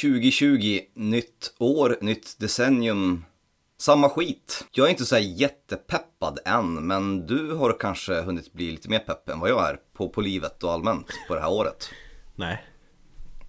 [0.00, 3.24] 2020, nytt år, nytt decennium.
[3.78, 4.66] Samma skit.
[4.72, 9.28] Jag är inte så jättepeppad än, men du har kanske hunnit bli lite mer pepp
[9.28, 11.90] än vad jag är på, på livet och allmänt på det här året.
[12.34, 12.64] Nej.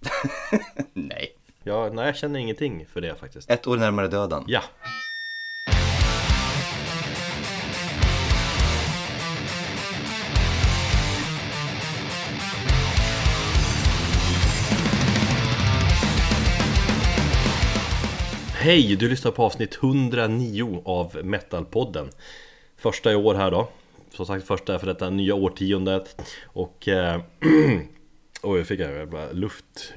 [0.92, 1.36] Nej.
[1.64, 3.50] Ja, nej, jag känner ingenting för det faktiskt.
[3.50, 4.44] Ett år närmare döden.
[4.46, 4.62] Ja.
[18.62, 18.96] Hej!
[18.96, 22.10] Du lyssnar på avsnitt 109 av Metalpodden
[22.76, 23.68] Första i år här då
[24.10, 26.88] Som sagt första för detta nya årtiondet Och...
[26.88, 27.20] Eh,
[28.42, 29.64] oj, jag fick en jävla luft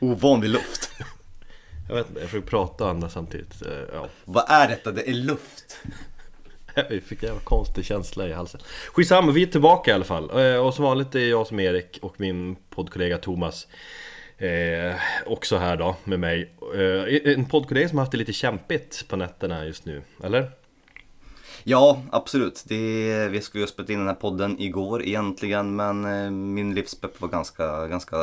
[0.00, 0.90] Ovanlig luft.
[1.88, 4.92] Jag vet inte, jag försöker prata och andas samtidigt Eh, Ja, Vad är detta?
[4.92, 5.78] Det är luft.
[6.74, 8.60] jag fick en konstig känsla i halsen
[8.92, 11.98] Skitsamma, vi är tillbaka i alla fall Eh, Och som vanligt är jag som Erik
[12.02, 13.66] och min poddkollega Thomas
[14.38, 14.94] Eh,
[15.26, 19.16] också här då med mig eh, En poddkollega som har haft det lite kämpigt på
[19.16, 20.50] nätterna just nu, eller?
[21.62, 22.64] Ja, absolut.
[22.66, 26.74] Det, vi skulle ju ha spelat in den här podden igår egentligen, men eh, min
[26.74, 28.16] livspepp var ganska, ganska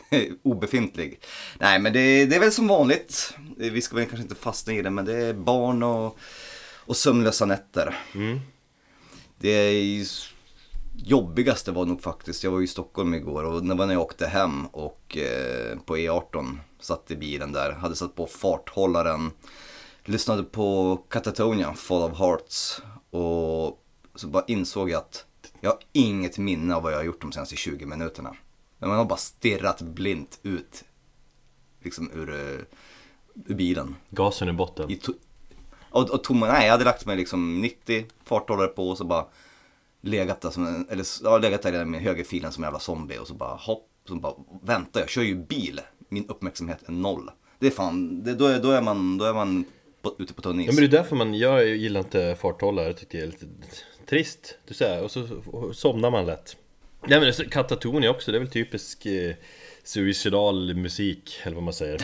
[0.42, 1.20] obefintlig.
[1.58, 3.34] Nej, men det, det är väl som vanligt.
[3.56, 6.18] Vi ska väl kanske inte fastna i det, men det är barn och,
[6.74, 7.96] och sömnlösa nätter.
[8.14, 8.40] Mm.
[9.38, 10.04] Det är
[11.04, 14.02] jobbigaste var nog faktiskt, jag var ju i Stockholm igår och det var när jag
[14.02, 19.30] åkte hem och eh, på E18 satt i bilen där, hade satt på farthållaren,
[20.04, 23.84] lyssnade på Catatonia, Fall of Hearts och
[24.14, 25.24] så bara insåg jag att
[25.60, 28.36] jag har inget minne av vad jag har gjort de senaste 20 minuterna.
[28.78, 30.84] Man har bara stirrat blint ut
[31.82, 32.60] liksom ur, eh,
[33.46, 33.96] ur bilen.
[34.10, 35.00] Gasen i botten I
[35.90, 39.26] och, och tomma, nej jag hade lagt mig liksom 90, farthållare på och så bara
[40.00, 43.26] legat där som en, eller ja, legat där med högerfilen som en jävla zombie och
[43.26, 47.30] så bara hopp, så bara vänta jag kör ju bil, min uppmärksamhet är noll.
[47.58, 49.64] Det är fan, det, då, är, då är man, då är man
[50.02, 50.66] på, ute på tunn is.
[50.66, 53.46] Ja men det är därför man, jag gillar inte farthållare, jag tycker det är lite
[54.06, 55.26] trist Du säger, och så
[55.72, 56.56] somnar man lätt
[57.06, 59.34] Nej men Katatonia också, det är väl typisk eh,
[59.84, 62.02] suicidal musik, eller vad man säger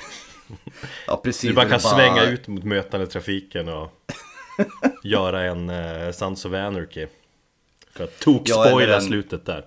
[1.07, 1.51] ja precis.
[1.51, 3.93] Du bara kan är svänga ut mot mötande trafiken och
[5.03, 7.07] göra en eh, Sons of Anarchy
[7.99, 9.65] Ja, tok-spoila en- slutet där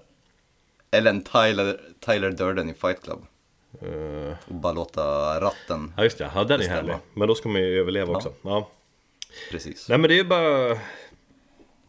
[0.91, 3.25] Eller en Tyler, Tyler Durden i Fight Club.
[3.81, 5.01] Eh, Och bara låta
[5.41, 8.34] ratten, Ja just det, ja, den är härlig Men då ska man ju överleva också
[8.41, 8.69] ja.
[9.51, 9.90] precis.
[9.90, 10.79] Nej men det är bara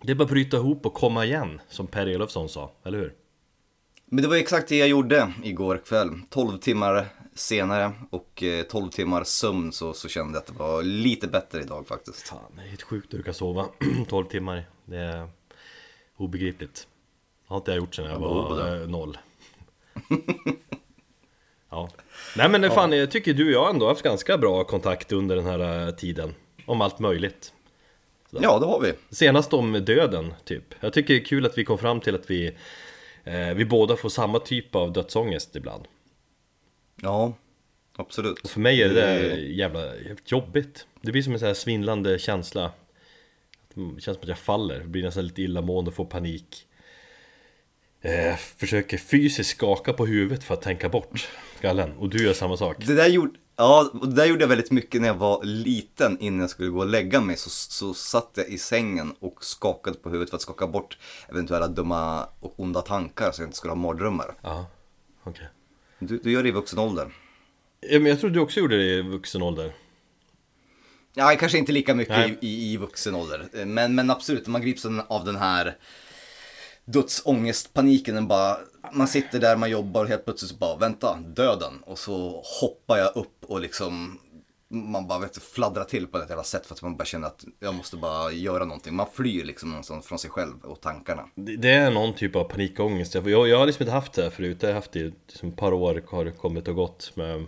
[0.02, 3.14] Det är bara att bryta ihop och komma igen Som Per Elofsson sa, eller hur?
[4.12, 6.10] Men det var exakt det jag gjorde igår kväll.
[6.30, 10.82] 12 timmar senare och eh, 12 timmar sömn så, så kände jag att det var
[10.82, 12.28] lite bättre idag faktiskt.
[12.28, 13.66] Fan, det är helt sjukt att du kan sova
[14.08, 15.28] 12 timmar Det är
[16.20, 16.86] obegripligt.
[17.46, 18.82] Har inte jag gjort sedan jag var det.
[18.82, 19.18] eh, noll.
[21.70, 21.90] Ja.
[22.36, 25.36] Nej men fan, jag tycker du och jag ändå har haft ganska bra kontakt under
[25.36, 26.34] den här eh, tiden.
[26.66, 27.52] Om allt möjligt.
[28.30, 28.92] Ja, det har vi.
[29.16, 30.64] Senast om döden, typ.
[30.80, 32.46] Jag tycker det är kul att vi kom fram till att vi
[33.24, 35.84] eh, Vi båda får samma typ av dödsångest ibland.
[37.02, 37.32] Ja,
[37.96, 38.38] absolut.
[38.38, 39.92] Och för mig är det där Det- jävla
[40.26, 40.86] jobbigt.
[41.00, 42.62] Det blir som en sån här svindlande känsla.
[42.62, 42.70] Det
[44.00, 46.66] känns som att jag faller, blir nästan lite illamående får panik
[48.00, 52.56] eh, Försöker fysiskt skaka på huvudet för att tänka bort skallen Och du gör samma
[52.56, 56.18] sak Det där gjorde, ja, det där gjorde jag väldigt mycket när jag var liten
[56.20, 57.36] innan jag skulle gå och lägga mig.
[57.36, 60.98] Så, så satt jag i sängen och skakade på huvudet för att skaka bort
[61.28, 64.34] eventuella dumma och onda tankar så jag inte skulle ha mardrömmar.
[64.42, 64.66] Ja,
[65.24, 65.48] okej
[65.98, 67.12] Du, du gör det i vuxen ålder.
[67.80, 69.72] ja, men Jag tror du också gjorde det i vuxen ålder
[71.14, 72.38] Ja, kanske inte lika mycket Nej.
[72.40, 73.64] i, i, i vuxen ålder.
[73.64, 75.76] Men, men absolut, man grips av den- här
[76.84, 78.14] dödsångestpaniken.
[78.14, 78.56] Den bara,
[78.92, 81.72] man sitter där, man jobbar och helt plötsligt så bara, vänta, döden.
[81.86, 84.18] Och så hoppar jag upp och liksom,
[84.68, 87.44] man bara vet, fladdrar till på ett jävla sätt för att man bara känner att
[87.60, 88.94] jag måste bara göra någonting.
[88.94, 91.28] Man flyr liksom någonstans från sig själv och tankarna.
[91.34, 94.30] Det är någon typ av panikångest Jag, jag, jag har liksom inte haft det här
[94.30, 97.26] förut Jag har haft det i liksom ett par år har kommit och gått Men
[97.28, 97.46] jag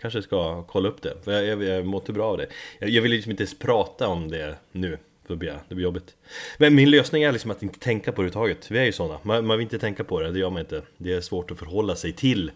[0.00, 2.46] kanske ska kolla upp det För jag, jag, jag mår inte bra av det
[2.78, 5.84] jag, jag vill liksom inte ens prata om det nu För det blir, det blir
[5.84, 6.16] jobbigt
[6.58, 9.18] Men min lösning är liksom att inte tänka på det överhuvudtaget Vi är ju sådana
[9.22, 11.58] man, man vill inte tänka på det, det gör man inte Det är svårt att
[11.58, 12.50] förhålla sig till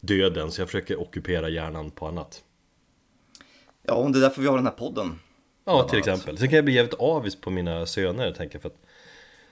[0.00, 2.42] döden Så jag försöker ockupera hjärnan på annat
[3.82, 5.18] Ja, och det är därför vi har den här podden.
[5.64, 6.38] Ja, till exempel.
[6.38, 8.82] Sen kan jag bli jävligt avis på mina söner, tänker jag, för att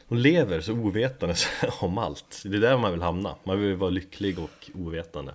[0.08, 1.34] de lever så ovetande
[1.80, 2.42] om allt.
[2.44, 3.34] Det är där man vill hamna.
[3.44, 5.34] Man vill vara lycklig och ovetande.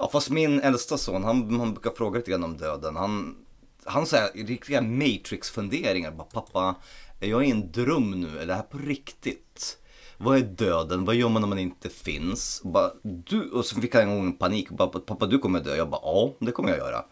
[0.00, 2.96] Ja, fast min äldsta son, han, han brukar fråga lite grann om döden.
[2.96, 3.36] Han,
[3.84, 6.10] han säger riktiga Matrix-funderingar.
[6.10, 6.74] Bara, Pappa,
[7.20, 8.38] är jag i en dröm nu?
[8.38, 9.78] Är det här på riktigt?
[10.16, 11.04] Vad är döden?
[11.04, 12.60] Vad gör man när man inte finns?
[12.64, 14.70] Och, bara, du, och så fick han en gång panik.
[14.70, 15.76] Bara, Pappa du kommer dö.
[15.76, 17.04] Jag bara ja, det kommer jag göra.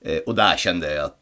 [0.00, 1.18] Eh, och där kände jag att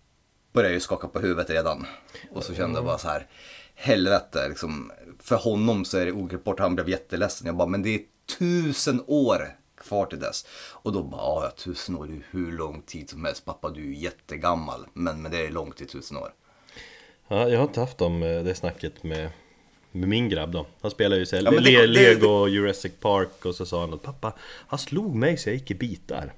[0.52, 1.86] började jag skaka på huvudet redan.
[2.30, 3.26] Och så kände jag bara så här.
[3.74, 7.46] Helvete, liksom, för honom så är det ogripbart, Han blev jätteledsen.
[7.46, 8.00] Jag bara, men det är
[8.38, 9.56] tusen år
[9.86, 10.46] kvar till dess.
[10.72, 13.44] Och då bara, ja tusen år, är hur lång tid som helst.
[13.44, 14.86] Pappa du är jättegammal.
[14.92, 16.32] Men, men det är långt till tusen år.
[17.28, 19.30] Ja, jag har inte haft dem, eh, det snacket med,
[19.92, 23.54] med min grabb då Han spelar ju så Ja, Le- Lego och Jurassic Park och
[23.54, 24.32] så sa han att pappa
[24.68, 26.32] Han slog mig så jag gick i bitar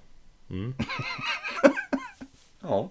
[2.62, 2.90] Ja.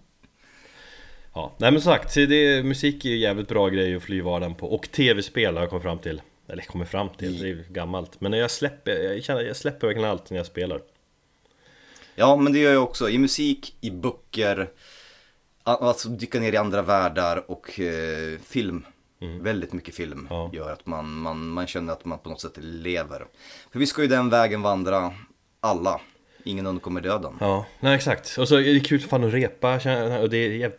[1.34, 4.56] Ja, nej men som sagt, det, musik är ju jävligt bra grej att fly vardagen
[4.56, 8.22] på Och tv-spel har jag kommit fram till Eller kommit fram till, det är gammalt
[8.22, 10.82] Men jag släpper, jag känner, jag släpper verkligen allt när jag spelar
[12.16, 13.10] Ja, men det gör jag också.
[13.10, 14.70] I musik, i böcker,
[15.64, 18.86] alltså dyka ner i andra världar och eh, film.
[19.42, 20.28] Väldigt mycket film Mm.
[20.30, 20.50] Ja.
[20.54, 23.26] gör att man, man, man känner att man på något sätt lever.
[23.72, 25.14] För vi ska ju den vägen vandra,
[25.60, 26.02] alla.
[26.44, 27.34] Ingen undkommer döden.
[27.40, 28.38] Ja, nej exakt.
[28.38, 29.76] Och så är det kul för fan att repa
[30.22, 30.72] och det är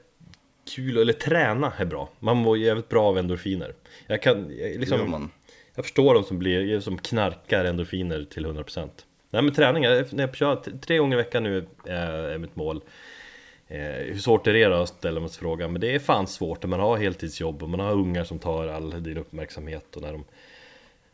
[0.69, 2.09] kul, eller träna är bra.
[2.19, 3.75] Man mår jävligt bra av endorfiner.
[4.06, 5.31] Jag kan jag, liksom, man.
[5.75, 8.88] jag förstår de som blir, som knarkar endorfiner till 100%.
[9.31, 12.56] Nej men träning, jag- när jag kör tre gånger i veckan nu är, är mitt
[12.56, 12.81] mål.
[13.69, 16.62] Eh, hur svårt är det då att ställa mig frågan, men det är fan svårt
[16.62, 20.12] när man har heltidsjobb och man har ungar som tar all din uppmärksamhet och när
[20.12, 20.25] de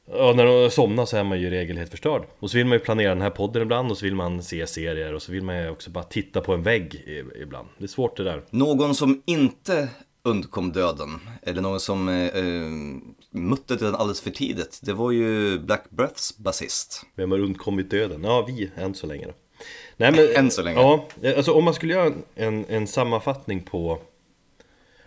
[0.07, 2.23] Ja, när de somnar så är man ju i regel helt förstörd.
[2.39, 4.67] Och så vill man ju planera den här podden ibland och så vill man se
[4.67, 7.05] serier och så vill man ju också bara titta på en vägg
[7.43, 7.69] ibland.
[7.79, 8.43] Det är svårt det där.
[8.51, 9.89] Någon som inte
[10.23, 12.71] undkom döden, eller någon som eh, eh,
[13.31, 17.07] mötte döden alldeles för tidigt, det var ju Black Breaths basist.
[17.15, 18.25] Vem har undkommit döden?
[18.25, 19.33] Ja, vi, än så länge då.
[19.97, 20.81] Nej, men, Än så länge.
[20.81, 23.99] Ja, alltså om man skulle göra en, en, sammanfattning på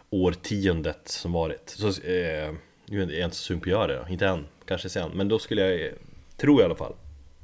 [0.09, 2.53] årtiondet som varit så, eh,
[2.85, 5.11] nu är jag inte så sugen på att göra det inte än, kanske sen.
[5.13, 5.91] Men då skulle jag,
[6.37, 6.93] tror jag i alla fall.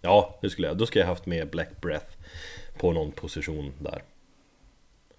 [0.01, 2.15] Ja, det skulle jag, då skulle jag haft med Black Breath
[2.77, 4.03] På någon position där.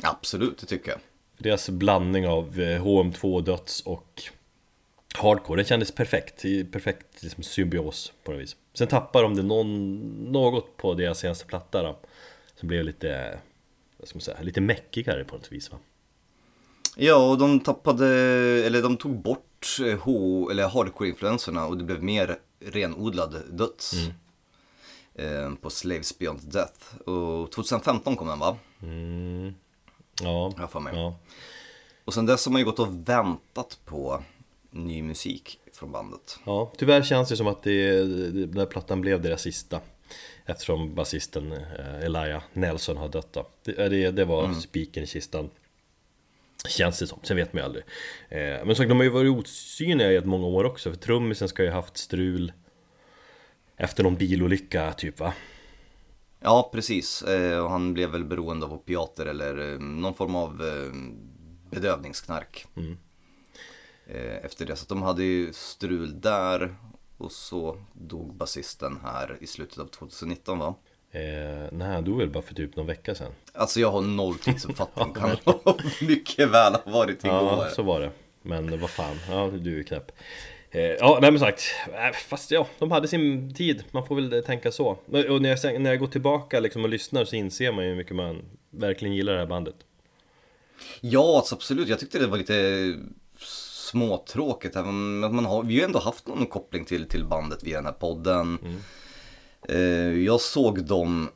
[0.02, 1.00] Absolut, det tycker jag.
[1.38, 4.22] Deras blandning av eh, HM2 döds och
[5.14, 6.42] Hardcore, den kändes perfekt,
[6.72, 8.56] perfekt liksom, symbios på något vis.
[8.74, 10.00] Sen tappar de det någon,
[10.32, 11.96] något på deras senaste platta då.
[12.56, 13.38] Som blev lite,
[13.98, 15.78] vad ska man säga, lite meckigare på något vis va?
[16.96, 18.06] Ja, och de tappade,
[18.66, 23.94] eller de tog bort eh, H, eller hardcore-influenserna och det blev mer renodlad döds.
[25.14, 27.08] Eh, på Slaves Beyond Death.
[27.08, 28.56] Och 2015 kom den va?
[28.82, 29.55] Mm.
[30.22, 30.94] Ja, jag för mig.
[30.96, 31.19] ja,
[32.05, 34.22] Och sen dess har man ju gått och väntat på
[34.70, 36.38] ny musik från bandet.
[36.44, 38.05] ja, tyvärr känns det som att det,
[38.46, 39.81] den här plattan blev deras sista
[40.46, 43.46] Eftersom basisten eh, Elijah Nelson har dött då.
[43.62, 45.50] Det, det, det var spiken i kistan
[46.69, 47.84] Känns det som, sen vet man ju aldrig
[48.28, 51.49] eh, Men så, de har ju varit osynliga i ett många år också För trummisen
[51.49, 52.52] ska ju ha haft strul
[53.76, 55.34] Efter någon bilolycka typ va?
[56.40, 57.22] Ja, precis.
[57.22, 60.93] Eh, och han blev väl beroende av opiater eller eh, någon form av eh,
[61.70, 62.67] bedövningsknark.
[64.06, 64.76] Eh, efter det.
[64.76, 66.76] Så de hade ju strul där.
[67.19, 70.75] Och så dog basisten här i slutet av 2019 va?
[71.14, 74.38] Eh, nej, han dog väl bara för typ någon vecka sedan Alltså jag har noll
[74.38, 75.14] tidsuppfattning.
[75.14, 75.37] kan
[76.00, 77.37] mycket väl ha varit igår.
[77.37, 78.11] Ja, så var det
[78.43, 80.12] Men vad fan, ja du är knäpp
[80.70, 81.62] Eh, Ja, nej men sagt,
[81.93, 84.87] äh, fast ja, de hade sin tid, man får väl tänka så
[85.28, 87.96] Och när jag, när jag går tillbaka liksom och lyssnar så inser man ju hur
[87.96, 89.74] mycket man verkligen gillar det här bandet
[91.00, 91.88] Ja, alltså absolut.
[91.88, 92.94] Jag tyckte det var lite
[93.91, 94.74] småtråkigt.
[94.74, 97.86] Men man har, vi har ju ändå haft någon koppling till, till bandet via den
[97.86, 98.58] här podden.
[98.65, 98.70] Eh,
[100.24, 101.30] jag såg dem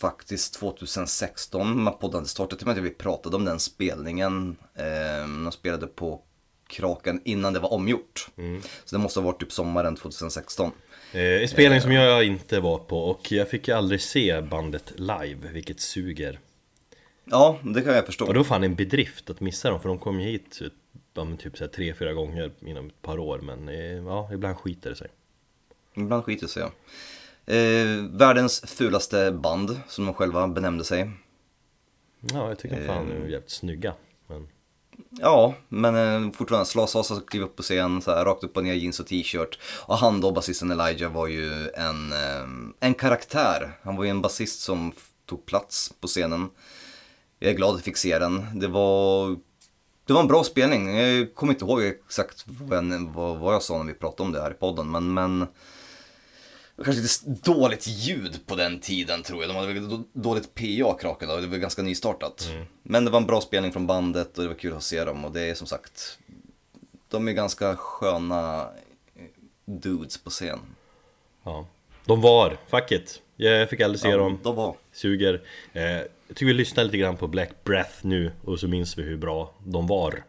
[0.00, 2.58] faktiskt 2016 när podden startade.
[2.58, 4.56] Till och med att vi pratade om den spelningen.
[4.74, 6.22] Eh, de spelade på
[6.68, 8.28] Kraken innan det var omgjort.
[8.84, 10.72] Så det måste ha varit typ sommaren 2016.
[11.12, 14.92] eh, En spelning som jag inte var på och jag fick ju aldrig se bandet
[14.96, 16.40] live, vilket suger
[17.24, 18.26] Ja, det kan jag förstå.
[18.26, 20.60] Och det var fan en bedrift att missa dem för de kom ju hit
[21.14, 24.90] ja, typ så tre, fyra gånger inom ett par år Men eh, ja, ibland skiter
[24.90, 25.08] det sig
[25.94, 26.72] Ibland skiter sig ja.
[27.46, 31.10] Eh, världens fulaste band, som de själva benämnde sig.
[32.20, 33.94] Ja, jag tycker fan de är jävligt snygga
[34.26, 34.48] men...
[35.10, 38.64] Ja, men eh, fortfarande Slas Sasa klev upp på scen, så här, rakt upp och
[38.64, 39.58] ner jeans och t-shirt.
[39.86, 42.46] Och han då, basisten Elijah, var ju en, eh,
[42.80, 43.78] en karaktär.
[43.82, 44.92] Han var ju en basist som
[45.26, 46.48] tog plats på scenen.
[47.38, 48.58] Jag är glad att jag fick se den.
[48.60, 49.28] Det var,
[50.06, 50.96] det var en bra spelning.
[50.98, 54.42] Jag kommer inte ihåg exakt vad, jag- vad, jag sa när vi pratade om det
[54.42, 55.46] här i podden, men, men
[56.84, 59.50] kanske lite dåligt ljud på den tiden tror jag.
[59.50, 62.48] De hade väl då- dåligt PA Kraken då, det var ganska nystartat.
[62.82, 65.24] Men det var en bra spelning från bandet och det var kul att se dem
[65.24, 66.18] och det är som sagt,
[67.08, 68.68] de är ganska sköna
[69.64, 70.58] dudes på scen.
[71.44, 71.66] Ja.
[72.04, 73.22] De var, fuck it.
[73.36, 74.38] Jag fick aldrig se dem.
[74.42, 74.76] De var.
[74.92, 75.42] Suger.
[75.72, 79.02] Eh, jag tycker vi lyssnar lite grann på Black Breath nu och så minns vi
[79.02, 80.24] hur bra de var.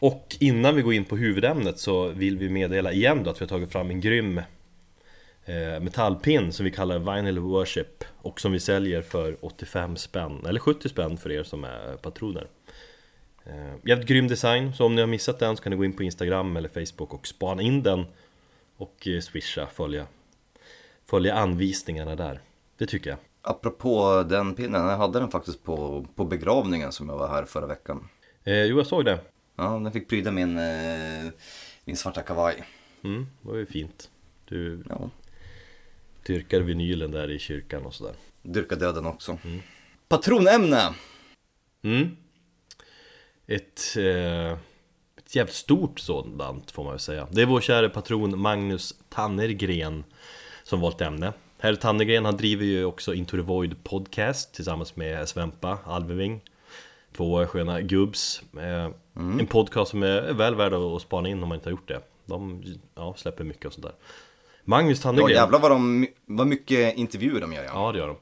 [0.00, 3.44] Och innan vi går in på huvudämnet så vill vi meddela igen då att vi
[3.44, 4.38] har tagit fram en grym
[5.44, 10.60] eh, metallpin som vi kallar Vinyl Worship och som vi säljer för 85 spänn, eller
[10.60, 12.46] 70 spänn för er som är patroner.
[13.44, 15.96] Eh, jävligt grym design, så om ni har missat den så kan ni gå in
[15.96, 18.04] på Instagram eller Facebook och spana in den
[18.76, 20.06] och eh, swisha, följa,
[21.06, 22.40] följa anvisningarna där.
[22.78, 23.18] Det tycker jag.
[23.42, 27.66] Apropå den pinnen, jag hade den faktiskt på, på begravningen som jag var här förra
[27.66, 28.08] veckan.
[28.44, 29.18] Eh, jo, jag såg det.
[29.58, 31.30] Ja, den fick pryda min, eh,
[31.84, 32.64] min svarta kavaj.
[33.04, 34.10] Mm, det var ju fint.
[34.48, 35.10] Du Ja,
[36.26, 38.14] dyrkar vinylen där i kyrkan och sådär.
[38.42, 39.38] dyrka döden också.
[40.08, 40.94] Patronämne!
[41.82, 42.16] Mm.
[43.46, 44.52] Ett, eh,
[45.16, 47.28] ett jävligt stort sådant får man väl säga.
[47.30, 50.04] Det är vår kära patron Magnus Tannergren
[50.62, 51.32] som valt ämne.
[51.58, 56.40] Herr Tannergren han driver ju också Into the Void podcast tillsammans med Svempa Alveving.
[57.16, 58.42] Två sköna gubbs.
[58.60, 61.88] Eh, En podcast som är väl värd att spana in om man inte har gjort
[61.88, 62.00] det.
[62.26, 63.94] De ja, släpper mycket och sånt där.
[64.64, 65.30] Magnus Ja Tannergren.
[65.30, 67.70] jävlar vad, de, vad mycket intervjuer de gör ja.
[67.74, 68.16] Ja, det gör de.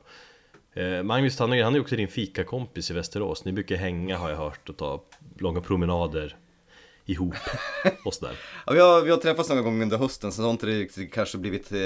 [0.80, 3.44] Eh, Magnus Tannegren, han är också din fikakompis i Västerås.
[3.44, 5.02] Ni brukar hänga har jag hört och ta
[5.38, 6.36] långa promenader
[7.04, 7.34] ihop
[8.04, 8.36] och sådär.
[8.66, 11.12] ja vi, har, vi har träffats några gånger under hösten så har inte det riktigt
[11.12, 11.78] kanske blivit eh,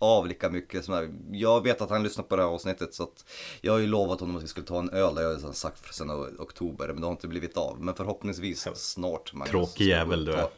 [0.00, 1.10] av lika mycket som här.
[1.32, 3.24] Jag vet att han lyssnar på det här avsnittet så att
[3.60, 5.94] jag har ju lovat honom att vi skulle ta en öl, det har jag sagt
[5.94, 7.80] sedan oktober men det har inte blivit av.
[7.80, 9.50] Men förhoppningsvis snart Magnus.
[9.50, 10.42] Tråkig jävel du är.
[10.42, 10.50] ta,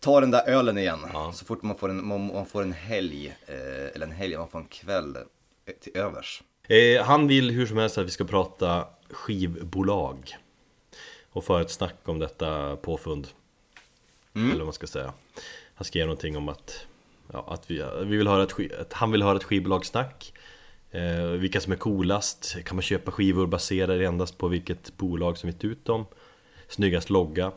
[0.00, 0.98] ta den där ölen igen.
[1.12, 1.32] Ja.
[1.32, 4.48] Så fort man får en, man, man får en helg, eh, eller en helg, man
[4.48, 6.42] får en kväll eh, till övers.
[6.68, 10.36] Eh, han vill hur som helst att vi ska prata skivbolag.
[11.32, 13.28] Och föra ett snack om detta påfund.
[14.34, 15.12] Eller vad man ska säga.
[15.74, 16.86] Han skrev någonting om att,
[17.32, 20.32] ja, att, vi, vi vill höra ett, att han vill höra ett skivbolagssnack.
[20.90, 25.48] Eh, vilka som är coolast, kan man köpa skivor baserade endast på vilket bolag som
[25.48, 26.06] gett ut dem?
[26.68, 27.52] Snyggast logga?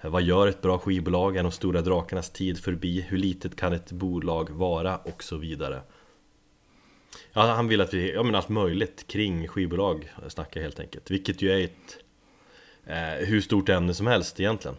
[0.00, 1.36] Eh, vad gör ett bra skivbolag?
[1.36, 3.00] Är de stora drakarnas tid förbi?
[3.00, 4.96] Hur litet kan ett bolag vara?
[4.96, 5.82] Och så vidare.
[7.32, 11.10] Ja, han vill att vi, ja men allt möjligt kring skivbolag snackar helt enkelt.
[11.10, 11.98] Vilket ju är ett
[12.86, 14.76] eh, hur stort ämne som helst egentligen.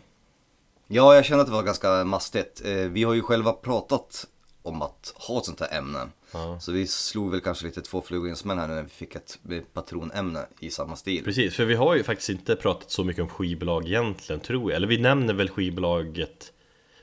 [0.87, 2.61] Ja, jag kände att det var ganska mastigt.
[2.65, 4.27] Eh, vi har ju själva pratat
[4.63, 6.09] om att ha ett sånt här ämne.
[6.31, 6.59] Ja.
[6.59, 9.15] Så vi slog väl kanske lite två flugor i en smäll här när vi fick
[9.15, 9.39] ett
[9.73, 11.23] patronämne i samma stil.
[11.23, 14.75] Precis, för vi har ju faktiskt inte pratat så mycket om skivbolag egentligen tror jag.
[14.75, 16.53] Eller vi nämner väl skivbolaget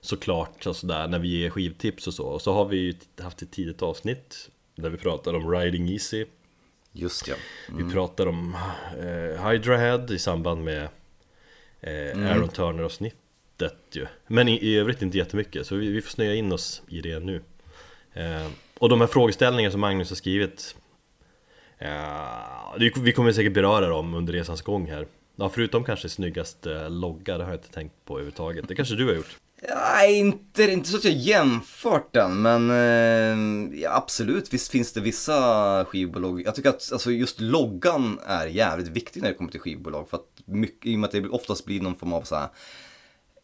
[0.00, 2.26] såklart och sådär när vi ger skivtips och så.
[2.26, 6.26] Och så har vi ju haft ett tidigt avsnitt där vi pratar om Riding Easy.
[6.92, 7.34] Just ja.
[7.78, 8.56] Vi pratar om
[8.98, 10.88] eh, Hydra Head i samband med
[11.80, 14.06] eh, Aaron Turner-avsnittet ju.
[14.26, 17.18] Men i, i övrigt inte jättemycket, så vi, vi får snöa in oss i det
[17.20, 17.42] nu.
[18.14, 18.46] Eh,
[18.78, 20.74] och de här frågeställningarna som Magnus har skrivit
[21.78, 21.90] eh,
[23.00, 27.38] Vi kommer säkert beröra dem under resans gång här Ja, förutom kanske snyggaste eh, logga,
[27.38, 29.36] det har jag inte tänkt på överhuvudtaget Det kanske du har gjort?
[29.68, 35.00] Nej, inte, inte så att jag jämfört den, men eh, ja, absolut, visst finns det
[35.00, 36.42] vissa skivbolag.
[36.46, 40.08] Jag tycker att alltså, just loggan är jävligt viktig när det kommer till skivbolag.
[40.10, 42.48] För att mycket, I och med att det oftast blir någon form av så här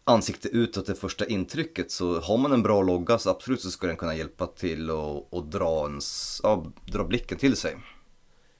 [0.06, 3.86] ansikte utåt det första intrycket så har man en bra logga så absolut så ska
[3.86, 7.76] den kunna hjälpa till och, och dra, ens, ja, dra blicken till sig.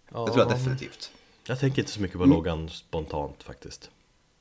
[0.09, 1.11] Det tror jag definitivt.
[1.47, 3.91] Jag tänker inte så mycket på loggan spontant faktiskt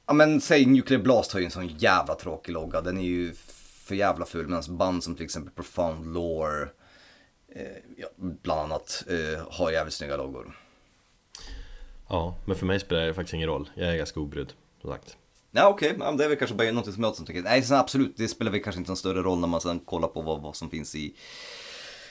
[0.06, 2.82] Ja men säg Nuclear Blast har ju en sån jävla tråkig logga.
[2.82, 3.34] Den är ju
[3.84, 4.48] för jävla ful.
[4.48, 6.70] Medan band som till exempel Profound Lore,
[7.56, 7.62] eh,
[7.98, 10.60] ja, bland annat, eh, har jävligt snygga loggor.
[12.08, 15.18] Ja, men för mig spelar det faktiskt ingen roll Jag är ganska obrydd, som sagt
[15.58, 17.64] Ja okej, ja, men det är väl kanske bara något som jag som tycker, nej
[17.64, 20.22] sen absolut, det spelar väl kanske inte en större roll när man sen kollar på
[20.22, 21.16] vad, vad som finns i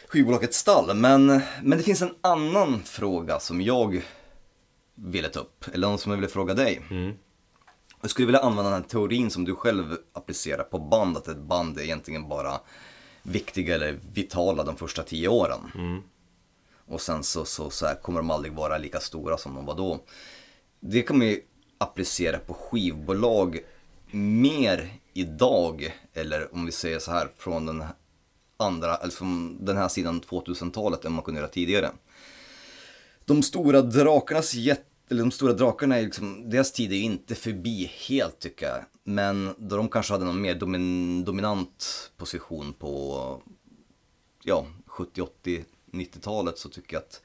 [0.08, 0.96] skivbolagets stall.
[0.96, 1.26] Men,
[1.62, 4.02] men det finns en annan fråga som jag
[4.94, 6.82] ville ta upp, eller någon som jag ville fråga dig.
[8.00, 11.38] Jag skulle vilja använda den här teorin som du själv applicerar på band, att ett
[11.38, 12.60] band är egentligen bara
[13.22, 15.60] viktiga eller vitala de första tio åren.
[16.86, 19.74] Och sen så, så, så här kommer de aldrig vara lika stora som de var
[19.74, 20.04] då.
[20.80, 21.40] Det kan man ju
[21.78, 23.60] applicera på skivbolag
[24.10, 27.84] mer idag, eller om vi säger så här från den
[28.56, 31.90] andra, eller från den här sidan 2000-talet än man kunde göra tidigare.
[33.24, 37.34] De stora drakarnas jätte, eller de stora drakarna är liksom, deras tid är ju inte
[37.34, 38.84] förbi helt tycker jag.
[39.04, 43.42] Men då de kanske hade någon mer domin, dominant position på,
[44.42, 47.22] ja, 70, 80, 90-talet så tycker jag att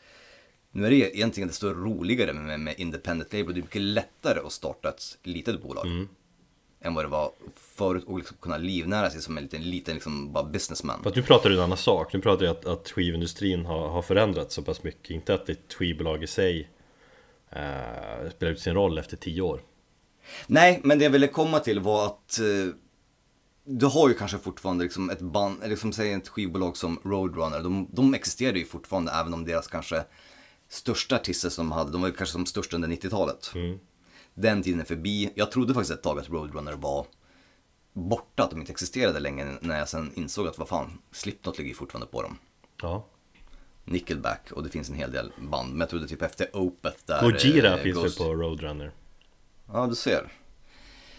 [0.72, 3.54] nu är det egentligen desto roligare med, med independent label.
[3.54, 6.08] Det är mycket lättare att starta ett litet bolag.
[6.82, 10.34] Än vad det var förut och liksom kunna livnära sig som en liten, liten liksom
[10.34, 11.04] bara businessman.
[11.04, 14.02] Fast nu pratar du en annan sak, nu pratar jag att, att skivindustrin har, har
[14.02, 16.70] förändrats så pass mycket Inte att ett skivbolag i sig
[17.50, 19.62] eh, spelar ut sin roll efter tio år
[20.48, 22.74] Nej, men det jag ville komma till var att eh,
[23.64, 27.64] du har ju kanske fortfarande liksom ett band, eller liksom säg ett skivbolag som Roadrunner,
[27.64, 30.04] de, de existerar ju fortfarande även om deras kanske
[30.70, 33.52] största artister som de hade, de var kanske som störst under 90-talet.
[34.34, 35.32] Den tiden är förbi.
[35.36, 37.06] Jag trodde faktiskt ett tag att Roadrunner var
[37.94, 41.74] borta, att de inte existerade längre när jag sen insåg att vad fan, Slipknot ligger
[41.74, 42.38] fortfarande på dem.
[42.82, 43.06] Ja
[43.86, 47.22] Nickelback och det finns en hel del band, men jag trodde typ efter Opeth där...
[47.22, 48.92] Gojira eh, finns väl Ghost- på Roadrunner
[49.74, 50.32] Ja, du ser.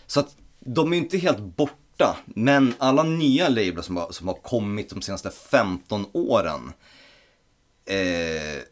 [0.07, 4.29] Så att de är ju inte helt borta, men alla nya labels som har, som
[4.29, 6.73] har kommit de senaste 15 åren.
[7.85, 8.63] Eh,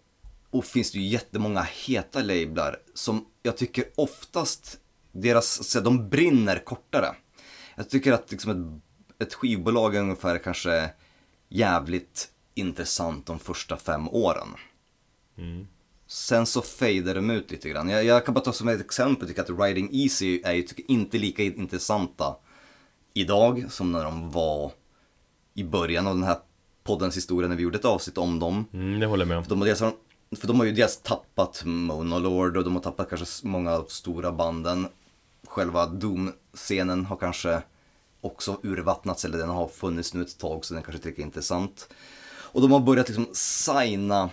[0.51, 4.81] och finns det ju jättemånga heta lablar som jag tycker oftast,
[5.13, 7.15] deras, så de brinner kortare.
[7.77, 10.91] Jag tycker att liksom ett, ett skivbolag är ungefär kanske
[11.49, 14.49] jävligt intressant de första fem åren.
[16.07, 17.89] Sen så fejdar de ut lite grann.
[17.89, 21.19] Jag, jag kan bara ta som ett exempel, tycker att Riding Easy är ju inte
[21.19, 22.37] lika intressanta
[23.15, 24.73] idag som när de var
[25.55, 26.37] i början av den här
[26.85, 28.65] poddens historia när vi gjorde ett avsnitt om dem.
[28.73, 29.93] mm, Det håller jag med om de, har
[30.37, 34.33] för de har ju dels tappat Monolord och de har tappat kanske många av stora
[34.33, 34.89] banden.
[35.47, 37.63] Själva Doom-scenen har kanske
[38.21, 41.23] också urvattnats eller den har funnits nu ett tag så den kanske inte är lika
[41.23, 41.89] intressant.
[42.53, 44.31] Och de har börjat liksom signa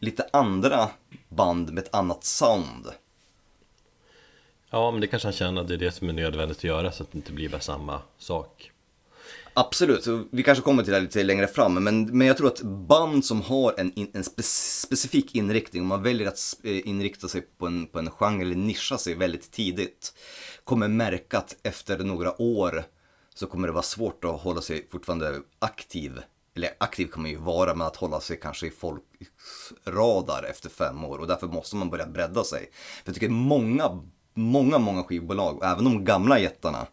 [0.00, 0.90] lite andra
[1.28, 2.86] band med ett annat sound.
[4.70, 6.92] Ja, men det kanske han känner att det är det som är nödvändigt att göra
[6.92, 8.72] så att det inte blir bara samma sak
[9.58, 13.24] Absolut, vi kanske kommer till det lite längre fram, men, men jag tror att band
[13.24, 17.66] som har en, en spe, specifik inriktning, om man väljer att eh, inrikta sig på
[17.66, 20.14] en, på en genre eller nischa sig väldigt tidigt,
[20.64, 22.84] kommer märka att efter några år
[23.34, 26.20] så kommer det vara svårt att hålla sig fortfarande aktiv.
[26.56, 30.68] Eller aktiv kan man ju vara, men att hålla sig kanske i folks radar efter
[30.68, 32.70] fem år och därför måste man börja bredda sig.
[33.04, 34.02] För jag tycker många,
[34.34, 36.86] många, många skivbolag, även de gamla jättarna,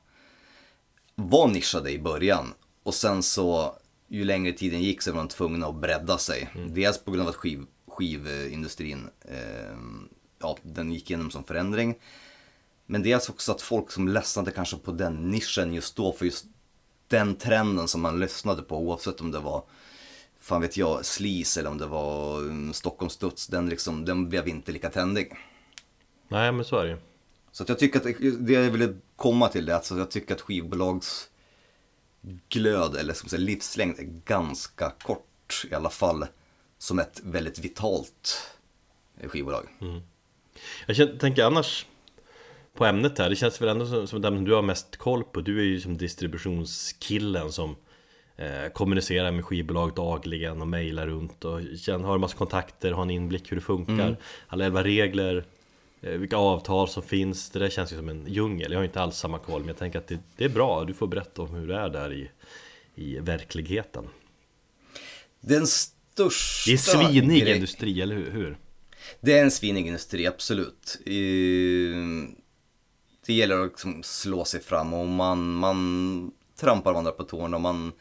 [1.16, 3.76] var nischade i början och sen så
[4.08, 6.50] ju längre tiden gick så var de tvungna att bredda sig.
[6.70, 9.78] Dels på grund av att skiv, skivindustrin eh,
[10.40, 11.96] ja, den gick igenom som förändring.
[12.86, 16.46] Men dels också att folk som ledsnade kanske på den nischen just då för just
[17.08, 19.64] den trenden som man lyssnade på oavsett om det var
[20.44, 24.48] fan vet jag, sleaze eller om det var um, Stockholms studs, den, liksom, den blev
[24.48, 25.32] inte lika trendig.
[26.28, 26.98] Nej, men så är det ju
[27.54, 28.06] Så att jag tycker att
[28.40, 31.30] det jag ville komma till det, alltså jag tycker att skivbolags
[32.50, 36.26] glöd eller man säga, livslängd är ganska kort i alla fall
[36.78, 38.50] som ett väldigt vitalt
[39.28, 39.68] skivbolag.
[39.82, 40.02] Mm.
[40.86, 41.86] Jag känner, tänker annars
[42.74, 45.42] på ämnet här, det känns väl ändå som, som det du har mest koll på.
[45.42, 47.76] Du är ju som distributionskillen som
[48.36, 53.04] eh, kommunicerar med skivbolag dagligen och mejlar runt och känner, har en massa kontakter, har
[53.04, 54.08] en inblick hur det funkar.
[54.08, 54.16] Mm.
[54.48, 55.46] Alla elva regler,
[56.04, 57.50] vilka avtal som finns.
[57.50, 58.72] Det där känns ju som en djungel.
[58.72, 60.84] Jag har inte alls samma koll, men jag tänker att det, det är bra.
[60.84, 62.30] Du får berätta om hur det är där i,
[62.96, 64.10] i verkligheten.
[65.42, 67.56] Den största Det är svinig grej...
[67.56, 68.58] industri, eller hur?
[69.20, 71.00] Det är en svinig industri, absolut.
[73.26, 77.62] Det gäller att liksom slå sig fram och man, man trampar varandra på tårna och
[77.62, 77.92] man...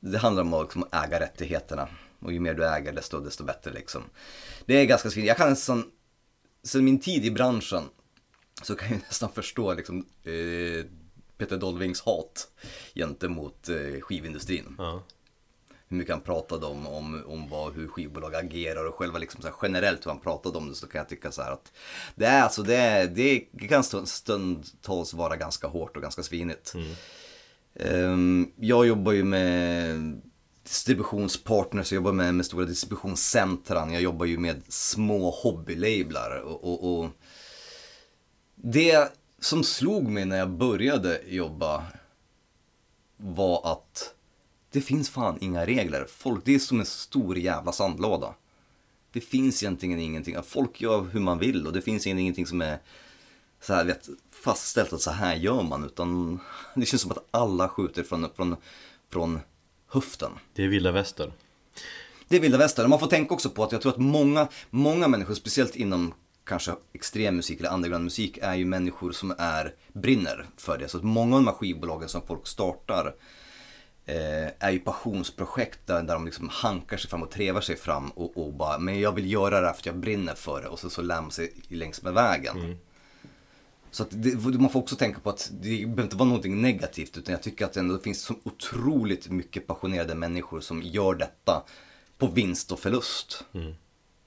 [0.00, 1.88] Det handlar om att liksom äga rättigheterna.
[2.18, 4.02] Och ju mer du äger desto, desto bättre liksom.
[4.66, 5.28] Det är ganska svinigt.
[5.28, 5.90] Jag kan nästan...
[6.64, 7.82] Sen min tid i branschen
[8.62, 10.86] så kan jag nästan förstå liksom eh,
[11.38, 12.48] Peter Dolvings hat
[12.94, 14.74] gentemot eh, skivindustrin.
[14.78, 15.02] Ja
[15.94, 19.48] hur mycket han pratade om, om, om vad, hur skivbolag agerar och själva liksom så
[19.48, 21.72] här, generellt hur han pratade om det så kan jag tycka så här att
[22.14, 26.74] det är alltså det, det kan stundtals vara ganska hårt och ganska svinigt.
[26.74, 26.94] Mm.
[27.74, 30.20] Um, jag jobbar ju med
[30.64, 36.98] distributionspartners, jag jobbar med, med stora distributionscentran, jag jobbar ju med små hobbylablar och, och,
[36.98, 37.10] och
[38.54, 41.84] det som slog mig när jag började jobba
[43.16, 44.14] var att
[44.70, 46.06] det finns fan inga regler.
[46.08, 48.34] Folk, det är som en stor jävla sandlåda.
[49.12, 50.36] Det finns egentligen ingenting.
[50.42, 52.78] Folk gör hur man vill och det finns ingenting som är
[53.60, 54.08] så här, vet,
[54.44, 55.84] fastställt att så här gör man.
[55.84, 56.40] Utan
[56.74, 58.56] det känns som att alla skjuter från, från,
[59.10, 59.40] från
[59.88, 60.32] höften.
[60.54, 61.32] Det är vilda västern.
[62.28, 62.90] Det är vilda västern.
[62.90, 66.72] Man får tänka också på att jag tror att många, många människor, speciellt inom kanske
[66.92, 70.88] extrem musik eller undergroundmusik, är ju människor som är, brinner för det.
[70.88, 73.14] Så att många av de här skivbolagen som folk startar
[74.06, 78.08] eh, är ju passionsprojekt där, där de liksom hankar sig fram och trevar sig fram
[78.08, 80.68] och, och bara, men jag vill göra det här för att jag brinner för det
[80.68, 82.58] och så, så lär man sig längs med vägen.
[82.58, 82.76] Mm.
[83.94, 87.16] Så att det, man får också tänka på att det behöver inte vara någonting negativt
[87.16, 91.62] utan jag tycker att det ändå finns så otroligt mycket passionerade människor som gör detta
[92.18, 93.44] på vinst och förlust.
[93.52, 93.74] Mm.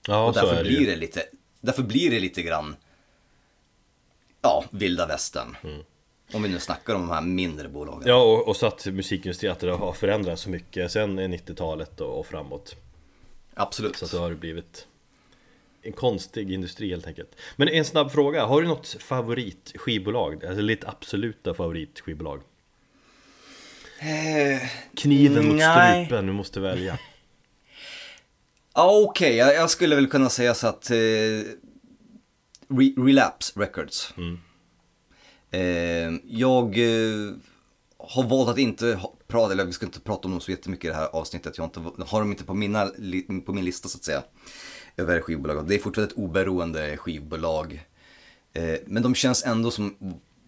[0.08, 1.24] Ja, och därför så är det blir det lite,
[1.62, 2.76] därför blir det lite grann,
[4.42, 5.58] ja, vilda västern.
[5.64, 5.82] Mm.
[6.34, 8.08] Om vi nu snackar om de här mindre bolagen.
[8.08, 12.20] Ja, och, och så att musikindustrin att det har förändrats så mycket sen 90-talet och,
[12.20, 12.76] och, framåt.
[13.54, 13.96] Absolut.
[13.96, 14.88] Så att det har blivit
[15.88, 17.36] en konstig industri helt enkelt.
[17.56, 20.46] Men en snabb fråga, har du något favoritskivbolag?
[20.46, 22.42] Alltså lite absoluta favoritskivbolag?
[24.00, 26.06] Eh, Kniven mot nej.
[26.06, 27.00] strupen, du måste välja.
[28.74, 29.36] Ja, okej, okay.
[29.36, 30.98] jag, jag, skulle väl kunna säga så att eh,
[32.68, 34.14] Re Relapse Records.
[34.18, 34.40] Mm.
[35.52, 37.34] Eh, jag eh,
[37.98, 40.88] har valt att inte prata, eller vi ska inte prata om dem så jättemycket i
[40.88, 41.58] det här avsnittet.
[41.58, 42.92] Jag har, inte, har dem inte på, mina,
[43.46, 44.24] på min lista så att säga.
[44.98, 45.68] Över skivbolag.
[45.68, 47.86] Det är fortfarande ett oberoende skivbolag.
[48.54, 49.96] Eh, men de känns ändå som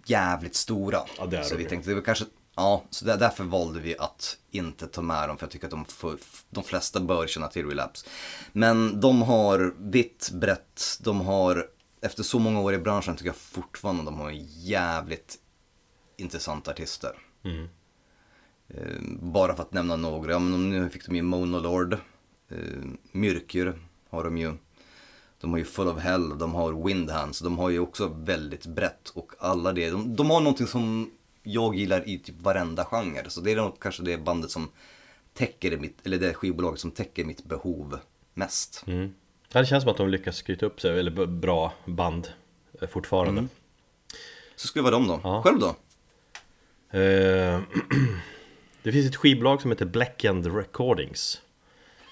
[0.05, 1.01] jävligt stora.
[1.17, 4.37] Ja, det är så vi tänkte, det var kanske, ja, så därför valde vi att
[4.51, 5.37] inte ta med dem.
[5.37, 6.17] För jag tycker att de, för,
[6.49, 8.07] de flesta bör känna till Relapse.
[8.51, 11.67] Men de har vitt, brett, de har
[12.01, 15.37] efter så många år i branschen tycker jag fortfarande de har jävligt
[16.17, 17.11] intressanta artister.
[17.43, 17.67] Mm.
[18.67, 21.93] Eh, bara för att nämna några, ja, men nu fick de ju Monolord,
[22.49, 22.57] eh,
[23.11, 24.53] Myrkur har de ju.
[25.41, 29.09] De har ju Full of Hell, de har Windhands, de har ju också väldigt brett
[29.09, 29.89] och alla det.
[29.89, 31.11] De, de har någonting som
[31.43, 33.29] jag gillar i typ varenda genre.
[33.29, 34.69] Så det är nog kanske det bandet som
[35.33, 37.99] täcker mitt, eller det skivbolaget som täcker mitt behov
[38.33, 38.83] mest.
[38.87, 39.13] Mm.
[39.51, 42.27] Ja, det känns som att de lyckas skryta upp sig, eller bra band
[42.81, 43.39] eh, fortfarande.
[43.39, 43.49] Mm.
[44.55, 45.19] Så skulle det vara de då.
[45.23, 45.41] Ja.
[45.43, 45.75] Själv då?
[46.99, 47.61] Eh,
[48.83, 51.41] det finns ett skivbolag som heter Black End Recordings.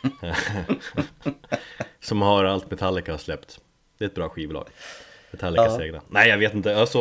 [1.99, 3.59] som har allt Metallica har släppt.
[3.97, 4.67] Det är ett bra skivbolag.
[5.31, 5.85] Metallicas ja.
[5.85, 6.01] egna.
[6.07, 6.79] Nej, jag vet inte.
[6.79, 6.99] Alltså,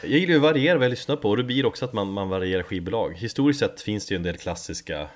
[0.00, 2.12] jag gillar ju att variera vad jag lyssnar på och det blir också att man,
[2.12, 3.14] man varierar skivbolag.
[3.16, 5.08] Historiskt sett finns det ju en del klassiska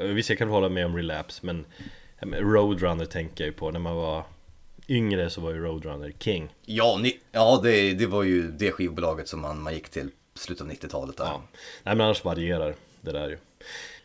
[0.00, 1.64] Visst, jag kan hålla med om Relapse, men
[2.20, 4.24] Roadrunner tänker jag ju på när man var
[4.88, 6.54] yngre så var ju Roadrunner king.
[6.64, 10.66] Ja, ni, ja det, det var ju det skivbolaget som man, man gick till slutet
[10.66, 11.24] av 90-talet där.
[11.24, 11.42] Ja.
[11.82, 13.38] Nej men annars varierar det där ju.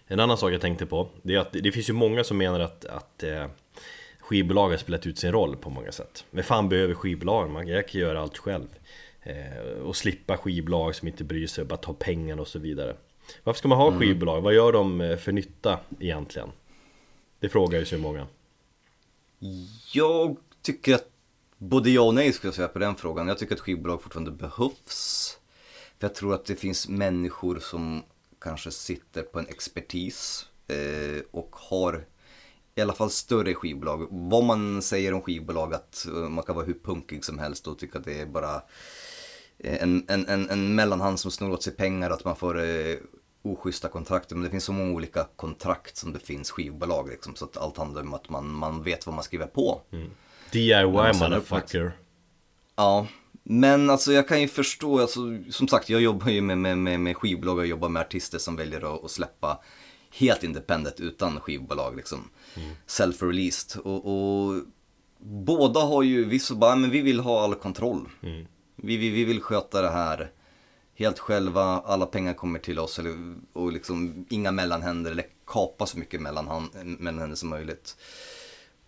[0.07, 2.59] En annan sak jag tänkte på, det är att det finns ju många som menar
[2.59, 3.45] att, att eh,
[4.19, 6.25] skivbolag har spelat ut sin roll på många sätt.
[6.31, 7.49] Men fan behöver skivbolag?
[7.49, 8.67] Man jag kan göra allt själv.
[9.23, 12.95] Eh, och slippa skivbolag som inte bryr sig, bara ta pengarna och så vidare.
[13.43, 13.99] Varför ska man ha mm.
[13.99, 14.41] skivbolag?
[14.41, 16.51] Vad gör de eh, för nytta egentligen?
[17.39, 18.27] Det frågar ju sig många.
[19.93, 21.07] Jag tycker att
[21.57, 23.27] både ja och nej skulle jag säga på den frågan.
[23.27, 25.37] Jag tycker att skivbolag fortfarande behövs.
[25.99, 28.03] För jag tror att det finns människor som
[28.43, 32.05] kanske sitter på en expertis eh, och har
[32.75, 34.07] i alla fall större skivbolag.
[34.11, 37.79] Vad man säger om skivbolag, att eh, man kan vara hur punkig som helst och
[37.79, 38.55] tycka att det är bara
[39.59, 42.95] eh, en, en, en, en mellanhand som snor åt sig pengar att man får eh,
[43.41, 44.31] oschyssta kontrakt.
[44.31, 47.77] Men det finns så många olika kontrakt som det finns skivbolag liksom, så att allt
[47.77, 49.81] handlar om att man, man vet vad man skriver på.
[50.51, 51.97] DIY man sen motherfucker.
[52.75, 53.07] Ja,
[53.43, 56.99] men alltså jag kan ju förstå, alltså, som sagt jag jobbar ju med, med, med,
[56.99, 59.59] med skivbolag och jobbar med artister som väljer att, att släppa
[60.11, 62.29] helt independent utan skivbolag liksom.
[62.87, 63.77] Self-released.
[63.77, 64.61] Och, och
[65.19, 68.09] båda har ju, vissa bara, men vi vill ha all kontroll.
[68.75, 70.31] Vi, vi, vi vill sköta det här
[70.95, 75.99] helt själva, alla pengar kommer till oss eller, och liksom inga mellanhänder eller kapa så
[75.99, 77.97] mycket mellanhänder som möjligt.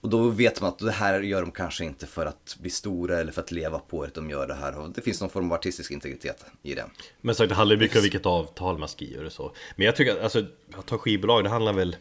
[0.02, 3.20] Och då vet man att det här gör de kanske inte för att bli stora
[3.20, 4.80] eller för att leva på det, de gör det här.
[4.80, 6.86] Och det finns någon form av artistisk integritet i det.
[7.22, 9.56] Men sagt, det handlar ju mycket om vilket avtal man skriver och så.
[9.76, 11.96] Men jag tycker att, alltså, att ta skivbolag, det handlar väl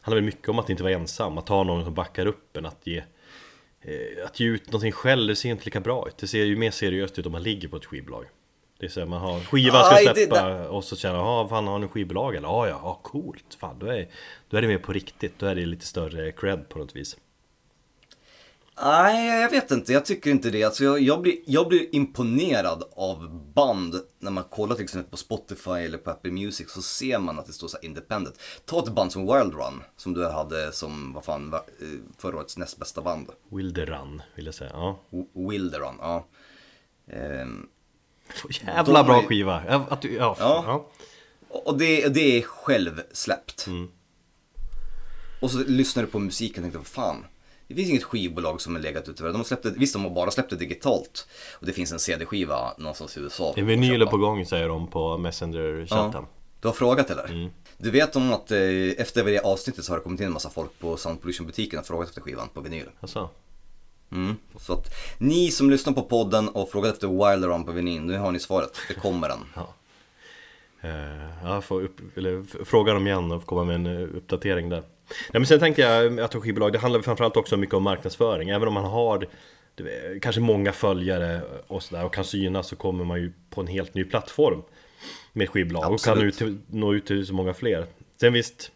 [0.00, 2.66] handlar väl mycket om att inte vara ensam, att ha någon som backar upp en,
[2.66, 3.02] att ge
[3.80, 6.18] eh, att ge ut någonting själv, det ser inte lika bra ut.
[6.18, 8.24] Det ser ju mer seriöst ut om man ligger på ett skivbolag.
[8.80, 11.18] Det är så här, man har skivan ska Aj, det släppa där- och så känner
[11.24, 12.48] man, fan har ni skivbolag eller?
[12.48, 14.08] Ja ja, coolt, fan då är,
[14.50, 17.16] då är det mer på riktigt, då är det lite större cred på något vis.
[18.82, 19.92] Nej, jag vet inte.
[19.92, 20.64] Jag tycker inte det.
[20.64, 23.94] Alltså jag, jag, blir, jag blir imponerad av band.
[24.18, 27.46] När man kollar till exempel på Spotify eller på Apple Music så ser man att
[27.46, 28.40] det står så här independent.
[28.64, 31.58] Ta ett band som Wild Run, som du hade som, vad fan, eh,
[32.18, 33.26] förra årets näst bästa band.
[33.48, 34.98] Wilderun vill jag säga, ja.
[35.10, 36.26] W- Wilderun, ja.
[37.12, 37.68] Ehm,
[38.66, 39.62] Jävla bra skiva!
[39.68, 40.64] Ja, att du, ja, Ja.
[40.66, 40.86] ja.
[41.48, 43.66] Och det, det är självsläppt.
[43.66, 43.88] Mm.
[45.40, 47.26] Och så lyssnar du på musiken och tänkte, vad fan.
[47.68, 49.22] Det finns inget skivbolag som har legat ute.
[49.22, 51.28] De har släppt det, visst, de har bara släppt det digitalt.
[51.60, 53.54] Och det finns en CD-skiva någonstans i USA.
[53.56, 56.22] En vinyl är på gång säger de på Messenger-chatten.
[56.22, 56.28] Ja.
[56.60, 57.24] Du har frågat eller?
[57.24, 57.50] Mm.
[57.78, 58.58] Du vet om att eh,
[58.98, 61.86] efter det avsnittet så har det kommit in en massa folk på Sound Pollution-butiken och
[61.86, 62.86] frågat efter skivan på vinyl.
[63.00, 63.28] Alltså.
[64.12, 64.36] Mm.
[64.58, 68.18] Så att ni som lyssnar på podden och frågat efter Wilder Run på vinyl, nu
[68.18, 68.78] har ni svaret.
[68.88, 69.38] Det kommer den.
[69.54, 69.74] Ja.
[70.80, 72.00] Eh, ja, får upp,
[72.64, 74.80] fråga dem igen och komma med en eh, uppdatering där.
[75.10, 78.48] Nej, men sen tänker jag att ha skivbolag, det handlar framförallt också mycket om marknadsföring.
[78.48, 79.26] Även om man har
[79.76, 83.66] vet, kanske många följare och sådär och kan synas så kommer man ju på en
[83.66, 84.62] helt ny plattform
[85.32, 87.86] med skivbolag och kan ut, nå ut till så många fler.
[88.20, 88.72] Sen visst,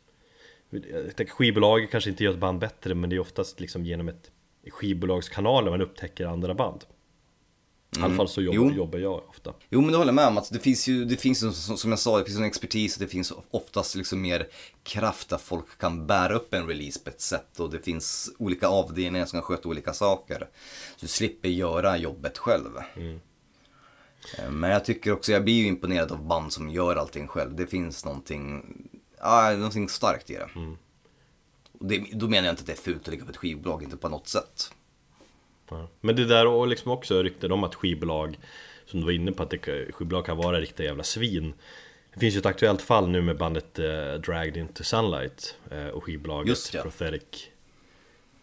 [1.17, 4.31] jag skivbolag kanske inte gör ett band bättre men det är oftast liksom genom ett
[4.71, 6.85] skivbolagskanaler man upptäcker andra band.
[7.99, 8.71] I alla fall så jobbar, Mm.
[8.71, 8.77] Jo.
[8.77, 9.55] jobbar jag ofta.
[9.69, 11.99] Jo men det håller jag med om att det finns ju, det finns som jag
[11.99, 14.49] sa, det finns en expertis och det finns oftast liksom mer
[14.83, 18.69] kraft att folk kan bära upp en release på ett sätt och det finns olika
[18.69, 20.49] avdelningar som kan sköta olika saker.
[20.97, 22.71] Så du slipper göra jobbet själv.
[24.39, 27.55] Eh, Men jag tycker också, jag blir ju imponerad av band som gör allting själv.
[27.57, 28.65] Det finns någonting,
[29.21, 30.49] ja, någonting starkt i det.
[31.85, 32.05] Och det.
[32.13, 34.09] Då menar jag inte att det är fult att ligga på ett skivbolag, inte på
[34.09, 34.73] något sätt.
[35.71, 35.89] Ja.
[36.01, 38.39] Men det där och liksom också rykten om att skivbolag
[38.87, 39.59] Som du var inne på att det,
[39.93, 41.55] skivbolag kan vara riktiga jävla svin
[42.15, 46.05] Det finns ju ett aktuellt fall nu med bandet eh, Dragged Into Sunlight eh, Och
[46.05, 46.83] skivbolaget Just det.
[46.83, 47.49] Prothetic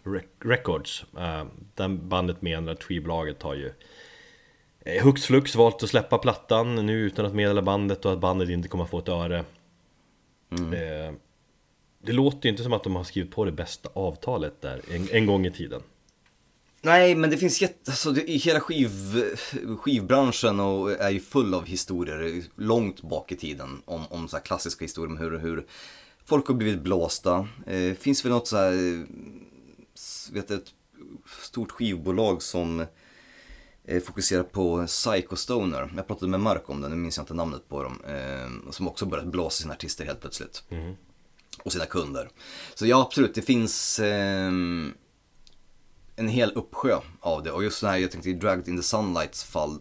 [0.03, 3.71] Rec- Records eh, Den bandet menar att skivbolaget har ju
[4.85, 8.49] eh, Hux flux valt att släppa plattan nu utan att meddela bandet och att bandet
[8.49, 9.37] inte kommer att få ett öre
[10.51, 11.13] eh,
[12.01, 15.07] Det låter ju inte som att de har skrivit på det bästa avtalet där en,
[15.11, 15.81] en gång i tiden
[16.83, 18.89] Nej, men det finns jätte, alltså det, i hela skiv,
[19.79, 24.43] skivbranschen och är ju full av historier långt bak i tiden om, om så här
[24.43, 25.65] klassiska historier om hur, hur
[26.25, 27.47] folk har blivit blåsta.
[27.67, 28.99] Eh, finns väl något så här, eh,
[30.33, 30.73] vet du, ett
[31.41, 32.85] stort skivbolag som
[33.85, 35.93] eh, fokuserar på Psycho Stoner.
[35.95, 38.01] Jag pratade med Mark om det, nu minns jag inte namnet på dem.
[38.07, 40.63] Eh, som också börjat blåsa sina artister helt plötsligt.
[41.63, 42.29] Och sina kunder.
[42.75, 44.93] Så ja, absolut, det finns ehm,
[46.15, 47.51] en hel uppsjö av det.
[47.51, 49.79] Och just så här, jag tänkte i Dragged in the Sunlights fall,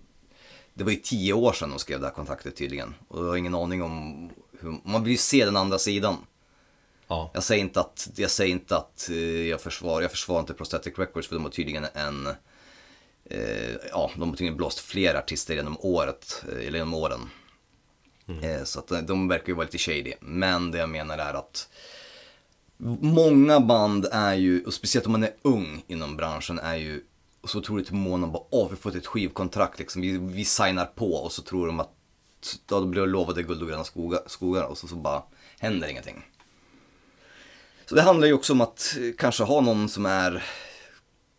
[0.74, 2.94] det var ju tio år sedan de skrev det här kontraktet tydligen.
[3.08, 6.16] Och jag har ingen aning om hur, man vill ju se den andra sidan.
[7.08, 10.54] Ja, Jag säger inte att, jag säger inte att eh, jag försvarar, jag försvarar inte
[10.54, 12.26] Prosthetic Records för de har tydligen en,
[13.24, 17.20] eh, ja, de har tydligen blåst fler artister genom året, eh, eller genom åren.
[18.42, 20.12] Eh, så att de verkar ju vara lite shady.
[20.20, 21.68] Men det jag menar är att
[23.00, 27.02] många band är ju, och speciellt om man är ung inom branschen, är ju
[27.44, 30.86] så otroligt måna om bara, åh vi har fått ett skivkontrakt liksom, vi, vi signar
[30.86, 31.90] på och så tror de att,
[32.70, 35.22] ja, då blir de lovade guld och gröna skogar, skogar och så, så bara
[35.58, 36.24] händer ingenting.
[37.86, 40.44] Så det handlar ju också om att eh, kanske ha någon som är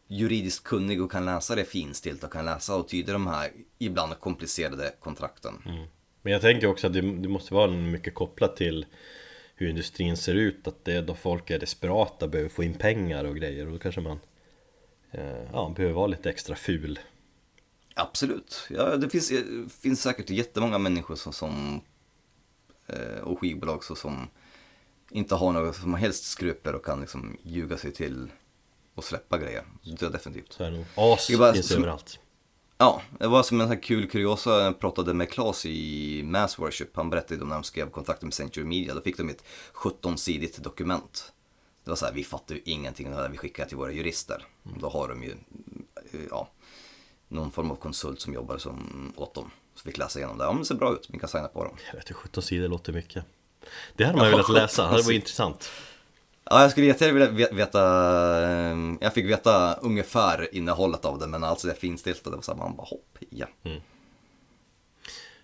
[0.07, 4.19] juridiskt kunnig och kan läsa det finstilt och kan läsa och tyda de här ibland
[4.19, 5.53] komplicerade kontrakten.
[6.21, 8.85] Men jag tänker också att det, det måste vara mycket kopplat till
[9.55, 13.25] hur industrin ser ut Att det är då folk är desperata, behöver få in pengar
[13.25, 14.19] och grejer och då kanske man
[15.11, 16.99] eh, ja, behöver vara lite extra ful
[17.95, 18.67] Absolut.
[18.69, 19.31] Ja, det finns,
[19.81, 21.81] finns säkert jättemånga människor som, som
[22.87, 24.29] eh, och skivbolag så, som
[25.11, 28.31] inte har några som helst skrupler och kan liksom ljuga sig till
[28.95, 29.63] och släppa grejer.
[29.83, 30.53] Det är definitivt.
[30.53, 30.85] Så är det nog.
[30.95, 32.19] As finns överallt
[32.81, 34.63] Ja, det var som en sån kul kuriosa.
[34.63, 36.95] Jag pratade med Claes i Mass Worship.
[36.95, 38.93] Han berättade om när de skrev kontakten med Century Media.
[38.93, 41.33] Då fick de ett 17-sidigt dokument.
[41.83, 43.29] Det var så här, vi fattar ju ingenting av det här.
[43.29, 44.45] Vi skickar till våra jurister.
[44.63, 45.35] Då har de ju,
[46.29, 46.49] ja,
[47.27, 49.51] någon form av konsult som jobbar som åt dem.
[49.75, 50.43] Så fick läsa igenom det.
[50.43, 51.75] Ja men det ser bra ut, vi kan signa på dem.
[51.87, 53.25] Jag vet inte, 17 sidor låter mycket
[53.95, 55.69] Det hade man ju Ja, velat läsa, det var 17 intressant
[56.51, 57.81] Ja, jag skulle jättegärna vilja ve- veta,
[58.51, 61.27] eh, jag fick veta ungefär innehållet av det.
[61.27, 63.45] Men alltså det finstilta, det var så här, man bara hopp, ja.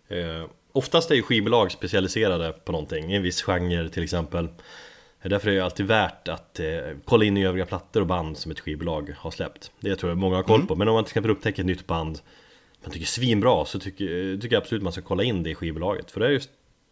[0.07, 4.47] Eh, oftast är ju skivbolag specialiserade på någonting, i en viss genre till exempel.
[5.23, 6.65] Därför är det alltid värt att eh,
[7.05, 9.71] kolla in i övriga plattor och band som ett skivbolag har släppt.
[9.79, 11.87] Det tror jag många har koll på, men om man till exempel upptäcker ett nytt
[11.87, 12.19] band
[12.83, 16.11] Man tycker svinbra så tycker, tycker jag absolut man ska kolla in det i skivbolaget.
[16.11, 16.39] För det är ju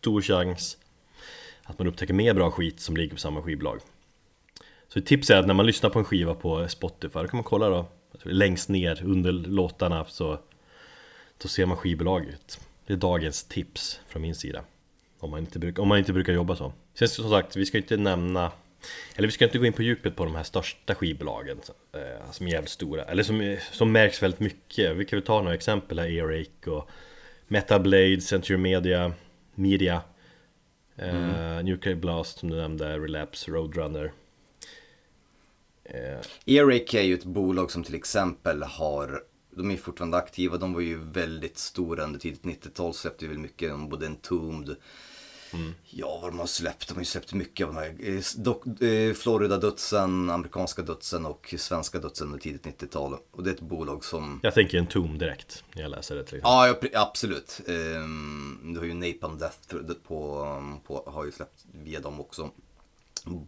[0.02, 0.78] stor chans
[1.64, 3.80] att man upptäcker mer bra skit som ligger på samma skivbolag
[4.88, 7.38] Så ett tips är att när man lyssnar på en skiva på Spotify, då kan
[7.38, 7.86] man kolla då.
[8.24, 10.40] Längst ner under låtarna så
[11.38, 12.60] Då ser man skivbolaget.
[12.86, 14.64] Det är dagens tips från min sida.
[15.20, 16.74] Om man inte, bruk, om man inte brukar jobba så.
[16.94, 18.52] Sen som sagt, vi ska inte nämna
[19.16, 21.58] Eller vi ska inte gå in på djupet på de här största skivbolagen
[21.94, 24.96] eh, Som är jävligt stora Eller som, som märks väldigt mycket.
[24.96, 26.90] Vi kan väl ta några exempel här, Earache och
[27.48, 29.14] Metablade, Century Media
[29.56, 30.02] Media
[30.96, 34.12] eh, Nuclear Blast som du nämnde, Relapse, Roadrunner
[35.86, 40.74] eh, Earache är ju ett bolag som till exempel har, de är fortfarande aktiva, de
[40.74, 44.76] var ju väldigt stora under tidigt 90-tal, släppte väl mycket, om både Entombed,
[45.90, 49.14] ja vad de har släppt, de har ju släppt mycket av de här, eh, eh,
[49.14, 53.18] Florida-dödsen, amerikanska dödsen och svenska dödsen under tidigt 90-tal.
[53.32, 56.24] Och det är ett bolag som Jag tänker en tom direkt när jag läser det
[56.24, 57.62] till Ja, ja absolut.
[57.68, 59.58] Um, du har ju Napalm Death
[60.08, 62.52] på, på, har ju släppt via dem också.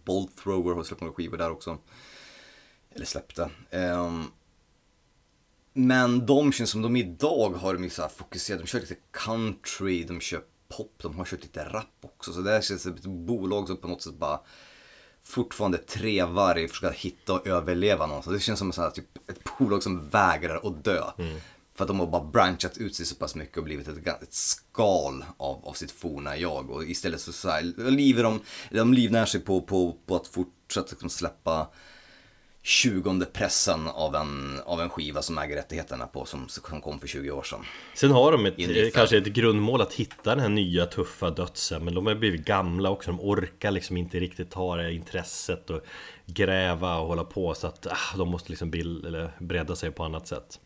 [0.06, 1.78] Bolt Thrower har släppt några skivor där också.
[2.98, 3.50] Eller släppte.
[3.72, 4.24] Ehm,
[5.74, 10.04] men de känns som de idag har de så här fokuserat, de kör lite country,
[10.04, 12.34] de kör pop, de har kört lite rap också.
[12.34, 14.40] Så det här känns som ett bolag som på något sätt bara
[15.24, 18.38] fortfarande trevar i att försöka hitta och överleva någonstans.
[18.38, 21.04] Det känns som här, typ, ett bolag som vägrar att dö.
[21.76, 24.34] För att de har bara branchat ut sig så pass mycket och blivit ett, ett
[24.34, 26.70] skal av, av sitt forna jag.
[26.70, 27.74] Och istället så, så här,
[28.24, 28.40] de,
[28.72, 31.68] de livnär sig på, på, på att fortsätta liksom släppa
[32.68, 37.08] 20 pressen av en, av en skiva som äger rättigheterna på som, som kom för
[37.08, 37.60] 20 år sedan.
[37.96, 41.94] Sen har de ett, kanske ett grundmål att hitta den här nya tuffa dödsen Men
[41.94, 45.82] de har blivit gamla också, de orkar liksom inte riktigt ha det intresset och
[46.26, 50.04] gräva och hålla på Så att ah, de måste liksom bild, eller bredda sig på
[50.04, 50.60] annat sätt.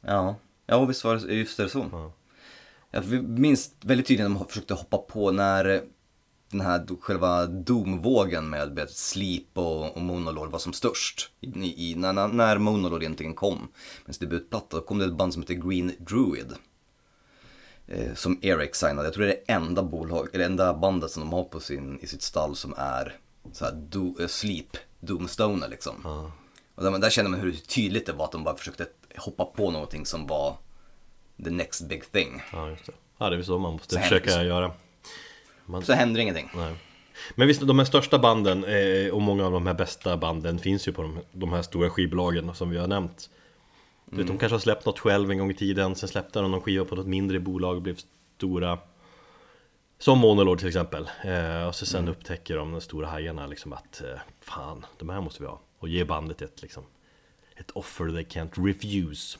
[0.00, 2.12] Ja, ja visst var det, just det så.
[2.90, 5.82] Jag minns väldigt tydligt när de försökte hoppa på när
[6.50, 11.30] den här själva Doom-vågen med, Sleep och, och Monolord var som störst.
[11.40, 13.68] I, i, när, när- Monolord egentligen kom,
[14.06, 16.52] med sin debutplatta, då kom det ett band som heter Green Druid.
[17.86, 19.06] Eh, som Eric signade.
[19.06, 21.98] Jag tror det är det enda bolag, eller enda bandet som de har på sin,
[22.00, 23.16] i sitt stall som är
[23.52, 25.94] så här do, eh, Sleep, Doomstoner liksom.
[26.74, 29.70] Och där, där känner man hur tydligt det var att de bara försökte hoppa på
[29.70, 30.56] någonting som var
[31.44, 32.42] the next big thing.
[32.52, 32.92] Ja, just det.
[33.18, 34.80] Ja, det är så man måste Så försöka hemskt.
[35.72, 36.50] Göra Så händer ingenting.
[36.54, 36.74] Nej.
[37.34, 40.88] Men visst, de här största banden eh, och många av de här bästa banden finns
[40.88, 43.30] ju på de, de här stora skivbolagen som vi har nämnt.
[44.04, 46.60] Vet, De kanske har släppt något själv en gång i tiden, sen släppte de någon
[46.60, 47.98] skiva på något mindre bolag och blev
[48.36, 48.78] stora.
[49.98, 54.00] Som Monolord till exempel eh, Och så sen upptäcker de, de stora hajarna liksom att
[54.00, 55.60] eh, Fan, de här måste vi ha.
[55.78, 56.82] Och ger bandet ett liksom
[57.56, 59.38] Ett offer they can't refuse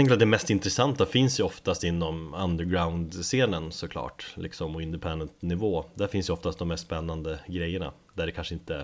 [0.00, 5.84] tänker att det mest intressanta finns ju oftast inom underground-scenen såklart Liksom och independent-nivå.
[5.94, 8.74] Där finns ju oftast de mest spännande grejerna Där det kanske inte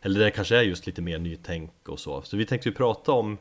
[0.00, 2.22] Eller där det kanske är just lite mer nytänk och så.
[2.22, 3.38] Så vi tänkte ju prata om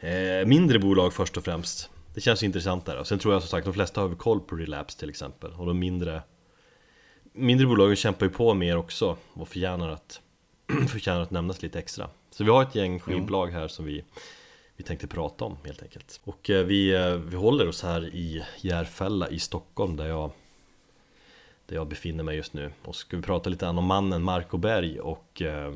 [0.00, 1.90] eh, Mindre bolag först och främst.
[2.14, 2.98] Det känns ju intressant där.
[2.98, 5.52] Och sen tror jag som sagt de flesta har koll på Relapse till exempel.
[5.52, 6.22] Och de mindre
[7.32, 10.20] Mindre bolagen kämpar ju på mer också och förtjänar att
[10.88, 12.10] Förtjänar att nämnas lite extra.
[12.30, 14.04] Så vi har ett gäng skivbolag här som vi
[14.78, 16.20] vi tänkte prata om helt enkelt.
[16.24, 20.30] Och eh, vi, eh, vi håller oss här i Järfälla i Stockholm där jag,
[21.66, 22.72] där jag befinner mig just nu.
[22.84, 25.74] Och ska vi prata lite grann om mannen Marco Berg och eh,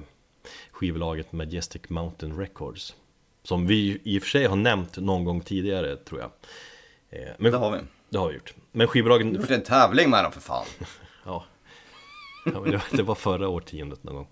[0.71, 2.95] skivbolaget Majestic Mountain Records.
[3.43, 6.31] Som vi i och för sig har nämnt någon gång tidigare tror jag.
[7.39, 7.79] Men Det har vi.
[8.09, 8.55] det har vi gjort.
[8.73, 9.33] Men skivbolagen...
[9.33, 10.67] Du har gjort en tävling med dem för fan.
[11.25, 11.45] Ja.
[12.45, 14.29] ja det var förra årtiondet någon gång.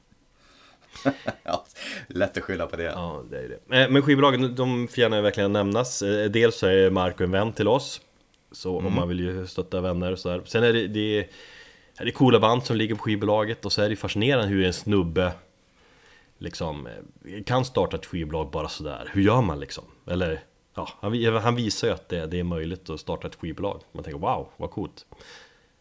[1.42, 1.64] Ja,
[2.06, 2.82] lätt att skylla på det.
[2.82, 3.82] Ja, det är det.
[3.82, 6.02] Eh, Men skivbolagen, de förtjänar verkligen nämnas.
[6.02, 8.00] Eh, Dels så är Marco en vän till oss.
[8.52, 10.42] Så om man vill ju stötta vänner och sådär.
[10.44, 11.18] Sen är det, det,
[11.98, 14.72] är, det coola band som ligger på skivbolaget och så är det fascinerande hur en
[14.72, 15.32] snubbe
[16.38, 19.10] liksom eh, kan starta ett skivbolag bara sådär.
[19.12, 19.84] Hur gör man liksom?
[20.06, 20.40] Eller
[20.74, 23.80] ja, han, han visar ju att det, det är möjligt att starta ett skivbolag.
[23.92, 25.06] Man tänker wow, vad coolt.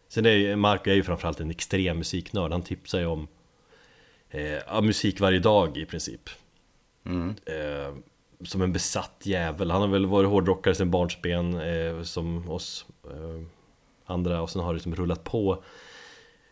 [0.09, 2.51] Sen är ju, Marco är ju framförallt en extrem musiknörd.
[2.51, 3.27] Han tipsar ju om
[4.29, 6.29] eh, musik varje dag i princip.
[7.45, 7.93] Eh,
[8.45, 9.71] som en besatt jävel.
[9.71, 13.43] Han har väl varit hårdrockare sedan barnsben eh, som oss eh,
[14.05, 15.63] andra och sen har det liksom rullat på.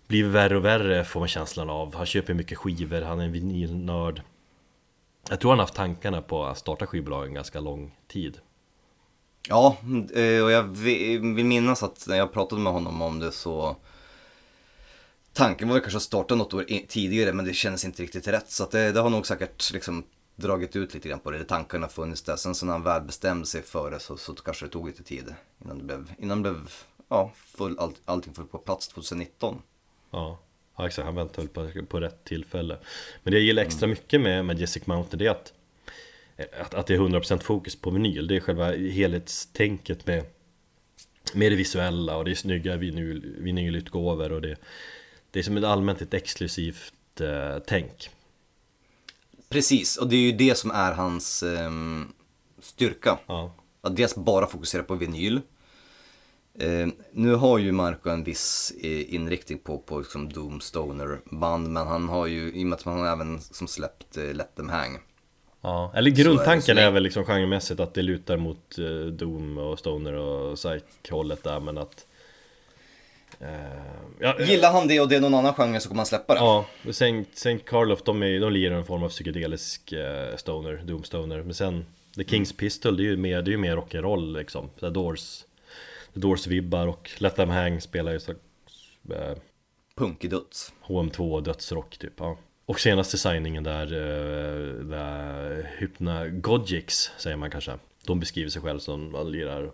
[0.07, 1.95] Blivit värre och värre får man känslan av.
[1.95, 4.21] Han köper mycket skivor, han är en vinylnörd.
[5.29, 8.39] Jag tror han har haft tankarna på att starta skivbolag en ganska lång tid.
[9.49, 9.77] Ja,
[10.15, 13.75] eh, och jag vill minnas att när jag pratade med honom om det så
[15.37, 18.49] Tanken var ju kanske att starta något år tidigare men det kändes inte riktigt rätt.
[18.49, 20.03] Så det, det har nog säkert liksom
[20.35, 22.35] dragit ut lite grann på det, tankarna har funnits där.
[22.35, 25.03] Sen så när han väl bestämde sig för det så, så kanske det tog lite
[25.03, 25.33] tid
[25.63, 26.69] innan det blev, innan det blev,
[27.09, 29.61] ja, full, all, allting föll på plats 2019.
[30.11, 30.39] Ja,
[30.77, 32.77] ja exakt, han väntar väl på, på rätt tillfälle.
[33.23, 35.53] Men det jag gillar extra mycket med Majestic Mountain det är att,
[36.61, 38.27] att, att det är 100% fokus på vinyl.
[38.27, 40.25] Det är själva helhetstänket med
[41.33, 44.57] Med det visuella och det är snygga vinyl, vinylutgåvor och det
[45.31, 48.09] Det är som ett allmänt ett exklusivt eh, tänk
[49.49, 52.13] Precis, och det är ju det som är hans ehm,
[52.61, 53.19] styrka.
[53.27, 55.41] Ja, Att dels bara fokusera på vinyl.
[56.59, 61.69] Eh, nu har ju Marco en viss eh, inriktning på, på liksom Doom Stoner band
[61.69, 64.69] men han har ju, i och med att han även som släppt eh, Let Them
[64.69, 64.97] Hang.
[65.61, 65.91] ja.
[65.95, 69.79] Eller är grundtanken är, länge- väl liksom genremässigt att det lutar mot eh, Doom och
[69.79, 72.16] Stoner och Psych-hållet där men att eh,
[74.19, 76.39] ja, Gillar han det och det är någon annan genre så kommer han släppa det.
[76.39, 76.65] Ja,
[77.33, 81.53] Saint Carlof de, är, de lirar en form av psykedelisk eh, stoner, doom stoner Men
[81.53, 81.85] sen
[82.15, 85.45] The King's Pistol, det är ju mer, det är ju mer rock'n'roll liksom The Doors
[86.13, 89.37] The Doors-vibbar och Let Them Hang spelar ju så eh,
[89.95, 90.73] Punkig döds.
[90.85, 92.37] HM2 dödsrock typ ja.
[92.65, 99.11] Och senaste signingen där, eh, där Hypnagogics säger man kanske De beskriver sig själv som
[99.11, 99.71] man lirar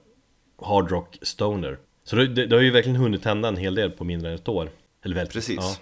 [0.61, 3.91] hard rock stoner Så det, det, det har ju verkligen hunnit hända en hel del
[3.91, 4.69] på mindre än ett år.
[5.03, 5.79] Eller väldigt, Precis.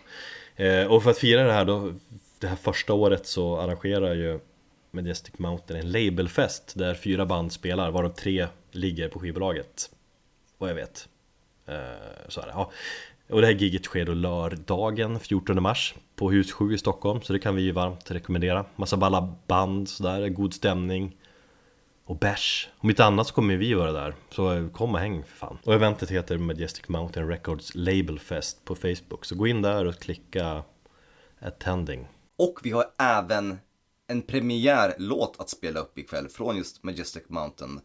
[0.55, 0.65] Ja.
[0.65, 1.93] Eh, och för att fira det här då
[2.39, 4.39] Det här första året så arrangerar ju
[4.91, 9.89] Majestic Mountain en labelfest Där fyra band spelar, varav tre ligger på skivbolaget.
[10.57, 11.07] Vad jag vet.
[11.67, 11.75] Eh,
[12.29, 12.71] Så är det, ja.
[13.29, 17.21] Och det här giget sker då lördagen 14 mars på Hus 7 i Stockholm.
[17.21, 18.65] Så det kan vi ju varmt rekommendera.
[18.75, 21.15] Massa balla band sådär, god stämning
[22.05, 22.69] och bärs.
[22.77, 25.57] Om inte annat så kommer vi vara där Så kom och häng för fan.
[25.65, 29.25] Och eventet heter Majestic Mountain Records Label Fest på Facebook.
[29.25, 30.63] Så gå in där och klicka
[31.39, 32.07] Attending.
[32.37, 33.57] Och vi har även
[34.07, 37.79] en premiärlåt att spela upp ikväll från just Majestic Mountain.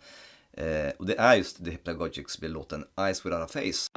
[0.52, 3.90] Eh, och det är just The Hypnagogics med låten Eyes Without a Face.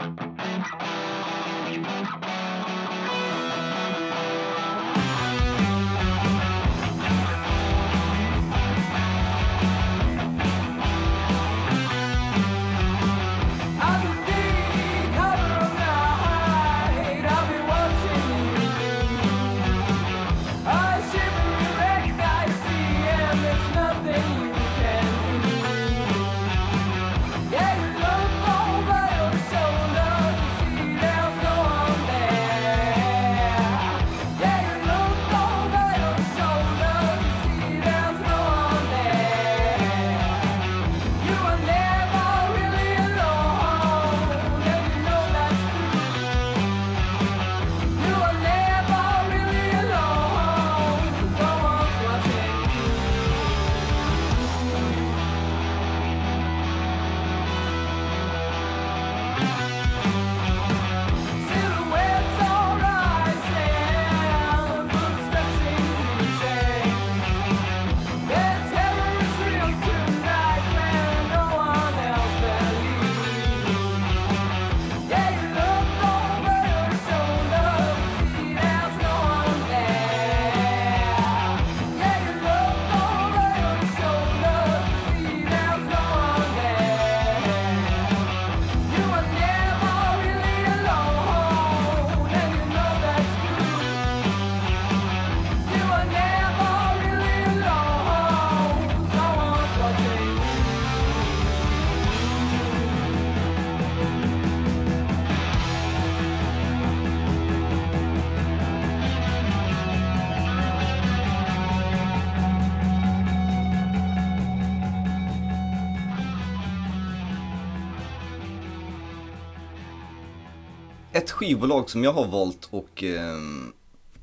[121.40, 123.38] Skivbolag som jag har valt att eh,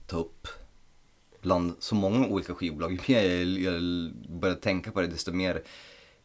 [0.06, 0.48] ta upp
[1.42, 2.92] bland så många olika skivbolag.
[2.92, 3.82] Ju mer jag, jag
[4.40, 5.62] började tänka på det desto mer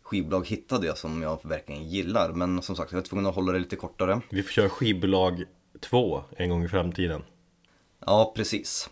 [0.01, 2.33] skivbolag hittade jag som jag verkligen gillar.
[2.33, 4.21] Men som sagt, jag var tvungen att hålla det lite kortare.
[4.29, 5.43] Vi får köra skivbolag
[5.79, 7.23] 2 en gång i framtiden.
[8.05, 8.89] Ja, precis.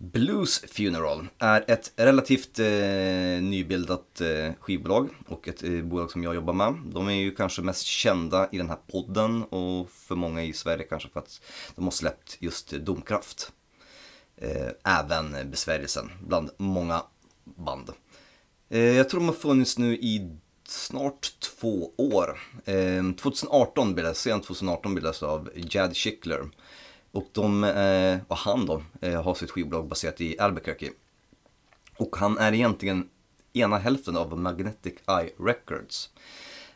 [0.00, 6.34] Blues Funeral är ett relativt eh, nybildat eh, skivbolag och ett eh, bolag som jag
[6.34, 6.74] jobbar med.
[6.84, 10.84] De är ju kanske mest kända i den här podden och för många i Sverige
[10.84, 11.40] kanske för att
[11.76, 13.52] de har släppt just Domkraft.
[14.36, 17.02] Eh, även Besvärjelsen bland många
[17.44, 17.90] band.
[18.68, 20.36] Eh, jag tror de har funnits nu i
[20.68, 22.38] snart två år.
[22.64, 26.48] Eh, 2018 bildades, sent 2018 bildades av Jad Schickler.
[27.12, 30.90] Och de, eh, och han då, eh, har sitt skivbolag baserat i Albuquerque.
[31.96, 33.08] Och han är egentligen
[33.52, 36.10] ena hälften av Magnetic Eye Records.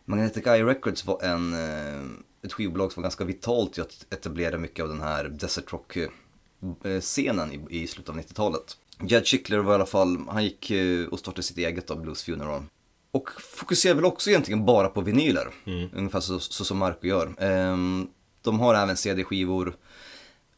[0.05, 2.03] Magnetic Eye Records var en, eh,
[2.43, 7.53] ett skivbolag som var ganska vitalt i att etablera mycket av den här Desert Rock-scenen
[7.53, 8.77] i, i slutet av 90-talet.
[9.01, 10.73] Jed Schickler var i alla fall, han gick
[11.11, 12.63] och startade sitt eget av Blues Funeral.
[13.11, 15.49] Och fokuserar väl också egentligen bara på vinyler,
[15.93, 17.35] ungefär så, så som Marco gör.
[17.39, 18.09] Ehm,
[18.43, 19.77] de har även CD-skivor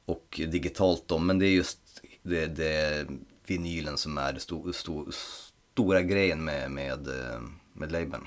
[0.07, 1.79] och digitalt då, men det är just
[2.23, 3.07] det, det
[3.47, 7.41] vinylen som är det sto, sto, stora grejen med, med, eh,
[7.73, 8.27] med labeln.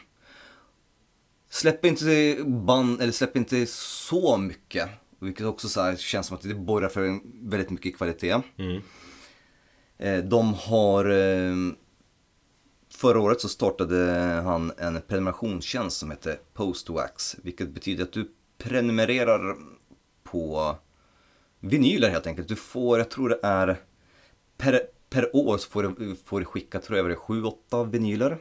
[1.50, 6.44] Släpper inte band, eller släpper inte så mycket, vilket också så här känns som att
[6.44, 7.20] det borrar för
[7.50, 8.42] väldigt mycket kvalitet.
[9.98, 11.56] Eh, De har eh,
[12.90, 14.12] Förra året så startade
[14.46, 19.56] han en prenumerationstjänst som heter Postwax, vilket betyder att du prenumererar
[20.24, 20.76] på
[21.60, 22.47] vinyler helt enkelt.
[22.47, 23.82] Du får, jag tror det är
[24.58, 27.18] per, per år så får du, får du skicka, tror jag det är
[27.72, 28.38] 7-8 vinyler.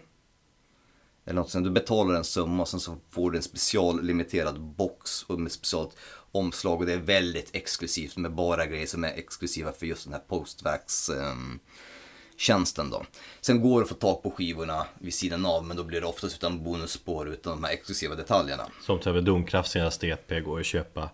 [1.24, 1.64] Eller något sånt.
[1.64, 5.96] Du betalar en summa och sen så får du en speciallimiterad box och med speciellt
[6.32, 10.12] omslag och det är väldigt exklusivt med bara grejer som är exklusiva för just den
[10.12, 11.58] här Postvax ehm,
[12.37, 13.05] tjänsten då.
[13.41, 16.07] Sen går det att få tag på skivorna vid sidan av men då blir det
[16.07, 18.62] oftast utan bonusspår utan de här exklusiva detaljerna.
[18.80, 21.11] Som till exempel Domkrafts senaste EP går att köpa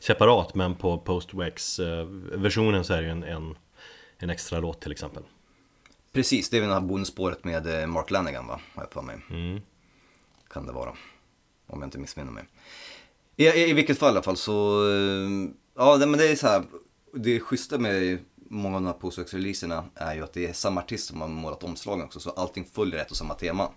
[0.00, 3.56] separat men på Postwax-versionen så är det ju en, en,
[4.18, 5.22] en extra låt till exempel.
[6.12, 9.02] Precis, det är väl det här bonusspåret med eh, Mark Lanigan va, har jag för
[9.02, 9.16] mig.
[10.48, 10.90] Kan det vara.
[11.66, 12.44] Om jag inte missminner mig.
[13.36, 16.46] I, i, I vilket fall i alla fall så, eh, ja men det är så
[16.46, 16.64] här,
[17.14, 18.18] det schyssta med
[18.50, 21.64] många av de här postvax-releaserna är ju att det är samma artist som har målat
[21.64, 23.68] omslagen också, så allting följer ett och samma tema.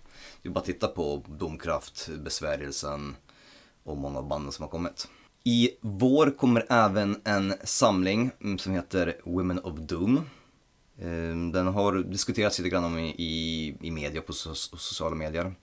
[0.41, 3.15] Det är bara att titta på Domkraft, Besvärjelsen
[3.83, 5.07] och många av banden som har kommit.
[5.43, 10.21] I vår kommer även en samling som heter Women of Doom.
[11.01, 15.55] Ehm, den har diskuterats lite grann om i, i, i media, på so sociala medier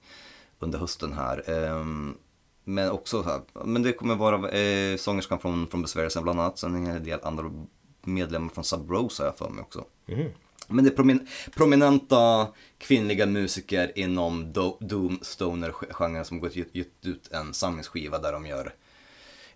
[0.59, 1.50] under hösten här.
[1.50, 2.14] Ehm,
[2.64, 6.59] men också så här, men det kommer vara eh, sångerskan från, från Besvärjelsen bland annat,
[6.59, 7.66] sen en hel del andra
[8.07, 9.84] medlemmar från Sub Rose har jag för mig också.
[10.68, 12.48] Men det är promin prominenta
[12.78, 18.74] kvinnliga musiker inom do Doom Stoner-genren som gått gett ut en samlingsskiva där de gör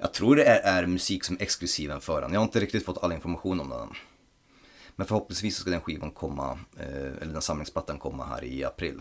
[0.00, 2.32] jag tror det är, är musik som är exklusiven för den.
[2.32, 3.88] Jag har inte riktigt fått all information om den.
[4.96, 9.00] Men förhoppningsvis ska den skivan komma, eh, eller den samlingsplattan komma här i april.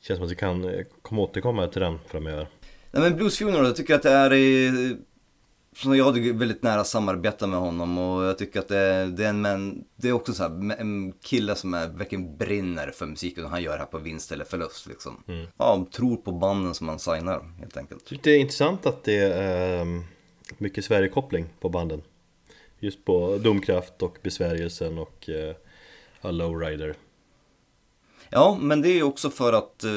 [0.00, 2.48] Känns som att vi kan eh, komma återkomma till den framöver.
[2.90, 4.32] Nej men Blues Funeral, jag tycker att det är
[5.76, 9.24] som jag hade väldigt nära samarbete med honom och jag tycker att det är, det
[9.24, 13.06] är en men, det är också så här, en kille som är, verkligen brinner för
[13.06, 15.22] musiken och han gör det här på vinst eller förlust liksom.
[15.56, 18.04] Ja, tror på banden som han signar helt enkelt.
[18.04, 20.02] Tycker det är intressant att det är ehm,
[20.58, 22.02] mycket Sverige-koppling på banden.
[22.78, 25.28] Just på Domkraft och Besvärjelsen och
[26.20, 26.96] A Lowrider.
[28.30, 29.90] Ja, men det är ju också för att eh,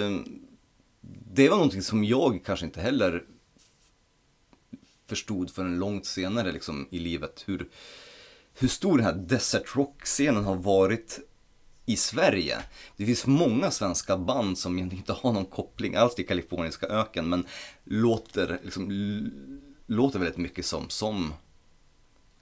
[1.33, 3.23] det var någonting som jag kanske inte heller
[5.07, 7.43] förstod förrän långt senare liksom, i livet.
[7.45, 7.69] Hur,
[8.53, 11.19] hur stor den här Desert Rock-scenen har varit
[11.85, 12.57] i Sverige.
[12.97, 17.29] Det finns många svenska band som egentligen inte har någon koppling alls till kaliforniska öken
[17.29, 17.45] men
[17.83, 18.91] låter, liksom,
[19.87, 21.33] låter väldigt mycket som, som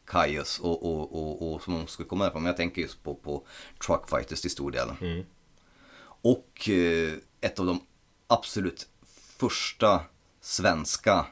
[0.06, 2.42] Kaius och, och, och, och som de skulle komma därifrån.
[2.42, 3.46] Men jag tänker just på, på
[3.88, 4.88] Truck Fighters till stor del.
[6.24, 7.82] Och eh, ett av de
[8.28, 8.88] absolut
[9.38, 10.02] första
[10.42, 11.26] svenska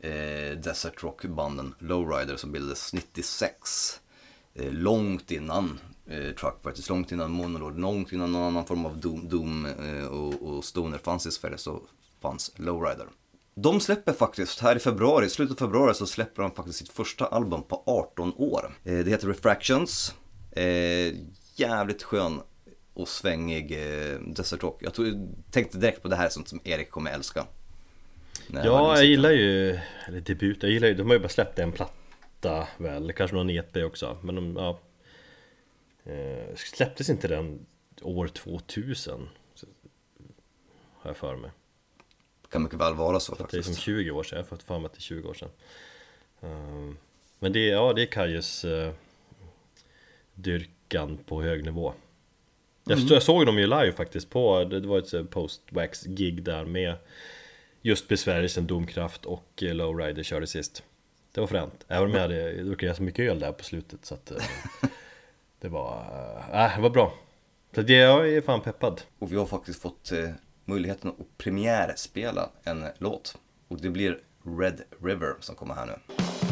[0.00, 4.00] eh, Desert Rock-banden Lowrider som bildades 96.
[4.54, 9.00] Eh, långt innan eh, Truck Fighters, långt innan Monolord, långt innan någon annan form av
[9.00, 11.82] Doom, Doom eh, och, och Stoner fanns i Sverige så
[12.20, 13.06] fanns Lowrider.
[13.54, 16.88] De släpper faktiskt, här i februari, i slutet av februari så släpper de faktiskt sitt
[16.88, 18.78] första album på 18 år.
[18.84, 20.14] Eh, det heter Refractions.
[20.52, 21.14] Eh,
[21.56, 22.40] jävligt skön
[22.94, 24.82] och svängig eh, Desert Rock.
[24.82, 25.06] Jag tog,
[25.50, 27.46] tänkte direkt på det här som, som Erik kommer älska
[28.52, 31.58] när Ja, jag gillar ju, eller debut, jag gillar ju, de har ju bara släppt
[31.58, 34.78] en platta väl, kanske någon EP också, men de, ja.
[36.12, 37.66] Eh, Släpptes inte den
[38.02, 39.28] år 2000?
[39.54, 39.66] Så-
[40.94, 41.50] Har jag för mig.
[42.50, 43.64] Kan mycket väl vara så Det är faktiskt.
[43.64, 45.48] som 20 år sedan, jag har fått för mig att det är 20 år sedan.
[46.40, 46.96] Ehm,
[47.38, 48.92] Men det, ja, det är Kajus eh,
[50.34, 51.92] dyrkan på hög nivå.
[52.84, 53.08] Jag, Mm.
[53.12, 56.94] jag såg dem ju live faktiskt på, det var ett eh, post-wax-gig där med
[57.82, 60.82] just besvärjelsen Domkraft och eh, Lowrider körde sist
[61.32, 64.14] Det var fränt, även om jag hade druckit ganska mycket öl där på slutet så
[64.14, 64.36] att eh,
[65.60, 66.04] Det var,
[66.52, 67.14] eh, äh, det var bra
[67.74, 70.12] Så det, jag är fan peppad Och vi har faktiskt fått
[70.64, 73.38] möjligheten att premiärspela en låt.
[73.68, 74.18] Och det blir
[74.58, 76.49] Red River som kommer här nu.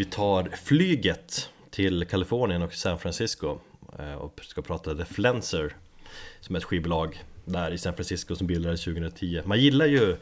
[0.00, 3.58] Vi tar flyget till Kalifornien och San Francisco
[3.98, 5.76] eh, och ska prata The Flenser
[6.40, 10.16] som är ett skivbolag där i San Francisco som bildades 2010 Man gillar ju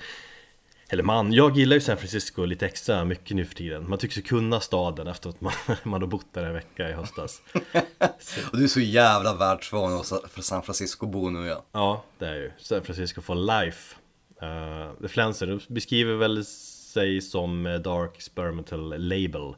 [0.89, 3.89] eller man, jag gillar ju San Francisco lite extra mycket nu för tiden.
[3.89, 5.53] Man tycks ju kunna staden efter att man,
[5.83, 7.43] man har bott där en vecka i höstas.
[8.51, 11.65] Och du är så jävla världsvan och för San Francisco-bo nu ja.
[11.73, 12.51] Ja, det är ju.
[12.59, 13.97] San Francisco for life.
[14.43, 16.45] Uh, The Flenser de beskriver väl
[16.99, 19.55] sig som eh, Dark Experimental Label.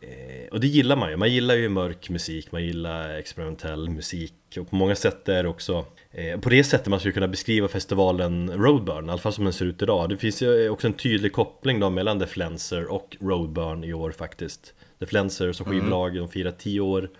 [0.00, 4.34] Eh, Och det gillar man ju, man gillar ju mörk musik, man gillar experimentell musik.
[4.58, 7.68] Och på många sätt är det också eh, På det sättet man skulle kunna beskriva
[7.68, 10.08] festivalen Roadburn, i alla fall som den ser ut idag.
[10.08, 14.12] Det finns ju också en tydlig koppling då mellan The Flenser och Roadburn i år
[14.12, 14.74] faktiskt.
[14.98, 17.10] The Flenser som skivbolag, de firar 10 år.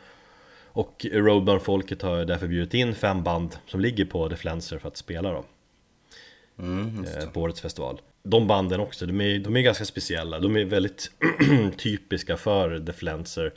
[0.75, 4.97] Och Roadburn-folket har därför bjudit in fem band som ligger på The Flenser för att
[4.97, 5.45] spela då.
[6.59, 7.05] Mm.
[7.33, 10.39] På årets festival de banden också, de är, de är ganska speciella.
[10.39, 11.11] De är väldigt
[11.77, 13.53] typiska för The Flenser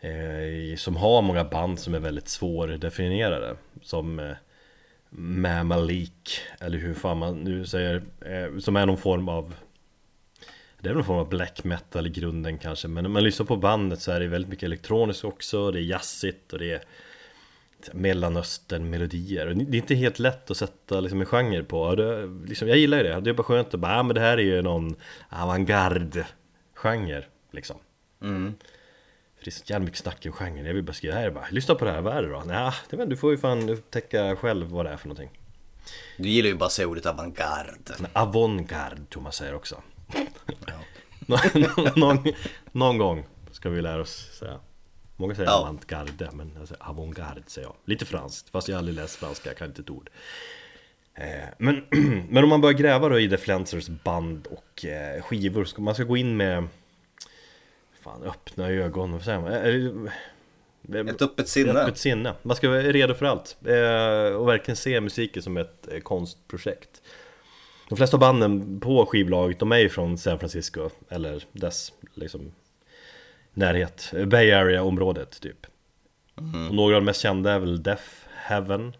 [0.00, 4.32] eh, Som har många band som är väldigt svårdefinierade Som eh,
[5.10, 9.54] Mamalik Eller hur fan man nu säger eh, Som är någon form av
[10.80, 13.56] det är någon form av black metal i grunden kanske Men när man lyssnar på
[13.56, 16.82] bandet så är det väldigt mycket elektroniskt också Det är jazzigt och det är
[17.92, 19.46] Mellanöstern-melodier.
[19.46, 21.94] Det är inte helt lätt att sätta liksom en genre på.
[21.94, 24.20] Det, liksom, Jag gillar ju det, det är bara skönt att bara, ah, men det
[24.20, 24.96] här är ju någon
[25.28, 27.76] avantgarde-genre liksom.
[28.22, 28.54] Mm.
[29.36, 31.46] För det är så jävla mycket snack i genren, jag vill bara skriva här bara
[31.50, 32.42] Lyssna på det här, vad är det då?
[32.46, 35.38] Nej, det vet, du får ju fan upptäcka själv vad det är för någonting.
[36.16, 37.72] Du gillar ju bara att säga ordet avantgarde.
[37.98, 39.82] Men Avantgarde tror man säger också.
[41.26, 41.40] Någon,
[41.96, 42.32] någon,
[42.72, 44.60] någon gång ska vi lära oss säga
[45.22, 45.56] Många säger Ja.
[45.58, 49.48] avantgarde men jag säger avantgarde säger jag Lite franskt, fast jag har aldrig läst franska,
[49.50, 50.10] jag kan inte ett ord
[51.14, 51.84] Eh, Men,
[52.30, 55.94] men om man börjar gräva då i The Flancers band och eh, skivor, ska, man
[55.94, 56.68] ska gå in med
[58.00, 59.52] Fan, öppna ögon, vad säger man?
[59.52, 61.72] Eh, Ett öppet sinne.
[61.72, 62.34] Öppet sinne.
[62.42, 63.56] Man ska vara redo för allt.
[64.38, 67.02] Och verkligen se musiken som ett konstprojekt.
[67.88, 72.52] De flesta banden på skivbolaget, de är ju från San Francisco, eller dess liksom
[73.54, 74.12] närhet.
[74.26, 75.66] Bay Area-området typ.
[76.34, 78.96] Och några av de mest kända är väl Death Heaven.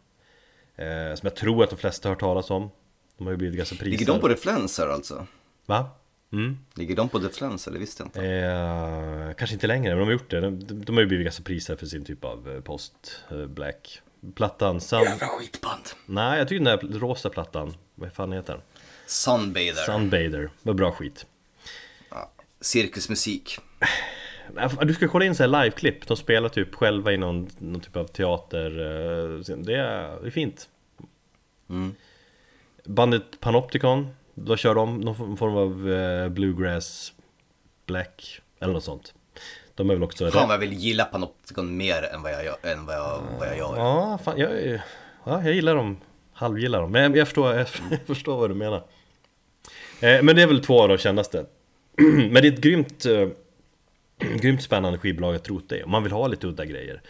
[0.76, 2.70] Eh, som jag tror att de flesta har hört talas om.
[3.18, 3.90] De har ju blivit ganska priser.
[3.90, 5.26] Ligger de på The Flenser alltså?
[5.66, 5.90] Va?
[6.32, 6.59] Mm.
[6.74, 7.70] Ligger de på The Flenser?
[7.70, 8.26] Det visste jag inte.
[8.26, 10.40] Eh, kanske inte längre, men de har gjort det.
[10.40, 14.00] De, de har ju blivit ganska priser för sin typ av eh, post-black.
[14.34, 15.03] Plattan Sun...
[15.03, 15.82] Jävla skitband.
[16.07, 18.62] Nej, jag tycker den där rosa plattan, vad fan heter den?
[19.07, 19.86] Sunbather.
[19.86, 21.26] Sunbather, var bra skit.
[22.61, 23.59] Cirkusmusik.
[24.82, 27.96] Du ska kolla in så här liveklipp, de spelar typ själva i någon, någon typ
[27.96, 28.66] av teater.
[28.70, 29.57] eh.
[29.57, 30.68] Det är, det är fint.
[31.70, 31.94] Mm.
[32.84, 37.12] Bandet Panopticon, då kör de någon form av eh, bluegrass,
[37.86, 39.14] black eller något sånt.
[39.74, 40.30] De är väl också...
[40.30, 42.72] Fan vad jag vill gilla Panopticon mer än vad jag.
[42.72, 43.76] Än vad jag, vad jag gör.
[43.76, 44.80] Ja, fan, jag,
[45.24, 45.96] ja, jag gillar dem,
[46.32, 47.68] halvgillar dem, men jag, förstår, jag
[48.07, 48.84] förstår vad du menar
[50.00, 51.46] eh, Men det är väl två av de kändaste
[52.30, 53.07] Men det är ett grymt,
[54.40, 57.02] grymt spännande skivbolag jag tror det är, man vill ha lite udda grejer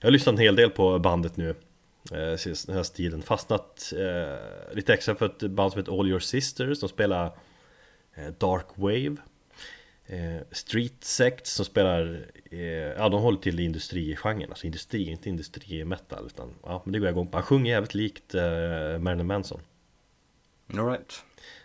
[0.00, 4.76] Jag har lyssnat en hel del på bandet nu eh, den här tiden, fastnat eh,
[4.76, 7.26] lite extra för ett band som heter All Your Sisters, de spelar
[8.14, 9.16] eh, Dark Wave
[10.06, 16.26] Eh, Street Sect som spelar, eh, ja de håller till industrigenren, alltså industri, inte industrimetal
[16.26, 17.36] utan ja, men det går jag igång på.
[17.36, 19.60] Han sjunger jävligt likt eh, Marilyn Manson.
[20.72, 21.24] All right.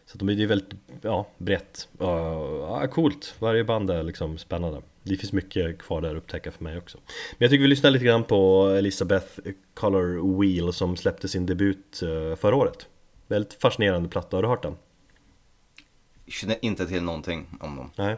[0.09, 0.69] Så att de är väldigt,
[1.01, 1.87] ja, brett.
[2.01, 4.81] Uh, ja, coolt, varje band är liksom spännande.
[5.03, 6.97] Det finns mycket kvar där att upptäcka för mig också.
[7.05, 9.27] Men jag tycker vi lyssnar lite grann på Elisabeth
[9.73, 12.87] Color Wheel som släppte sin debut eh, förra året.
[13.27, 14.75] Väldigt fascinerande platta, har du hört den?
[16.27, 17.91] Känner inte till någonting om dem.
[17.95, 18.17] Nej.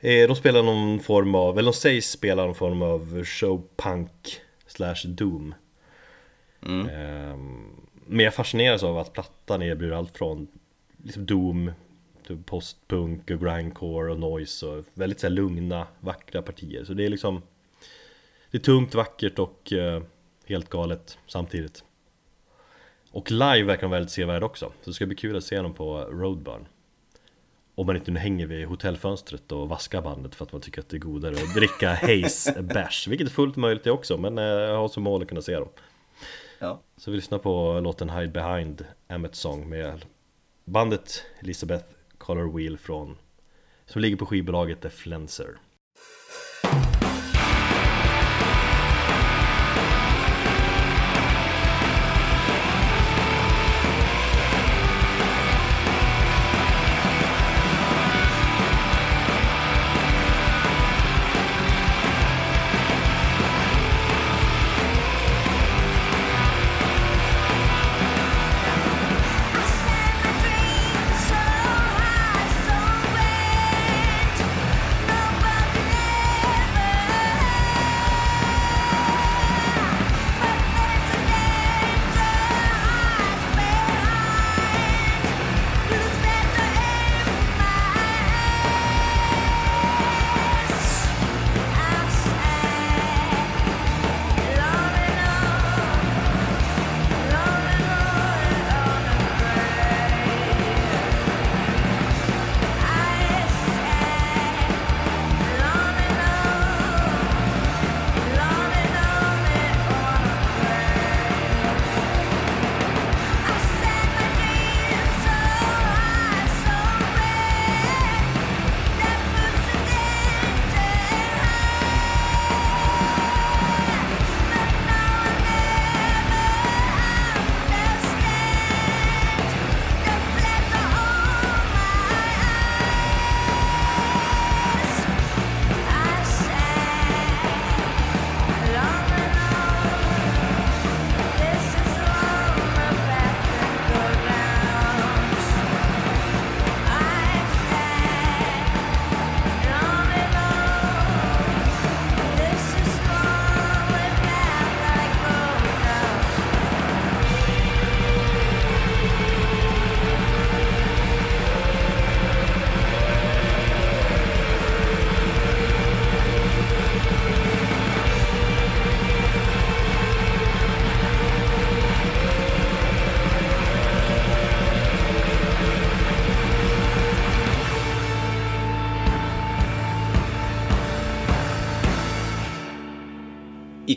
[0.00, 5.04] Eh, De spelar någon form av, eller de sägs spela någon form av showpunk slash
[5.04, 5.54] doom.
[6.66, 6.88] Mm.
[6.88, 7.66] Ehm,
[8.06, 10.48] Men jag fascineras av att plattan erbjuder allt från
[11.04, 11.72] liksom doom,
[12.26, 16.84] till postpunk och grindcore och noise och väldigt så lugna, vackra partier.
[16.84, 17.42] Så det är liksom
[18.50, 20.02] Det är tungt, vackert och eh,
[20.46, 21.84] helt galet samtidigt.
[23.10, 24.72] Och live verkar de väldigt sevärd också.
[24.80, 26.66] Så det ska bli kul att se dem på Roadburn.
[27.74, 30.88] Om man inte nu hänger vid hotellfönstret och vaskar bandet för att man tycker att
[30.88, 34.44] det är godare att dricka Haze bärs Vilket är fullt möjligt det också, men eh,
[34.44, 35.68] jag har som mål att kunna se dem
[36.58, 36.80] Ja.
[36.96, 40.04] Så vi lyssnar på låten Hide Behind Emmet Song med
[40.64, 41.84] bandet Elizabeth
[42.18, 43.18] Color Wheel från
[43.86, 45.58] Som ligger på skivbolaget The Flenser.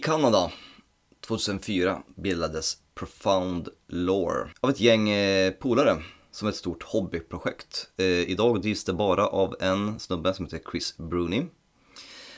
[0.08, 0.52] Kanada
[1.28, 5.98] 2004 bildades Profound Lore av ett gäng eh, polare
[6.32, 7.90] som ett stort hobbyprojekt.
[7.98, 11.46] Eh, idag drivs det bara av en snubbe som heter Chris Bruni.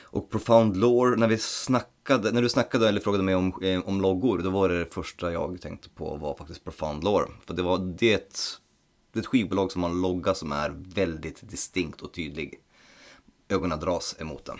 [0.03, 4.01] Och Profound Lore, när vi snackade, när du snackade eller frågade mig om, eh, om
[4.01, 7.27] loggor, då var det det första jag tänkte på var faktiskt Profound Lore.
[7.45, 11.49] För det var det, det är ett skivbolag som har en logga som är väldigt
[11.49, 12.59] distinkt och tydlig.
[13.49, 14.59] Ögonen dras emot den.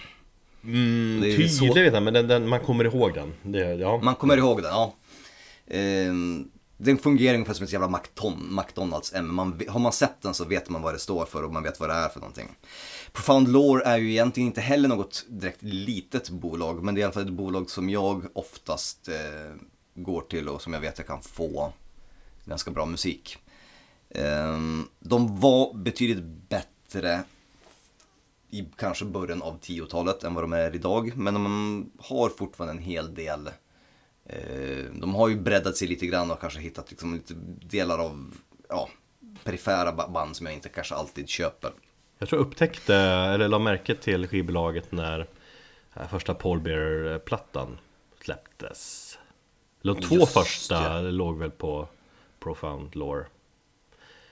[0.64, 3.34] Mm, Det tydlig vet jag, men den, den, man kommer ihåg den.
[3.44, 4.00] Det, ja.
[4.04, 4.94] Man kommer ihåg den, ja.
[5.68, 9.36] Ehm, den fungerar ungefär som ett jävla McDon- McDonalds M.
[9.36, 11.80] Man, har man sett den så vet man vad det står för och man vet
[11.80, 12.48] vad det är för någonting.
[13.14, 17.06] Profound Lore är ju egentligen inte heller något direkt litet bolag, men det är i
[17.06, 19.16] alla fall ett bolag som jag oftast eh,
[19.96, 21.74] går till och som jag vet jag kan få
[22.46, 23.38] ganska bra musik.
[24.10, 27.24] Ehm, de var betydligt bättre
[28.50, 31.18] i kanske början av 10-talet än vad de är idag.
[31.18, 33.48] Men de har fortfarande en hel del.
[34.26, 37.34] Eh, de har ju breddat sig lite grann och kanske hittat liksom lite
[37.68, 38.36] delar av
[38.70, 38.90] ja,
[39.44, 41.72] perifera ba- band som jag inte kanske alltid köper.
[42.18, 45.28] Jag tror jag upptäckte, eller la märke till skivbolaget när
[45.96, 47.78] eh, första Paul Bearer-plattan
[48.24, 49.18] släpptes.
[49.82, 51.88] De två Just första låg väl på
[52.40, 53.26] Profound Lore.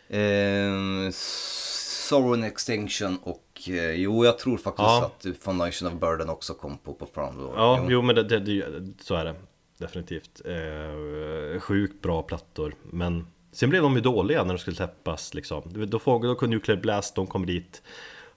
[0.09, 5.11] Eh, Sorrow and Extinction och jo, jag tror faktiskt Ja.
[5.15, 7.53] att Foundation of Burden också kom på, på Door.
[7.55, 9.35] Ja, jo, men det, det, det, så är det
[9.77, 10.41] definitivt.
[10.45, 15.61] Eh, sjukt bra plattor, men sen blev de ju dåliga när de skulle släppas liksom.
[15.65, 17.81] Då, får, då kunde Nuclear Blast, de kom dit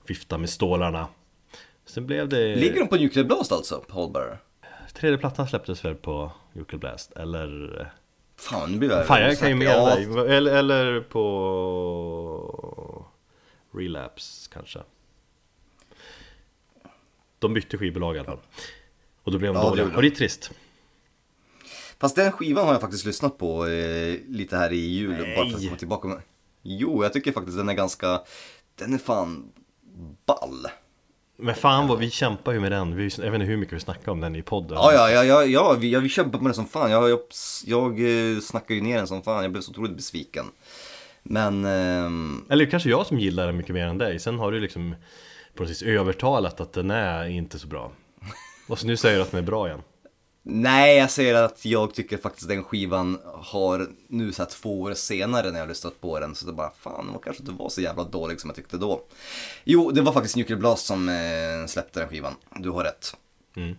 [0.07, 1.07] vifta med stålarna.
[1.87, 2.57] Sen blev det...
[2.57, 4.39] Ligger de på Nuclear Blast alltså, Paul Bearer?
[4.95, 7.93] Tredje plattan släpptes väl på Nuclear Blast, eller...
[8.37, 10.05] Fan, nu blir jag Fan, jag kan ju ja, dig.
[10.37, 13.07] Eller, eller på...
[13.75, 14.79] Relapse kanske.
[17.41, 18.41] De bytte skivbolag i alla fall.
[19.23, 19.83] Och då blev de Ja, det dåliga.
[19.85, 19.97] gjorde de.
[19.97, 20.51] Och det är trist.
[22.01, 25.43] Fast den skivan har jag faktiskt lyssnat på eh, lite här i jul bara för
[25.43, 25.67] att Nej.
[25.67, 26.19] komma tillbaka med.
[26.63, 28.21] Jo, jag tycker faktiskt den är ganska,
[28.75, 29.53] den är fan
[30.27, 30.67] ball.
[31.37, 32.97] Men fan vad vi kämpar ju med den.
[32.97, 34.79] Vi, jag vet inte hur mycket vi snackar om den i podden.
[34.79, 36.91] Ja, ja, ja, ja, ja vi, ja, vi kämpar med den som fan.
[36.91, 37.21] Jag, jag,
[37.65, 38.01] jag
[38.35, 40.45] eh, snackar ju ner den som fan, jag blev så otroligt besviken.
[41.23, 44.19] Men, ehm, Eller kanske jag som gillar den mycket mer än dig.
[44.19, 44.95] Sen har du liksom
[45.69, 47.93] vis övertalat att den är inte så bra.
[48.69, 49.83] Och så nu säger du att den är bra igen.
[50.43, 54.95] nej, jag säger att jag tycker faktiskt den skivan har nu så här två år
[54.95, 57.53] senare när jag har lyssnat på den så det bara fan, den var kanske inte
[57.53, 59.03] var så jävla dålig som jag tyckte då.
[59.65, 63.17] Jo, det var faktiskt Nuclear Blast som eh, släppte den skivan, du har rätt.
[63.57, 63.77] Mm.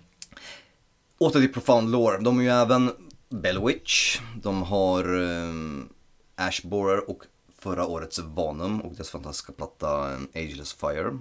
[1.18, 2.92] Åter till Profound Lore, de är ju även
[3.30, 5.90] Bellwitch, de har um,
[6.36, 7.24] Ash Borer och
[7.60, 11.18] förra årets Vanum och deras fantastiska platta eh, Ageless Fire.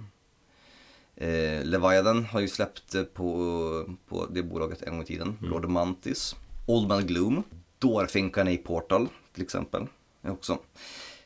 [1.15, 5.69] Eh, Leviathan har ju släppt eh, på, på det bolaget en gång i tiden, Lord
[5.69, 6.35] Mantis.
[6.67, 7.43] Old Man Gloom,
[7.79, 9.87] Dårfinkarna i Portal till exempel.
[10.27, 10.59] Också.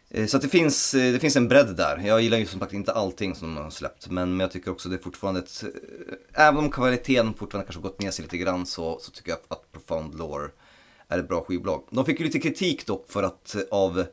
[0.09, 1.97] Eh, Så det finns, eh, det finns en bredd där.
[2.05, 4.09] Jag gillar ju som sagt inte allting som de har släppt.
[4.09, 5.63] Men, men jag tycker också det är fortfarande ett...
[5.63, 9.39] eh, Även om kvaliteten fortfarande kanske gått ner sig lite grann så, så tycker jag
[9.47, 10.49] att Profound Lore
[11.07, 11.83] är ett bra skivbolag.
[11.91, 14.05] De fick ju lite kritik dock för att av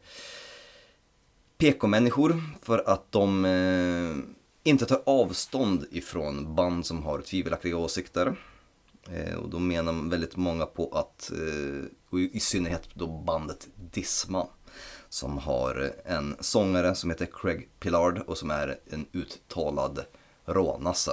[1.59, 4.17] PK-människor för att de eh,
[4.63, 8.37] inte tar avstånd ifrån band som har tvivelaktiga åsikter.
[9.11, 14.47] Eh, och då menar väldigt många på att, eh, och i synnerhet då bandet Disma,
[15.09, 20.05] som har en sångare som heter Craig Pillard och som är en uttalad
[20.45, 21.13] rånasse.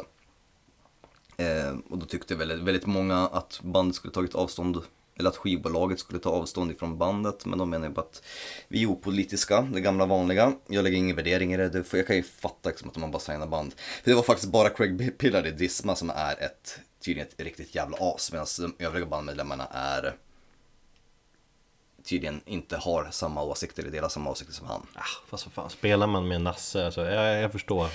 [1.38, 4.84] Eh, och då tyckte väldigt, väldigt många att bandet skulle tagit avstånd,
[5.20, 7.46] eller att skivbolaget skulle ta avstånd ifrån bandet.
[7.46, 8.24] Men de menar ju bara att
[8.68, 10.54] vi är opolitiska, det gamla vanliga.
[10.68, 13.20] Jag lägger ingen värdering i det, det jag kan ju fatta liksom att man bara
[13.20, 13.74] signar band.
[14.04, 17.76] För det var faktiskt bara Craig Pillard i Disma som är ett, tydligen ett riktigt
[17.76, 18.32] jävla as.
[18.32, 20.16] Medan de övriga bandmedlemmarna är
[22.04, 24.88] tydligen inte har samma åsikter eller delar samma åsikter som han.
[24.94, 27.90] Ah, fast vad fan, spelar man med Nasse, alltså, jag, jag förstår.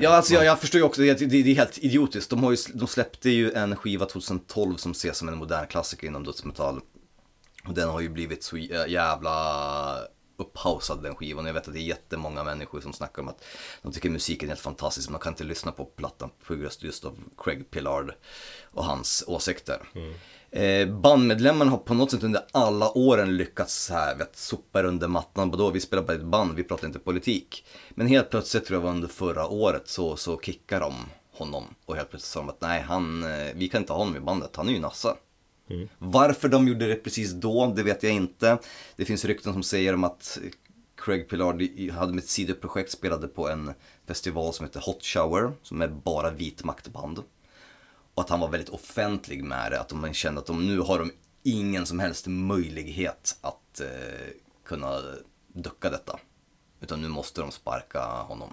[0.00, 2.30] Ja, alltså jag, jag förstår ju också, det, det, det är helt idiotiskt.
[2.30, 6.06] De, har ju, de släppte ju en skiva 2012 som ses som en modern klassiker
[6.06, 6.80] inom dödsmetall.
[7.66, 9.98] Och den har ju blivit så jä- jävla
[10.36, 11.46] upphausad den skivan.
[11.46, 13.44] Jag vet att det är jättemånga människor som snackar om att
[13.82, 15.10] de tycker musiken är helt fantastisk.
[15.10, 18.14] Man kan inte lyssna på plattan på grund just av Craig Pillard
[18.72, 19.88] och hans åsikter.
[20.52, 25.08] Eh, bandmedlemmarna har på något sätt under alla åren lyckats så här, vet, sopa under
[25.08, 25.50] mattan.
[25.50, 27.64] Vadå, vi spelar bara ett band, vi pratar inte politik.
[27.90, 30.94] Men helt plötsligt, tror jag var under förra året, så, så kickar de
[31.32, 31.64] honom.
[31.86, 34.20] Och helt plötsligt sa de att nej, han, eh, vi kan inte ha honom i
[34.20, 35.14] bandet, han är ju Nasse.
[35.98, 38.58] Varför de gjorde det precis då, det vet jag inte.
[38.96, 40.38] Det finns rykten som säger om att
[40.96, 43.72] Craig Pillard hade med ett sidoprojekt spelade på en
[44.06, 47.22] festival som heter Hot Shower, som är bara vitmaktband.
[48.14, 50.98] Och att han var väldigt offentlig med det, att man kände att de, nu har
[50.98, 54.28] de ingen som helst möjlighet att eh,
[54.64, 55.02] kunna
[55.52, 56.18] ducka detta.
[56.80, 58.52] Utan nu måste de sparka honom.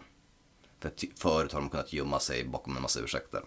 [0.79, 3.41] För förut har de kunnat gömma sig bakom en massa ursäkter.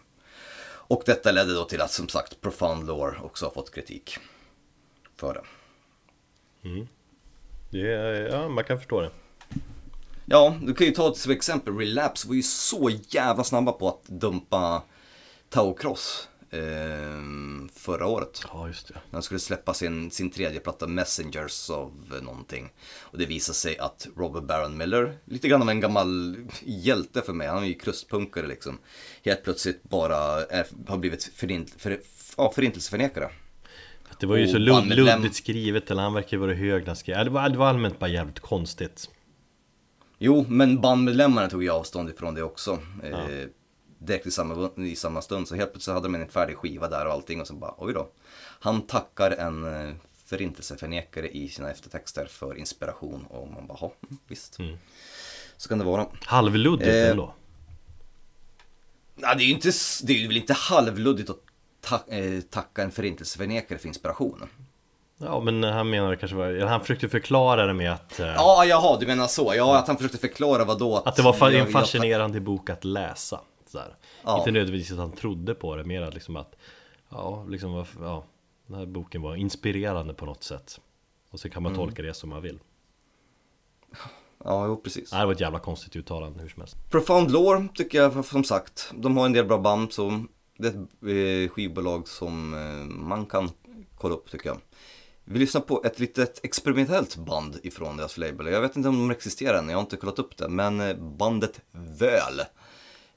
[0.65, 4.19] Och detta ledde då till att som sagt Profound Lore också har fått kritik.
[5.17, 5.43] För det.
[7.71, 9.11] Det är, ja, man kan förstå det.
[10.27, 14.05] Ja, du kan ju ta som exempel, Relapse var ju så jävla snabba på att
[14.05, 14.83] dumpa
[15.53, 16.61] Tau Cross eh,
[17.75, 18.43] förra året.
[18.53, 18.95] Ja, just det.
[18.95, 22.73] När han skulle släppa sin, sin tredje platta Messengers av någonting.
[23.01, 27.33] Och det visade sig att Robert Baron Miller, lite grann av en gammal hjälte för
[27.33, 28.79] mig, han är ju krustpunkare liksom.
[29.25, 32.01] Helt plötsligt bara är, har blivit förint, för,
[32.37, 33.31] ja, förintelseförnekare.
[34.21, 36.87] Det var ju Och så lud, luddigt skrivet, eller han verkar ju vara hög när
[36.87, 37.17] han skrev.
[37.17, 39.11] Ja, Det var, det var allmänt bara jävligt konstigt.
[40.19, 42.79] Jo, men bandmedlemmarna tog ju avstånd ifrån det också.
[43.03, 43.49] Eh,
[44.07, 45.49] direkt i samma, i samma stund.
[45.49, 47.95] Så helt plötsligt hade de en färdig skiva där och allting och så bara, oj
[47.95, 48.09] då.
[48.61, 49.95] Han tackar en eh,
[50.27, 53.93] förintelseförnekare i sina eftertexter för inspiration och man bara, ja,
[54.29, 54.59] visst.
[55.57, 56.07] Så kan det vara.
[56.25, 57.35] Halvluddigt Eh, ändå.
[59.17, 59.71] Ja, det är ju inte,
[60.03, 61.37] det är väl inte halvluddigt att
[61.81, 64.43] ta, eh, tacka en förintelseförnekare för inspiration.
[65.19, 68.97] Ja, men han menade kanske var, han försökte förklara det med att, eh, Ja, jaha,
[69.01, 69.53] du menar så.
[69.57, 72.71] Ja, att han försökte förklara vad då att det var jag- en jag- fascinerande bok
[72.71, 73.41] att läsa.
[73.73, 73.97] Sådär.
[74.25, 74.39] Ja.
[74.39, 76.55] Inte nödvändigtvis att han trodde på det, mer att liksom att,
[77.09, 78.25] ja, liksom, ja,
[78.67, 80.81] den här boken var inspirerande på något sätt.
[81.31, 81.85] Och så kan man Mm.
[81.87, 82.59] tolka det som man vill.
[84.45, 85.11] Ja, jo, precis.
[85.11, 86.77] Det var ett jävla konstigt uttalande hur som helst.
[86.91, 90.25] Profound Lore tycker jag som sagt, de har en del bra band så
[90.59, 93.51] det är ett eh, skivbolag som eh, man kan
[93.99, 94.59] kolla upp tycker jag.
[95.25, 98.47] Vi lyssnar på ett litet experimentellt band ifrån deras label.
[98.47, 100.49] Jag vet inte om de existerar än, jag har inte kollat upp det.
[100.49, 102.41] Men eh, bandet Völ.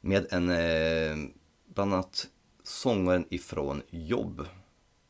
[0.06, 1.30] Med en, eh,
[1.74, 2.28] bland annat
[2.64, 4.48] sångaren ifrån Jobb.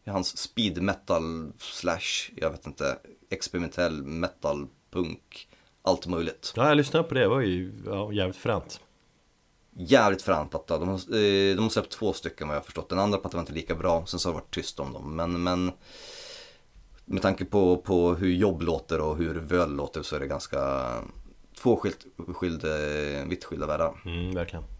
[0.06, 2.98] Hans speed metal slash, jag vet inte,
[3.30, 5.48] experimentell metal, punk,
[5.82, 6.54] allt möjligt.
[6.56, 8.80] Ja, jag lyssnade på det, det var ju ja, jävligt fränt.
[9.78, 10.78] Jävligt frän platta.
[10.78, 12.90] De har, eh, de har släppt två stycken vad jag har förstått.
[12.90, 14.06] Den andra plattan var inte lika bra.
[14.06, 15.16] Sen så har det varit tyst om dem.
[15.16, 15.72] Men, men
[17.06, 20.92] med tanke på, på hur jobb låter och hur völ låter så är det ganska
[21.58, 22.68] två skilt, skilda,
[23.26, 24.02] vitt skilda världar.
[24.06, 24.75] Mm, verkligen.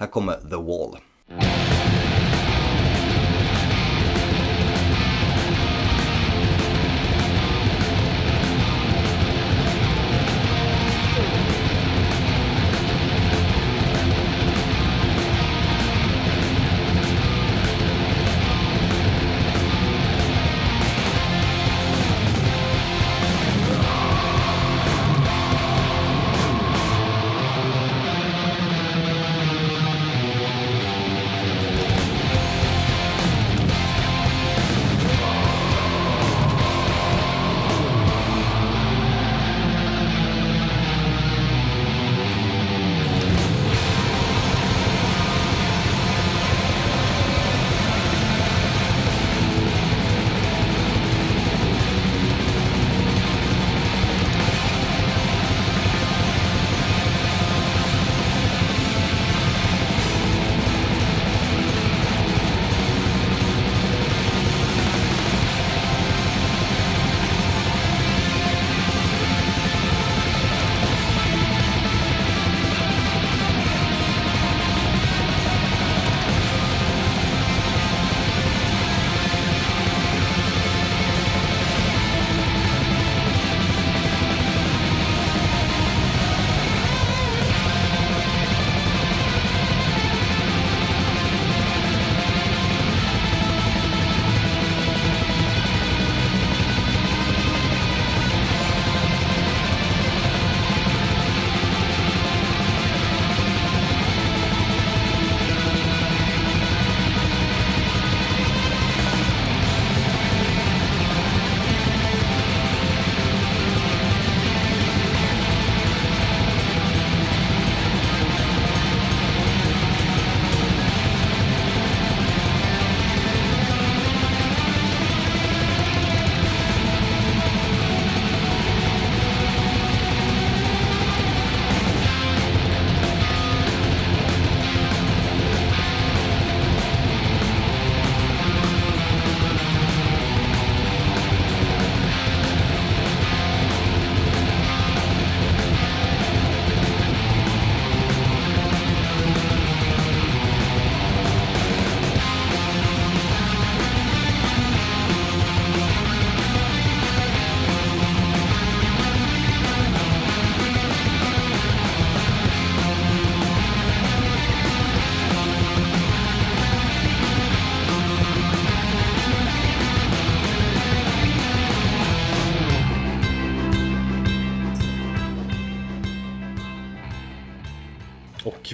[0.00, 0.98] Här kommer The Wall.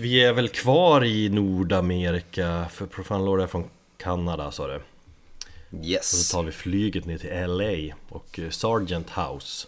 [0.04, 3.64] Vi är väl kvar i Nordamerika, för Profan Lord är från
[3.96, 4.74] Kanada sa du.
[4.74, 6.28] Och Yes.
[6.28, 9.66] så tar vi flyget ner till LA och eh, Sargent House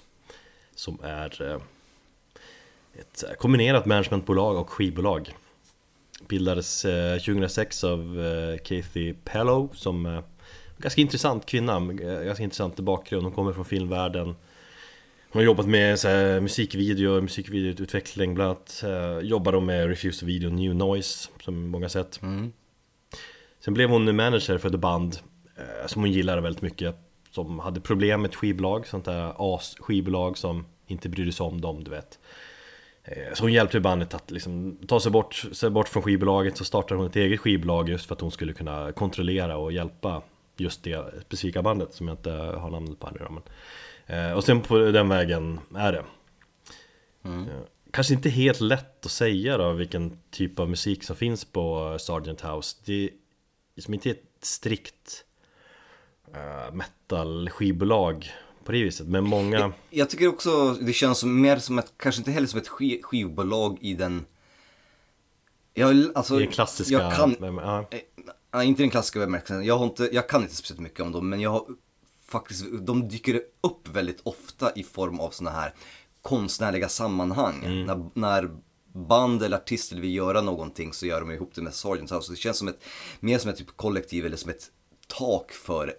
[0.74, 1.60] Som är eh,
[3.00, 5.34] ett eh, kombinerat managementbolag och skivbolag
[6.28, 8.18] Bildades eh, 2006 av
[8.64, 10.20] Kathy Pellow som eh,
[10.78, 11.80] Ganska intressant kvinna,
[12.24, 14.34] ganska intressant bakgrund, hon kommer från filmvärlden
[15.36, 18.84] Hon har jobbat med så här, musikvideo, musikvideoutveckling bland annat.
[19.22, 22.22] Jobbar då med Refuse Video New Noise som många sett.
[22.22, 22.52] Mm.
[23.60, 25.18] Sen blev hon manager för ett band
[25.56, 26.96] eh, som hon gillade väldigt mycket.
[27.30, 31.84] Som hade problem med ett skivbolag, sånt där as-skivbolag som inte brydde sig om dem,
[31.84, 32.18] du vet.
[33.04, 36.56] Eh, Så hon hjälpte bandet att liksom ta sig bort, sig bort från skivbolaget.
[36.56, 40.22] Så startade hon ett eget skivbolag just för att hon skulle kunna kontrollera och hjälpa
[40.58, 43.42] Just det specifika bandet som jag inte har namnet på här nu då, men
[44.36, 46.04] Och sen på den vägen är det
[47.24, 47.48] Mm.
[47.48, 51.96] Eh, Kanske inte helt lätt att säga då vilken typ av musik som finns på
[52.00, 53.10] Sargent House Det är
[53.76, 55.24] liksom inte ett strikt
[56.34, 58.30] uh, metal-skivbolag
[58.64, 62.30] på det viset Men många Jag tycker också det känns mer som ett, kanske inte
[62.30, 64.24] heller som ett sk- skivbolag i den...
[65.74, 67.86] Jag, alltså, i den klassiska Jag kan, vem- ja.
[67.90, 68.00] eh,
[68.54, 69.64] nej, inte den klassiska bemärkelsen.
[69.64, 71.66] Jag, har inte, jag kan inte speciellt mycket om dem, men jag har
[72.28, 75.74] faktiskt, de dyker upp väldigt ofta i form av såna här
[76.22, 77.64] konstnärliga sammanhang.
[77.64, 77.84] Mm.
[77.84, 78.50] När, när
[78.92, 82.26] band eller artister vill göra någonting så gör de ihop det med Sargent House.
[82.26, 82.84] Så det känns som ett,
[83.20, 84.70] mer som ett typ kollektiv eller som ett
[85.06, 85.94] tak för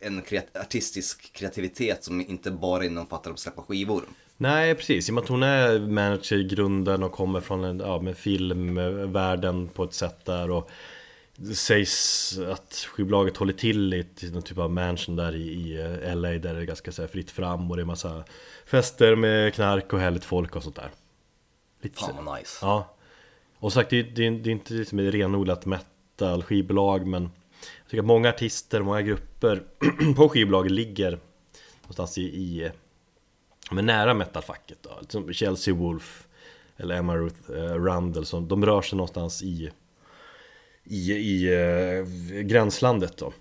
[0.00, 4.02] en kreat- artistisk kreativitet som inte bara innefattar att släppa skivor.
[4.36, 7.80] Nej precis, i och med att hon är manager i grunden och kommer från en,
[7.80, 10.70] ja, med filmvärlden på ett sätt där och
[11.38, 16.28] det sägs att skivbolaget håller till i någon typ av mansion där i, eh, LA
[16.28, 18.24] där det är ganska så här, fritt fram och det är massa
[18.66, 20.90] fester med knark och härligt folk och sånt där.
[21.82, 22.58] Lite Fan vad nice.
[22.62, 22.94] Ja
[23.58, 27.98] Och sagt, det, det, det är inte liksom ett renodlat metal skivbolag men Jag tycker
[28.02, 29.62] att många artister, många grupper
[30.16, 31.18] på skivbolaget ligger
[31.82, 32.70] Någonstans i, i
[33.70, 36.26] men nära metalfacket då Som Chelsea Wolf
[36.76, 39.70] Eller Emma Ruth eh, Rundle som, De rör sig någonstans i
[40.86, 43.32] I, i eh, gränslandet då.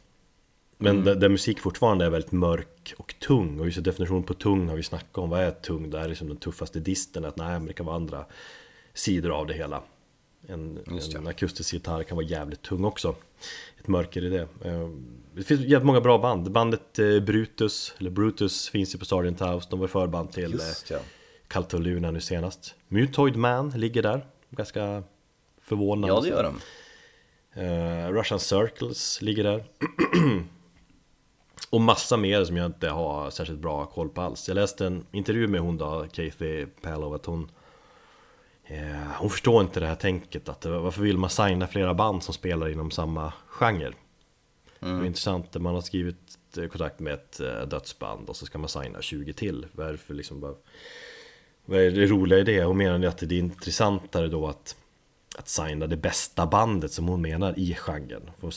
[0.77, 3.59] Men där, där musik fortfarande är väldigt mörk och tung.
[3.59, 5.29] Och just definition på tung har vi snackat om.
[5.29, 5.89] Vad är tung?
[5.89, 7.25] Det är liksom den tuffaste disten.
[7.25, 8.25] Att nej, men det kan vara andra
[8.93, 9.81] sidor av det hela.
[10.47, 10.79] En,
[11.15, 13.15] en akustisk gitarr kan vara jävligt tung också.
[13.79, 14.41] Ett mörker i det.
[14.41, 14.89] Eh,
[15.35, 16.51] Det finns jävligt många bra band.
[16.51, 19.67] Bandet eh, Brutus, eller Brutus finns ju på Sargent House.
[19.69, 20.99] De var förband till eh, Just ja.
[21.47, 22.75] Cult of Luna nu senast.
[22.87, 24.25] Mutoid Man ligger där.
[24.49, 25.03] Ganska
[25.61, 26.07] förvånande.
[26.07, 26.59] Ja det gör de.
[27.55, 29.65] Eh, Russian Circles ligger där
[31.69, 35.05] Och massa mer som jag inte har särskilt bra koll på alls Jag läste en
[35.11, 37.51] intervju med hon då, Kathy Pallow, att hon
[38.65, 42.33] eh, Hon förstår inte det här tänket att varför vill man signa flera band som
[42.33, 43.93] spelar inom samma genre?
[44.79, 47.37] Det är intressant, man har skrivit eh, kontakt med ett
[47.69, 50.53] dödsband och så ska man signa 20 till Varför liksom bara
[51.65, 52.63] Vad är det roliga i det?
[52.63, 54.75] Hon menar att det är intressantare då att
[55.37, 58.31] att signa det bästa bandet som hon menar i genren.
[58.39, 58.47] För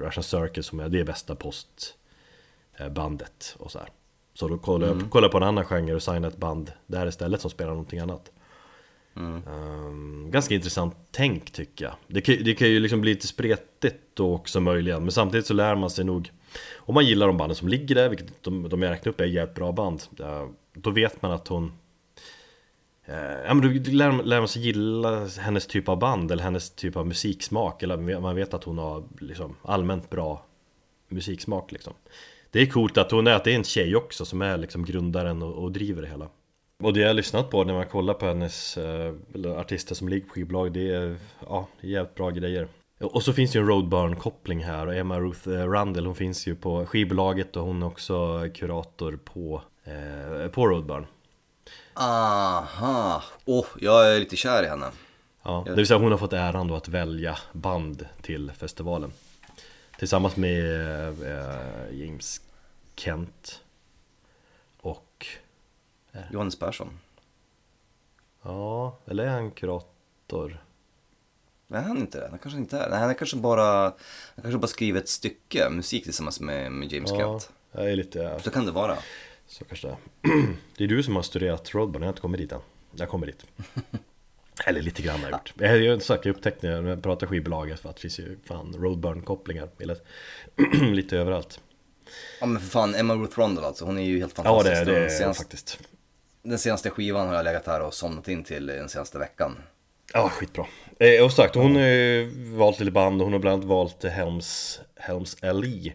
[0.00, 1.36] Russian Circus som är det bästa
[2.78, 3.88] postbandet och så här.
[4.34, 7.40] Så då kollar jag kollar på en annan genre och signar ett band där istället
[7.40, 8.30] som spelar någonting annat.
[9.16, 11.94] Ehm, ganska intressant tänk tycker jag.
[12.06, 15.02] Det kan, det kan ju liksom bli lite spretigt då också möjligen.
[15.02, 16.30] Men samtidigt så lär man sig nog
[16.76, 19.24] Om man gillar de banden som ligger där, vilket de, de jag räknar upp är
[19.24, 20.02] jävligt bra band.
[20.20, 21.72] eh, Då vet man att hon
[23.06, 23.16] Eh,
[23.46, 26.96] ja men då lär, lär man sig gilla hennes typ av band eller hennes typ
[26.96, 30.44] av musiksmak Eller man vet att hon har liksom allmänt bra
[31.08, 31.92] musiksmak liksom.
[32.50, 34.84] Det är coolt att hon är, att det är en tjej också som är liksom
[34.84, 36.28] grundaren och, och driver det hela.
[36.82, 39.14] Och det jag har lyssnat på när man kollar på hennes eh,
[39.56, 41.16] artister som ligger på skivbolag Det är,
[41.48, 42.68] ja, jävligt bra grejer.
[43.00, 46.46] Och så finns det ju en Roadburn-koppling här och Emma Ruth eh, Randall hon finns
[46.46, 51.06] ju på skivbolaget och hon är också kurator på, eh, på Roadburn.
[51.94, 54.90] Aha, åh, jag är lite kär i henne.
[55.42, 59.12] Ja, det vill säga hon har fått äran då att välja band till festivalen
[59.98, 62.40] Tillsammans med eh, James
[62.96, 63.60] Kent
[64.80, 65.26] Och
[66.30, 66.98] Johannes Persson.
[68.42, 70.64] Ja, eller är han kurator?
[71.66, 72.28] Nej, han är inte det.
[72.30, 72.90] Han kanske inte är.
[72.90, 73.82] Nej, han är kanske bara,
[74.34, 77.50] han kanske bara skriver ett stycke musik tillsammans med, med James Ja, Kent.
[77.72, 78.96] jag är lite, Så kan det vara.
[79.46, 79.92] Så kanske det
[80.28, 80.46] är
[80.76, 82.60] Det är du som har studerat Roadburn, jag har inte kommit dit än
[82.96, 83.44] Jag kommer dit
[84.66, 87.26] Eller lite grann har jag gjort Jag har ju sagt, jag upptäckte när jag pratar
[87.26, 89.68] skivbolaget för att det finns ju fan Roadburn-kopplingar
[90.94, 91.60] Lite överallt
[92.40, 94.74] Ja men för fan, Emma Ruth Rundle alltså, hon är ju helt Ja fantastisk.
[94.74, 95.78] det, är- det den, är senaste, faktiskt
[96.42, 99.56] den senaste skivan har jag legat här och somnat in till den senaste veckan.
[100.12, 100.66] Ja, skitbra.
[100.98, 104.04] Eh, och sagt, hon har ju valt lite band och hon har bland annat valt
[104.04, 105.92] Helms, Helms LE.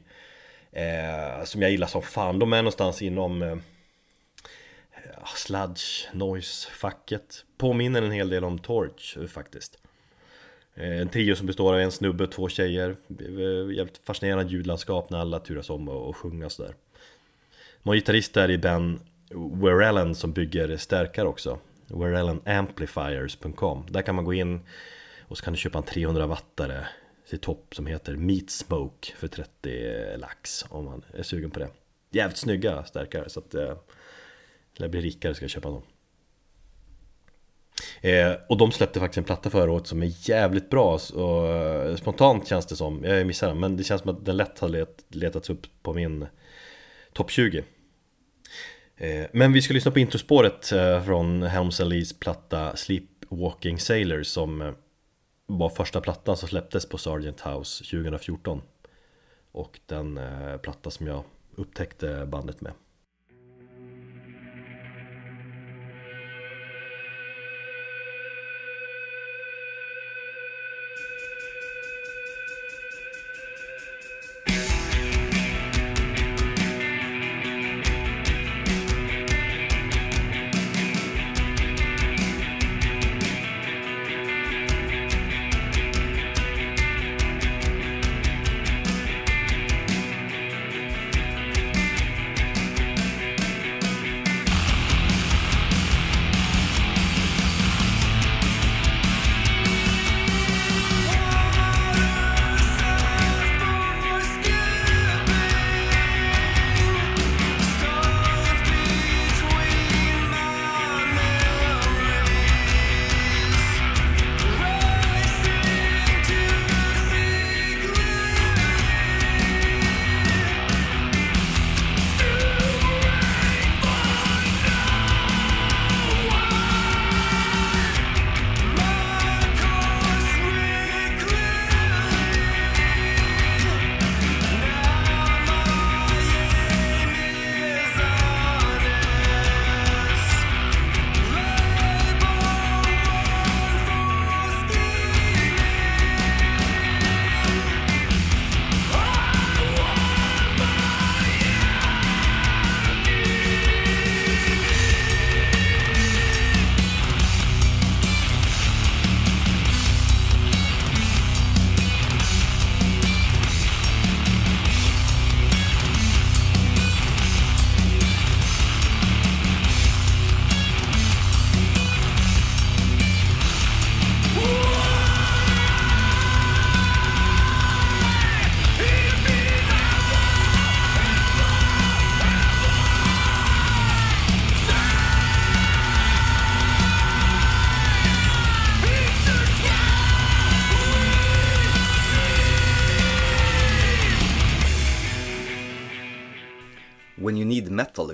[0.80, 2.40] Eh, som jag gillar som fan.
[2.40, 3.58] De är någonstans inom eh,
[5.18, 7.46] ah, sludge, noise-facket.
[7.58, 9.78] Påminner en hel del om Torch eh, faktiskt.
[10.76, 12.96] Eh, En trio som består av en snubbe och två tjejer.
[13.20, 16.76] Eh, jävligt fascinerande ljudlandskap när alla turas om och, och sjunga sådär.
[17.84, 19.00] De har gitarrist där i Ben
[19.62, 21.60] Werellen som bygger stärkare också.
[21.88, 24.60] WerellenAmplifiers.com Där kan man gå in
[25.28, 26.88] och så kan du köpa en 300 wattare
[27.30, 31.70] till topp som heter Meat Smoke för 30 lax om man är sugen på det.
[32.12, 33.74] Jävligt snygga stärkare så att eh,
[34.78, 35.84] jag blir rikare ska jag köpa dem.
[38.02, 41.96] Eh, och de släppte faktiskt en platta förra året som är jävligt bra och eh,
[41.96, 44.70] spontant känns det som, jag missade den, men det känns som att den lätt har
[44.70, 46.28] let, letats upp på min
[47.14, 47.64] topp 20.
[48.98, 54.62] Eh, men vi ska lyssna på introspåret eh, från Helms Lees platta Sleepwalking Sailors som
[54.62, 54.72] eh,
[55.50, 58.62] var första plattan som släpptes på Sargent House 2014.
[59.52, 61.24] Och den eh, platta som jag
[61.56, 62.74] upptäckte bandet med.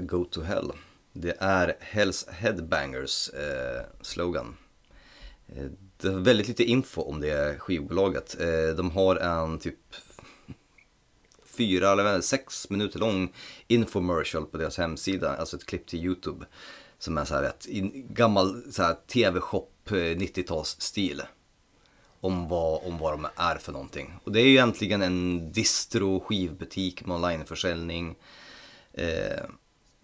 [0.08, 0.72] Go to hell.
[1.14, 4.58] Det är Hells Headbangers eh, slogan.
[5.48, 5.66] Eh,
[5.98, 8.42] det är väldigt lite info om det skivbolaget.
[8.42, 9.80] Eh, de har en typ
[11.46, 13.34] fyra eller sex minuter lång
[13.68, 16.46] infomercial på deras hemsida, alltså ett klipp till YouTube.
[16.98, 17.66] Som är så här ett
[18.10, 18.64] gammal
[19.08, 21.22] tv-shop eh, 90-talsstil.
[22.20, 24.14] Om vad, om vad de är för någonting.
[24.24, 28.16] Och det är ju egentligen en distro, skivbutik med onlineförsäljning.
[28.94, 29.44] Eh,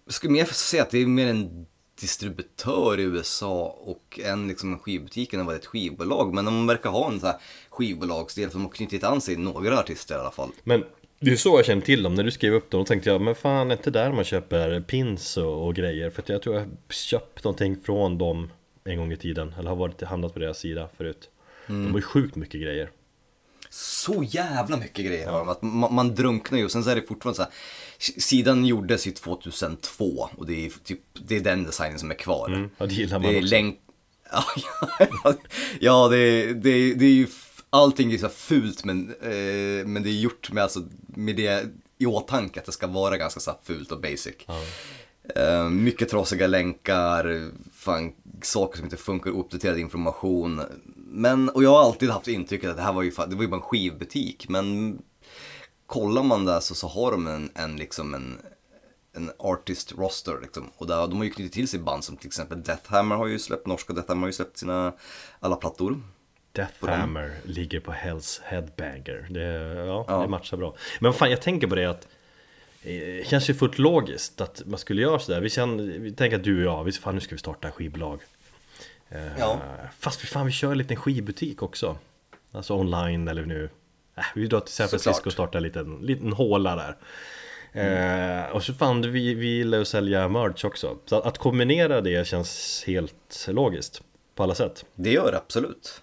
[0.04, 1.66] jag skulle mer säga att det är mer en
[2.00, 6.34] distributör i USA och en liksom en skivbutik än vad ett skivbolag.
[6.34, 7.36] Men de verkar ha en så här
[7.70, 10.50] skivbolagsdel de har knutit an sig några artister i alla fall.
[10.64, 10.84] Men
[11.20, 13.20] det är så jag känner till dem, när du skrev upp dem, då tänkte jag
[13.20, 16.10] men fan är inte där man köper pins och, och grejer?
[16.10, 18.50] För att jag tror jag köpt någonting från dem
[18.84, 21.30] en gång i tiden, eller har varit, hamnat på deras sida förut.
[21.66, 22.90] De har ju sjukt mycket grejer.
[23.70, 27.02] Så jävla mycket grejer de, att man, man drunknar ju och sen så är det
[27.02, 27.52] fortfarande så här.
[28.02, 32.48] Sidan gjordes ju 2002 och det är typ, det är den designen som är kvar.
[32.48, 33.50] Mm, ja, det gillar man det är också.
[33.50, 33.78] länk...
[35.80, 37.26] Ja, det, det, det är ju,
[37.70, 41.66] allting är så fult men, eh, men det är gjort med, alltså, med det
[41.98, 44.34] i åtanke att det ska vara ganska så fult och basic.
[45.36, 48.12] Eh, mycket trasiga länkar, fan,
[48.42, 50.62] saker som inte funkar, uppdaterad information.
[50.94, 53.48] Men, och jag har alltid haft intrycket att det här var ju, det var ju
[53.48, 54.48] bara en skivbutik.
[54.48, 54.98] Men
[55.86, 58.38] kollar man där så, så har de en, en liksom en
[59.14, 60.70] en artist roster liksom.
[60.76, 63.38] Och där, de har ju knutit till sig band som till exempel Deathhammer har ju
[63.38, 64.92] släppt, norska Deathhammer har ju släppt sina
[65.40, 66.02] alla plattor.
[66.52, 69.26] Deathhammer ligger på Hells Headbanger.
[69.30, 69.42] Det,
[69.86, 70.22] ja, Ja.
[70.22, 70.74] det matchar bra.
[71.00, 72.08] Men fan, jag tänker på det att
[72.82, 75.40] eh, det känns ju fullt logiskt att man skulle göra sådär.
[75.40, 78.20] Vi, känner, vi tänker att du och jag, vi, fan nu ska vi starta skivbolag.
[79.08, 79.60] Eh, Ja.
[79.98, 81.96] Fast för fan, vi kör en liten skivbutik också.
[82.52, 83.70] Alltså online eller nu.
[84.16, 85.02] Äh, vi drar till San Såklart.
[85.02, 86.96] Francisco och startar en liten, liten håla där.
[87.74, 90.96] Eh, och så fan, vi, vi gillar att sälja merch också.
[91.06, 94.02] Så att, att kombinera det känns helt logiskt.
[94.34, 94.84] På alla sätt.
[94.94, 96.02] Det gör det absolut.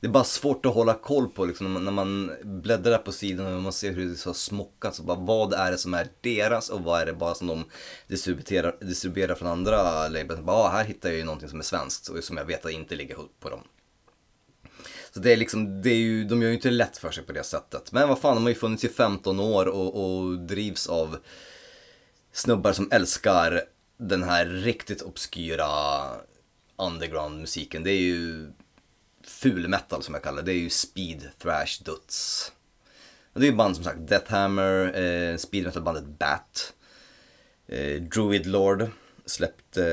[0.00, 3.62] Det är bara svårt att hålla koll på liksom, när man- bläddrar på sidan och
[3.62, 4.94] man ser hur det är så smockat.
[4.94, 7.64] Så bara, vad är det som är deras och vad är det bara som de
[8.06, 10.40] distribuerar, distribuerar från andra labels.
[10.40, 12.72] Bara, ah, här hittar jag ju någonting som är svenskt och som jag vet att
[12.72, 13.60] inte ligger på dem.
[15.12, 17.32] Så det är liksom, det är ju, de gör ju inte lätt för sig på
[17.32, 17.92] det sättet.
[17.92, 21.18] Men vad fan, de har ju funnits i 15 år och, och drivs av
[22.32, 23.62] snubbar som älskar
[23.96, 25.66] den här riktigt obskyra
[26.76, 27.82] underground-musiken.
[27.82, 28.50] Det är ju
[29.24, 30.52] ful metal som jag kallar det.
[30.52, 32.52] Det är ju speed thrash duts.
[33.32, 36.74] Och det är ju band som sagt Deathhammer, eh, speed metal-bandet Bat.
[37.66, 38.90] Eh, Druid Lord
[39.26, 39.84] släppte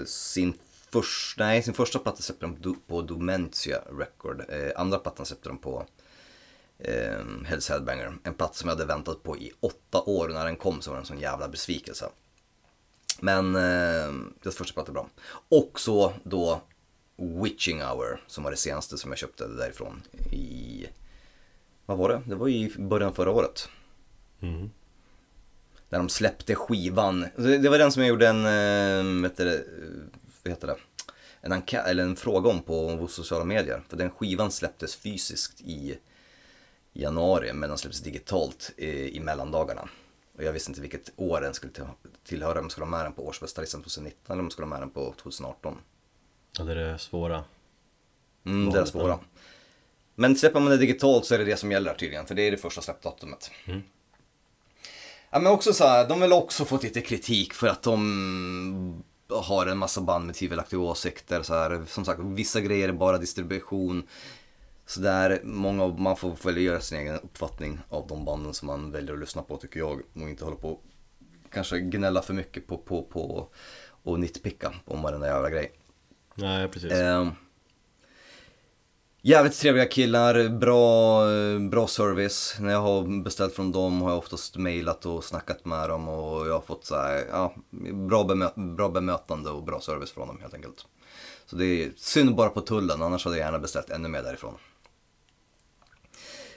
[0.00, 0.54] eh, sin
[0.94, 4.44] första, nej sin första platta släppte de på Domentia Record.
[4.48, 5.86] Eh, andra plattan släppte de på
[6.78, 8.12] eh, Hells Headbanger.
[8.22, 10.96] En platta som jag hade väntat på i åtta år när den kom så var
[10.96, 12.08] det en sån jävla besvikelse.
[13.20, 14.12] Men eh,
[14.42, 15.08] deras första platta är bra.
[15.48, 16.60] Och så då
[17.16, 20.86] Witching Hour som var det senaste som jag köpte därifrån i...
[21.86, 22.22] Vad var det?
[22.26, 23.68] Det var i början förra året.
[24.40, 24.70] Mm.
[25.88, 27.26] När de släppte skivan.
[27.36, 29.66] Det var den som jag gjorde en, eh, vet du,
[30.44, 30.76] vad heter det?
[31.40, 33.82] En, enkä- eller en fråga om på sociala medier.
[33.88, 35.98] För den skivan släpptes fysiskt i
[36.92, 39.88] januari men den släpptes digitalt i, i mellandagarna.
[40.36, 41.84] Och jag visste inte vilket år den skulle till-
[42.24, 42.58] tillhöra.
[42.58, 44.80] Om jag skulle ha med den på årsbästalistan 2019 eller om jag skulle ha med
[44.82, 45.78] den på 2018.
[46.58, 47.44] Ja, det är det svåra.
[48.46, 49.18] Mm, det är Valet, svåra.
[50.14, 52.50] Men släpper man det digitalt så är det det som gäller tydligen, för det är
[52.50, 53.50] det första släppdatumet.
[55.30, 59.04] Ja men också så här, de väl också fått lite kritik för att de
[59.40, 61.42] har en massa band med tvivelaktiga åsikter.
[61.42, 61.82] Så här.
[61.86, 64.02] Som sagt, vissa grejer är bara distribution.
[64.86, 68.90] Så där, många, man får väl göra sin egen uppfattning av de banden som man
[68.92, 70.02] väljer att lyssna på tycker jag.
[70.14, 70.80] Och inte hålla på
[71.50, 73.48] kanske gnälla för mycket på, på, på
[73.86, 75.72] och nitpicka om varenda jävla grej.
[76.34, 76.92] Nej, precis.
[76.92, 77.28] Eh,
[79.24, 81.22] jävligt trevliga killar, bra,
[81.70, 82.56] bra service.
[82.60, 86.46] När jag har beställt från dem har jag oftast mejlat och snackat med dem och
[86.48, 87.54] jag har fått så här, ja,
[87.92, 90.86] bra, bemö- bra bemötande och bra service från dem helt enkelt.
[91.46, 94.54] Så det är synd bara på tullen, annars hade jag gärna beställt ännu mer därifrån.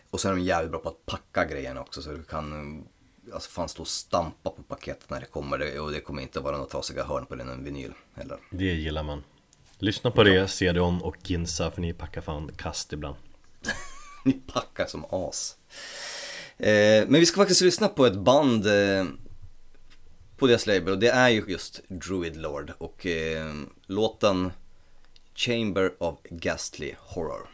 [0.09, 2.83] Och så är de jävligt bra på att packa grejerna också så du kan
[3.33, 6.57] Alltså fan stå och stampa på paketet när det kommer och det kommer inte vara
[6.57, 8.37] några trasiga hörn på din vinyl heller.
[8.51, 9.23] Det gillar man.
[9.79, 13.15] Lyssna på det, Cedron och Ginsa för ni packar fan kast ibland.
[14.25, 15.55] Ni packar som as.
[16.57, 19.05] Eh, men vi ska faktiskt lyssna på ett band eh,
[20.37, 23.53] på deras label och det är ju just Druid Lord och eh,
[23.85, 24.51] låten
[25.35, 27.47] Chamber of Ghastly Horror.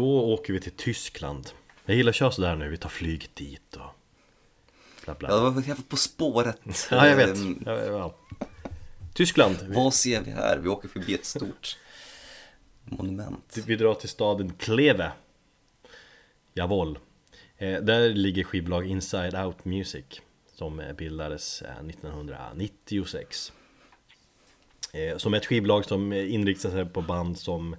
[0.00, 1.50] Då åker vi till Tyskland.
[1.84, 3.90] Jag gillar att köra sådär nu, vi tar flyget dit och
[5.04, 5.28] bla bla.
[5.28, 6.60] Ja, det var jävligt På spåret.
[6.90, 7.36] Ja, jag vet.
[7.36, 8.14] Ehm, Ja, ja.
[9.14, 9.56] Tyskland.
[9.68, 10.58] Vad ser vi här?
[10.58, 11.78] Vi åker förbi ett stort
[12.84, 13.58] monument.
[13.66, 15.12] vi drar till staden Kleve.
[16.54, 16.98] Jawohl.
[17.58, 20.04] Eh, där ligger skivbolag Inside Out Music
[20.54, 23.52] som eh, bildades eh, 1996.
[24.92, 27.76] Eh, som ett skivbolag som inriktar sig på band som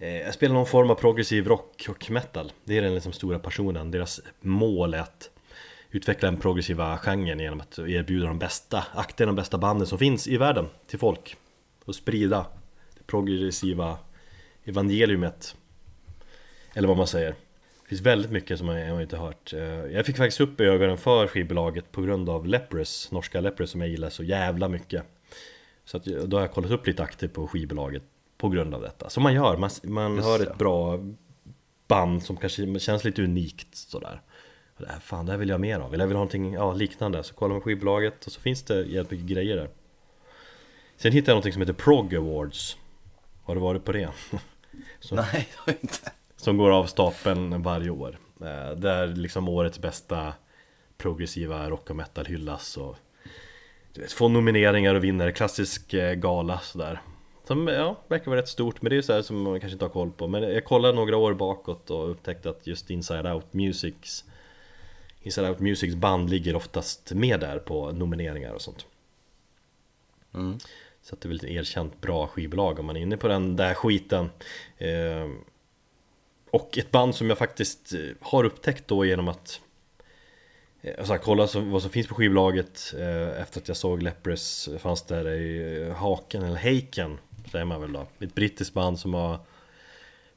[0.00, 2.52] eh, spelar någon form av progressiv rock och metal.
[2.64, 3.90] Det är den liksom stora passionen.
[3.90, 5.30] Deras mål är att
[5.90, 10.28] utveckla den progressiva genren genom att erbjuda de bästa akterna, de bästa banden som finns
[10.28, 11.36] i världen till folk.
[11.84, 12.46] Och sprida
[12.98, 13.98] det progressiva
[14.64, 15.56] evangeliumet.
[16.74, 17.30] Eller vad man säger.
[17.82, 19.52] Det finns väldigt mycket som jag, jag inte hört.
[19.52, 23.80] Eh, jag fick faktiskt upp ögonen för skivbolaget på grund av Leprous, norska Leprous som
[23.80, 25.02] jag gillar så jävla mycket.
[25.84, 28.02] Så att, då har jag kollat upp lite aktivt på skivbolaget
[28.40, 29.10] på grund av detta.
[29.10, 30.44] Som man gör, man, man Just hör det.
[30.44, 30.98] ett bra
[31.88, 34.22] band som kanske känns lite unikt sådär.
[34.78, 35.94] Det här, fan, det här vill jag ha mer av.
[35.94, 37.22] Eller jag vill ha någonting ja, liknande.
[37.22, 39.70] Så kollar man skivbolaget och så finns det jävligt mycket grejer där.
[40.96, 42.76] Sen hittade jag någonting som heter Prog Awards.
[43.44, 44.08] Har du varit på det?
[45.00, 46.12] Så- Nej, det har inte.
[46.36, 48.18] som går av stapeln varje år.
[48.40, 50.32] Eh, Där liksom årets bästa
[50.98, 52.96] progressiva rock och metal hyllas och
[53.92, 55.30] du vet, får nomineringar och vinner.
[55.30, 57.00] Klassisk eh, gala sådär.
[57.50, 59.84] Som ja, verkar vara rätt stort, men det är så här som man kanske inte
[59.84, 60.28] har koll på.
[60.28, 64.24] Men jag kollade några år bakåt och upptäckte att just Inside Out Musics
[65.22, 68.86] Inside Out Musics band ligger oftast med där på nomineringar och sånt.
[70.34, 70.58] Mm.
[71.02, 73.56] Så att det är väl ett erkänt bra skivbolag om man är inne på den
[73.56, 74.30] där skiten.
[74.78, 75.28] Eh,
[76.50, 79.60] och ett band som jag faktiskt eh, har upptäckt då genom att
[80.82, 85.02] eh, alltså, kolla vad som finns på skivbolaget eh, efter att jag såg Leprous fanns
[85.02, 87.18] där i Haken, eller Heiken
[87.50, 88.06] säger man väl då.
[88.18, 89.38] Ett brittiskt band som har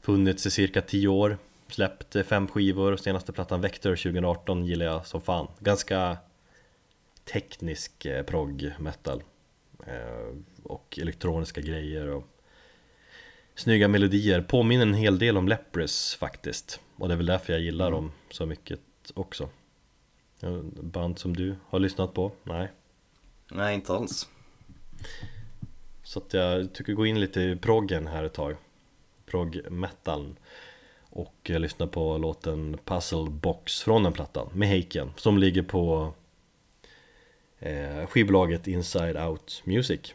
[0.01, 1.37] funnits i cirka 10 år.
[1.67, 5.47] Släppt eh, fem skivor, senaste plattan Vector 2018 gillar jag som fan.
[5.59, 6.17] Ganska
[7.25, 9.23] teknisk eh, prog metal.
[9.87, 12.27] Eh, och elektroniska grejer och
[13.55, 14.41] snygga melodier.
[14.41, 16.79] Påminner en hel del om Leprous faktiskt.
[16.95, 18.79] Och det är väl därför jag gillar dem så mycket
[19.13, 19.49] också.
[20.81, 22.31] Band som du har lyssnat på?
[22.43, 22.71] Nej.
[23.51, 24.27] Nej, inte alls.
[26.13, 28.55] Så att jag tycker gå in lite i proggen här ett tag.
[29.25, 30.35] Prog metal.
[31.09, 36.13] Och jag lyssnar på låten Puzzle Box från den plattan med Heiken som ligger på
[37.59, 40.13] eh, skivbolaget Inside Out Music.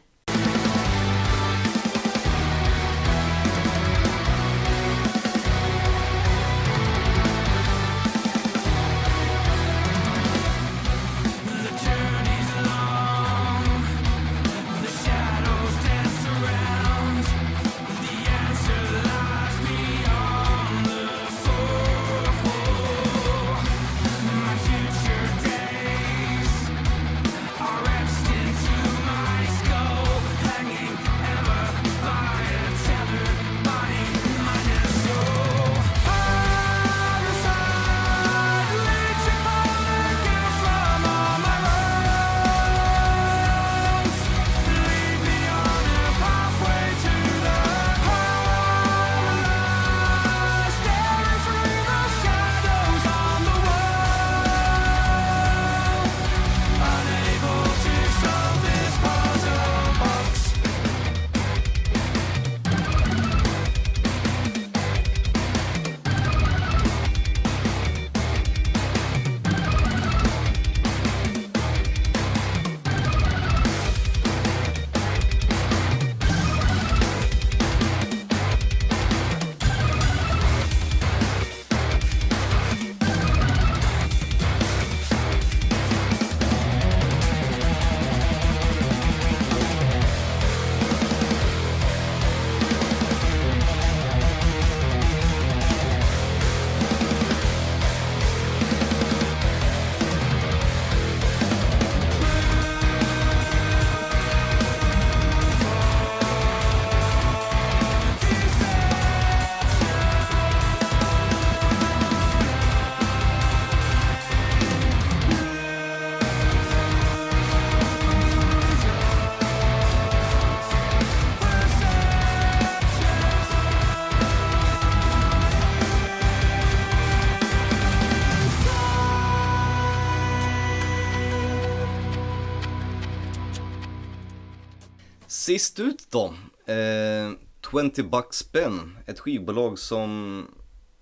[135.49, 136.35] Sist ut då.
[136.73, 137.31] Eh,
[137.73, 138.97] 20 Bucks Spin.
[139.07, 140.47] Ett skivbolag som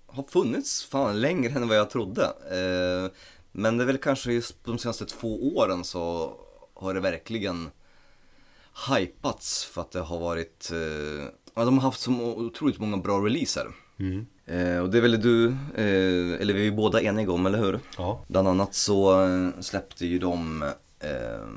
[0.05, 2.23] har funnits fan längre än vad jag trodde.
[2.25, 3.11] Eh,
[3.51, 6.33] men det är väl kanske just de senaste två åren så
[6.73, 7.69] har det verkligen
[8.89, 13.25] hypats för att det har varit, eh, ja, de har haft så otroligt många bra
[13.25, 13.67] releaser.
[14.45, 17.79] Eh, och det är väl du, eh, eller vi är båda eniga om, eller hur?
[17.97, 18.25] Ja.
[18.27, 20.63] Bland annat så eh, släppte ju de
[20.99, 21.47] eh,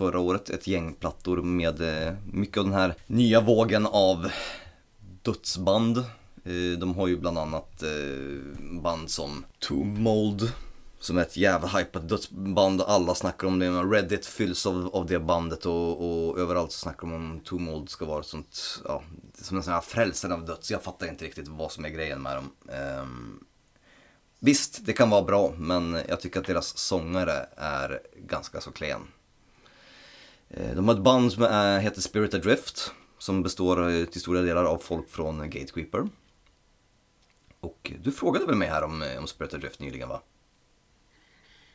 [0.00, 4.30] förra året ett gäng plattor med eh, mycket av den här nya vågen av
[5.22, 5.98] dödsband.
[6.44, 10.52] Eh, de har ju bland annat eh, band som Tomb Mold
[11.00, 13.70] som är ett jävla hypat dödsband alla snackar om det.
[13.70, 17.90] Reddit fylls av, av det bandet och, och överallt så snackar de om Tomb Mold
[17.90, 19.02] ska vara ett sånt, ja,
[19.42, 20.70] som en sån här frälsen av döds.
[20.70, 22.50] Jag fattar inte riktigt vad som är grejen med dem.
[23.02, 23.44] Um,
[24.42, 29.00] Visst, det kan vara bra, men jag tycker att deras sångare är ganska så klen.
[30.50, 34.40] Eh, De har ett band som är, heter Spirit Adrift, som består eh, till stora
[34.42, 36.08] delar av folk från Gatekeeper.
[37.60, 40.22] Och du frågade väl mig här om, eh, om Spirit Adrift nyligen va?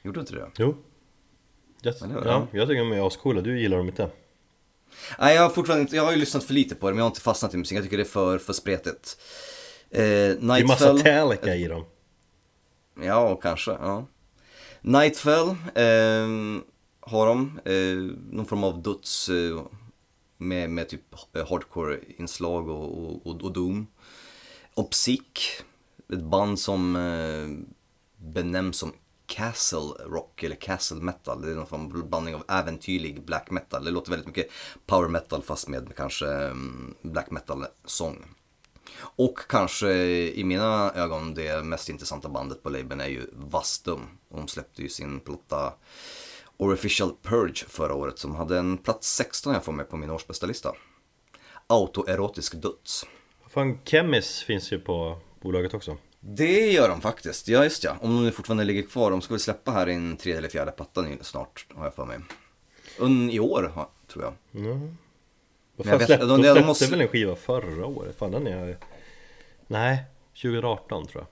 [0.03, 0.51] Gjorde du inte det?
[0.57, 0.75] Jo.
[1.83, 2.25] Eller hur?
[2.25, 4.09] ja, jag tycker de är ascoola, du gillar dem inte?
[5.19, 7.03] Nej, jag har fortfarande inte, jag har ju lyssnat för lite på det, men jag
[7.05, 7.77] har inte fastnat i musik.
[7.77, 9.17] Jag tycker det är för, för spretigt.
[9.89, 10.95] Eh, Det är massa Nightfell.
[10.95, 11.85] Metallica i dem.
[13.01, 13.71] Ja, kanske.
[13.71, 14.05] Ja.
[14.81, 16.27] Nightfell eh,
[17.05, 17.59] har de.
[17.65, 19.61] Eh, någon form av döds eh,
[20.37, 21.15] med, med typ
[21.49, 23.87] hardcore-inslag och, och, och, och doom.
[24.73, 25.63] Opsic,
[26.13, 27.75] ett band som eh,
[28.17, 28.93] benämns som
[29.25, 31.41] Castle Rock eller Castle Metal.
[31.41, 33.85] Det är någon form av blandning av äventyrlig black metal.
[33.85, 34.49] Det låter väldigt mycket
[34.85, 38.25] power metal fast med kanske mm, black metal-sång.
[38.97, 39.93] Och kanske
[40.33, 44.01] i mina ögon det mest intressanta bandet på labeln är ju Vastum.
[44.29, 45.73] De släppte ju sin platta
[46.57, 50.45] Orificial Purge förra året som hade en plats 16 jag får med på min årsbästa
[50.45, 50.73] lista.
[51.67, 53.05] Autoerotisk döds.
[53.49, 55.97] Fan, Chemis finns ju på bolaget också.
[56.19, 57.97] Det gör de faktiskt, ja just ja.
[58.01, 59.11] Om de nu fortfarande ligger kvar.
[59.11, 61.93] De ska väl släppa här i en tredje eller fjärde platta nu snart, har jag
[61.93, 62.19] för mig.
[62.99, 64.33] Un, I år, tror jag.
[64.51, 64.97] Vad Men
[65.75, 68.15] jag fan vet- de, de släppte måste- väl en skiva förra året?
[68.17, 68.77] Fan den är...
[69.67, 70.03] Nej,
[70.41, 71.27] 2018 tror jag.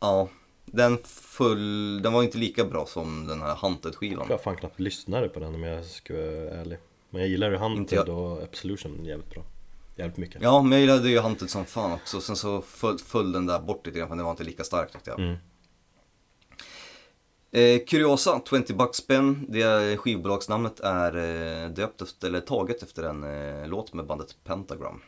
[0.00, 0.28] Ja,
[0.64, 4.26] den, full, den var inte lika bra som den här Hunted-skivan.
[4.30, 6.78] Jag fan knappt lyssnade på den om jag ska vara ärlig.
[7.10, 8.08] Men jag gillar ju Hunted jag.
[8.08, 9.44] och Absolution jävligt bra.
[9.96, 10.42] Jävligt mycket.
[10.42, 12.20] Ja, men jag gillade ju Hunted som fan också.
[12.20, 14.92] Sen så föll, föll den där bort lite grann för den var inte lika stark
[14.92, 15.20] tyckte jag.
[15.20, 15.36] Mm.
[17.54, 19.46] Eh, Curiosa, 20 bucks spin.
[19.48, 25.02] Det skivbolagsnamnet är eh, döpt efter, eller taget efter en eh, låt med bandet Pentagram.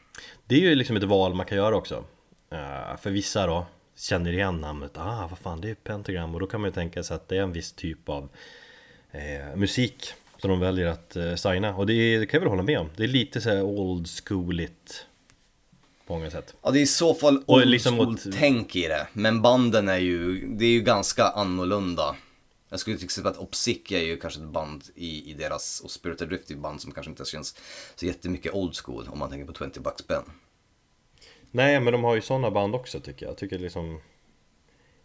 [0.44, 2.04] Det är ju liksom ett val man kan göra också.
[2.50, 4.98] Eh, för vissa då känner igen namnet.
[4.98, 6.34] Ah, vad fan det är Pentagram.
[6.34, 8.28] Och då kan man ju tänka sig att det är en viss typ av
[9.10, 11.76] eh, musik som de väljer att eh, signa.
[11.76, 12.88] Och det, är, det kan jag väl hålla med om.
[12.96, 15.06] Det är lite så här old schooligt
[16.06, 16.54] på många sätt.
[16.62, 19.06] Ja, det är i så fall Och old liksom school åt- tänk i det.
[19.12, 22.16] Men banden är ju, det är ju ganska annorlunda.
[22.68, 25.90] Jag skulle till exempel att Opsic är ju kanske ett band i, i deras, och
[25.90, 27.56] Spirit Adrift är ett band som kanske inte känns
[27.96, 30.16] så jättemycket old school om man tänker på 20 bucks spin.
[31.56, 33.30] Nej men de har ju sådana band också tycker jag.
[33.30, 34.00] Jag tycker liksom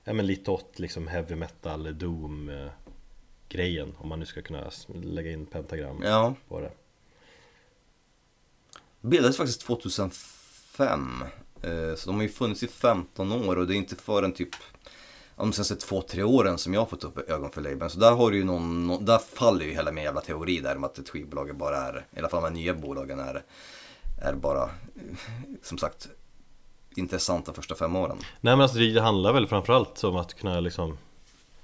[0.04, 2.72] Ja men lite åt liksom heavy metal, doom eh,
[3.50, 4.72] grejen Om man nu ska kunna
[5.04, 6.72] lägga in pentagram Ja, på det
[9.02, 11.24] bildades faktiskt 2005.
[11.62, 14.56] Eh, Så de har ju funnits i 15 år och det är inte förrän typ
[15.36, 17.90] de senaste två, tre åren som jag har fått upp ögon för labeln.
[17.90, 20.76] Så där har du ju någon, någon, där faller ju hela min jävla teori där
[20.76, 23.44] om att ett skivbolag bara är, i alla fall de här nya bolagen är,
[24.22, 24.70] är bara, eh,
[25.64, 26.10] som sagt,
[27.00, 28.18] intressanta första fem åren.
[28.42, 30.98] Nej men alltså det handlar väl framförallt om att kunna liksom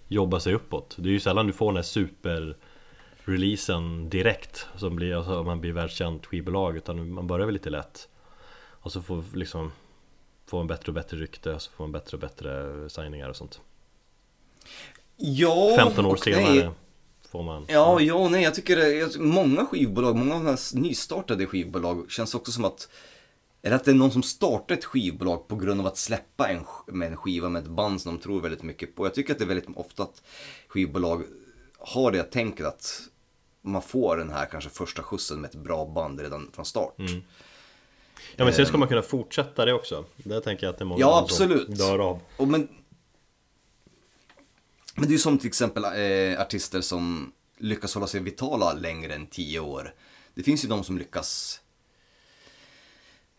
[0.08, 2.58] Jobba sig uppåt Det är ju sällan du får den här super
[3.26, 8.08] Releasen direkt Som blir, alltså man blir världskänt skivbolag Utan man börjar väl lite lätt
[8.82, 9.72] Och så får liksom
[10.46, 13.36] Få en bättre och bättre rykte och så får man bättre och bättre signingar och
[13.36, 13.62] sånt
[15.18, 16.70] Ja, 15 år senare nej.
[17.32, 18.44] Får man Ja, ja nej.
[18.44, 22.90] Jag tycker det, många skivbolag, många av de här nystartade skivbolag känns också som att
[23.66, 26.66] eller att det är någon som startar ett skivbolag på grund av att släppa en,
[26.88, 29.06] med en skiva med ett band som de tror väldigt mycket på.
[29.06, 30.22] Jag tycker att det är väldigt ofta att
[30.68, 31.24] skivbolag
[31.78, 33.02] har det tänket att
[33.62, 36.96] man får den här kanske första skjutsen med ett bra band redan från start.
[38.36, 40.86] Ja men sen ska man kunna fortsätta det också Där tänker jag att det är
[40.86, 41.78] många Ja, som absolut.
[41.78, 42.68] dör av Och men,
[44.96, 49.14] men det är ju som till exempel eh, artister som lyckas hålla sig vitala längre
[49.14, 49.94] än 10 år.
[50.34, 51.62] Det finns ju de som lyckas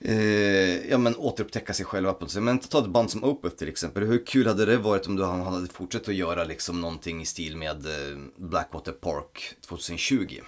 [0.01, 2.43] eh, ja, men återupptäcka sig själva på något sätt.
[2.43, 4.05] Men ta ett band som Opeth till exempel.
[4.05, 7.27] Hur kul hade det varit om du han hade fortsatt att göra liksom någonting i
[7.27, 10.41] stil med eh, Blackwater Park 2020?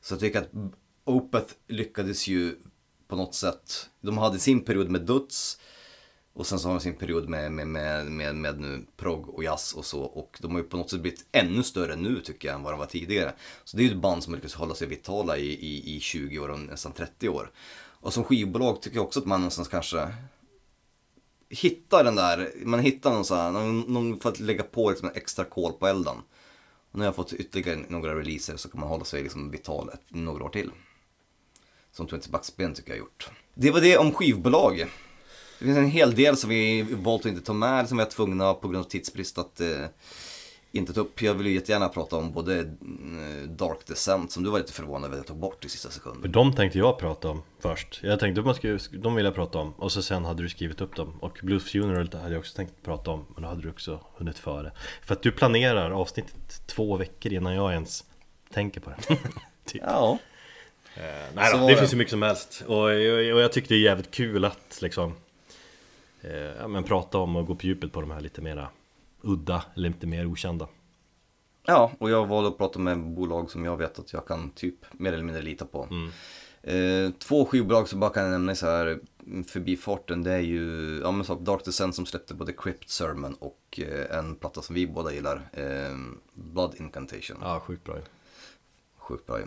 [0.00, 0.50] Så jag tycker att
[1.04, 2.56] Opeth lyckades ju
[3.08, 3.90] på något sätt.
[4.00, 5.58] De hade sin period med Duts.
[6.32, 9.44] Och sen så har de sin period med, med, med, med, med nu prog och
[9.44, 10.00] jazz och så.
[10.02, 12.72] Och de har ju på något sätt blivit ännu större nu tycker jag än vad
[12.72, 13.34] de var tidigare.
[13.64, 16.38] Så det är ju ett band som lyckats hålla sig vitala i, i, i 20
[16.38, 17.50] år och nästan 30 år.
[18.00, 20.08] Och som skivbolag tycker jag också att man någonstans kanske
[21.48, 25.08] hittar den där, man hittar någon sån här, någon, någon för att lägga på liksom
[25.08, 26.16] en extra kol på elden.
[26.90, 29.88] Och nu har jag fått ytterligare några releaser så kan man hålla sig liksom vital
[29.88, 30.70] ett, några år till.
[31.92, 33.30] Som 20 Backspin tycker jag har gjort.
[33.54, 34.86] Det var det om skivbolag.
[35.58, 38.08] Det finns en hel del som vi valt att inte ta med, som vi är
[38.08, 39.84] tvungna på grund av tidsbrist att eh,
[40.72, 41.22] inte ta upp.
[41.22, 45.04] Jag vill ju jättegärna prata om både eh, Dark Descent, som du var lite förvånad
[45.04, 46.20] över att jag tog bort i sista sekund.
[46.20, 49.34] För de tänkte jag prata om först Jag tänkte att man skulle, de ville jag
[49.34, 52.38] prata om Och så sen hade du skrivit upp dem Och Blues Funeral hade jag
[52.38, 54.72] också tänkt prata om Men då hade du också hunnit före
[55.02, 58.04] För att du planerar avsnittet två veckor innan jag ens
[58.52, 58.96] tänker på det
[59.64, 59.82] typ.
[59.86, 60.18] Ja.
[61.34, 61.78] Nej Så då, det det.
[61.78, 64.78] finns ju mycket som helst och, och, och jag tyckte det är jävligt kul att
[64.82, 65.14] liksom
[66.22, 68.68] eh, ja, men prata om och gå på djupet på de här lite mera
[69.22, 70.68] udda eller lite mer okända
[71.66, 74.74] Ja, och jag valde att prata med bolag som jag vet att jag kan typ
[74.92, 75.88] mer eller mindre lita på.
[76.62, 79.00] Eh, två skivbolag som bara kan nämna så här
[79.46, 83.80] förbifarten, det är ju ja, men så, Dark Descent som släppte både Crypt Sermon och
[83.82, 85.96] eh, en platta som vi båda gillar, eh,
[86.34, 87.36] Blood Incantation.
[87.40, 88.02] Ja, sjukt bra ju.
[88.96, 89.44] Sjukt bra ju.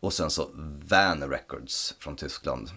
[0.00, 0.48] Och sen så
[0.88, 2.70] Van Records från Tyskland.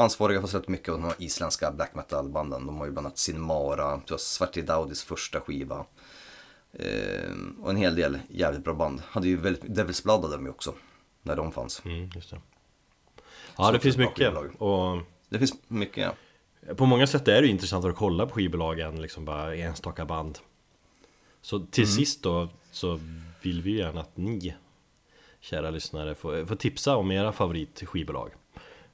[0.00, 2.66] Ansvariga för släppt mycket av de här isländska black metal-banden.
[2.66, 5.86] De har ju bland annat Sinmara, du har Svarte Daudis första skiva.
[6.72, 7.30] Eh,
[7.62, 9.02] och en hel del jävligt bra band.
[9.06, 10.74] Hade ju väldigt, Devil's Blood hade de ju också.
[11.22, 11.82] När de fanns.
[11.84, 12.40] Mm, just det.
[13.56, 14.98] Ja, Så det finns mycket och
[15.28, 16.04] Det finns mycket
[16.66, 16.74] ja.
[16.74, 20.38] På många sätt är det intressant att kolla på skivbolagen, liksom bara enstaka band
[21.42, 21.94] Så till Mm.
[21.96, 23.00] sist då så
[23.42, 24.54] vill vi gärna att ni
[25.40, 28.30] Kära lyssnare får, får tipsa om era favoritskivbolag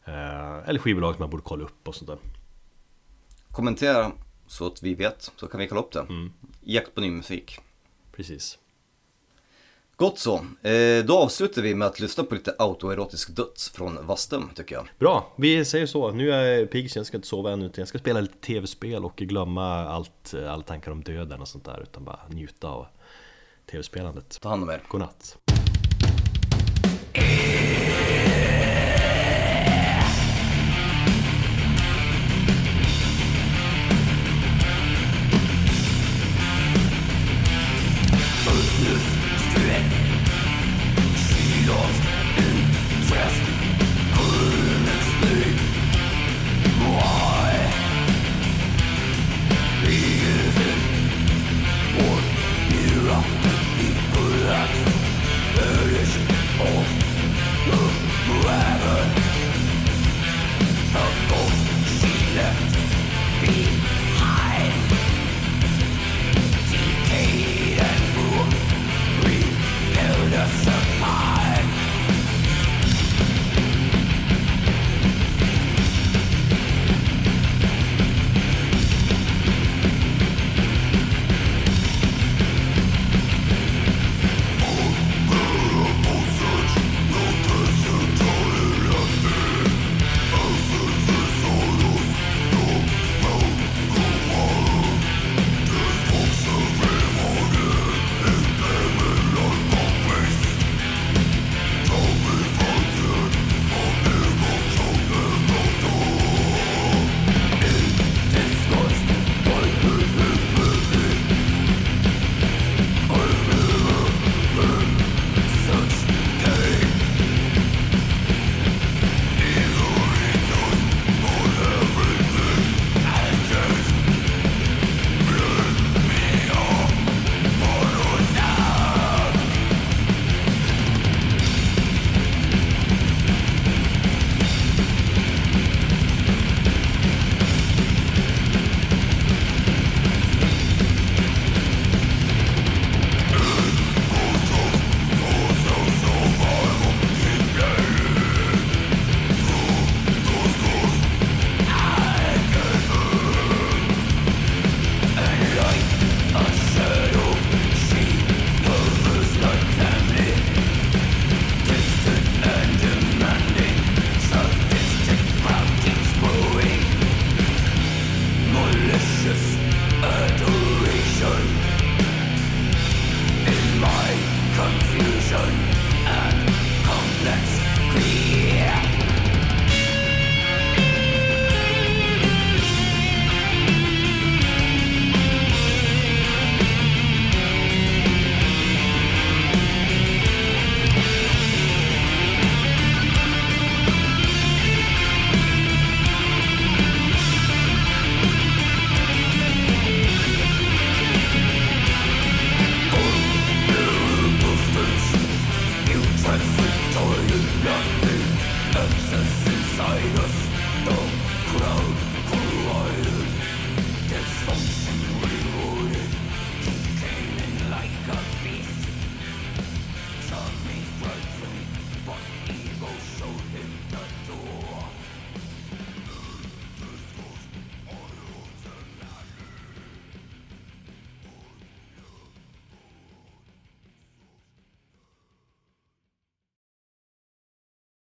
[0.06, 2.18] Eller skivbolag man borde kolla upp och sånt där
[3.50, 4.12] Kommentera
[4.46, 6.06] så att vi vet, så kan vi kolla upp det.
[6.60, 7.58] Jakt på ny musik.
[8.12, 8.58] Precis
[9.98, 10.34] Gott så.
[10.62, 14.88] Eh, då avslutar vi med att lyssna på lite autoerotisk döds från Vastum tycker jag.
[14.98, 16.12] Bra, vi säger så.
[16.12, 18.38] Nu är jag pigg så jag ska inte sova ännu utan jag ska spela lite
[18.38, 22.86] tv-spel och glömma allt, alla tankar om döden och sånt där utan bara njuta av
[23.70, 24.82] tv-spelandet Ta hand om er.
[24.88, 25.38] Godnatt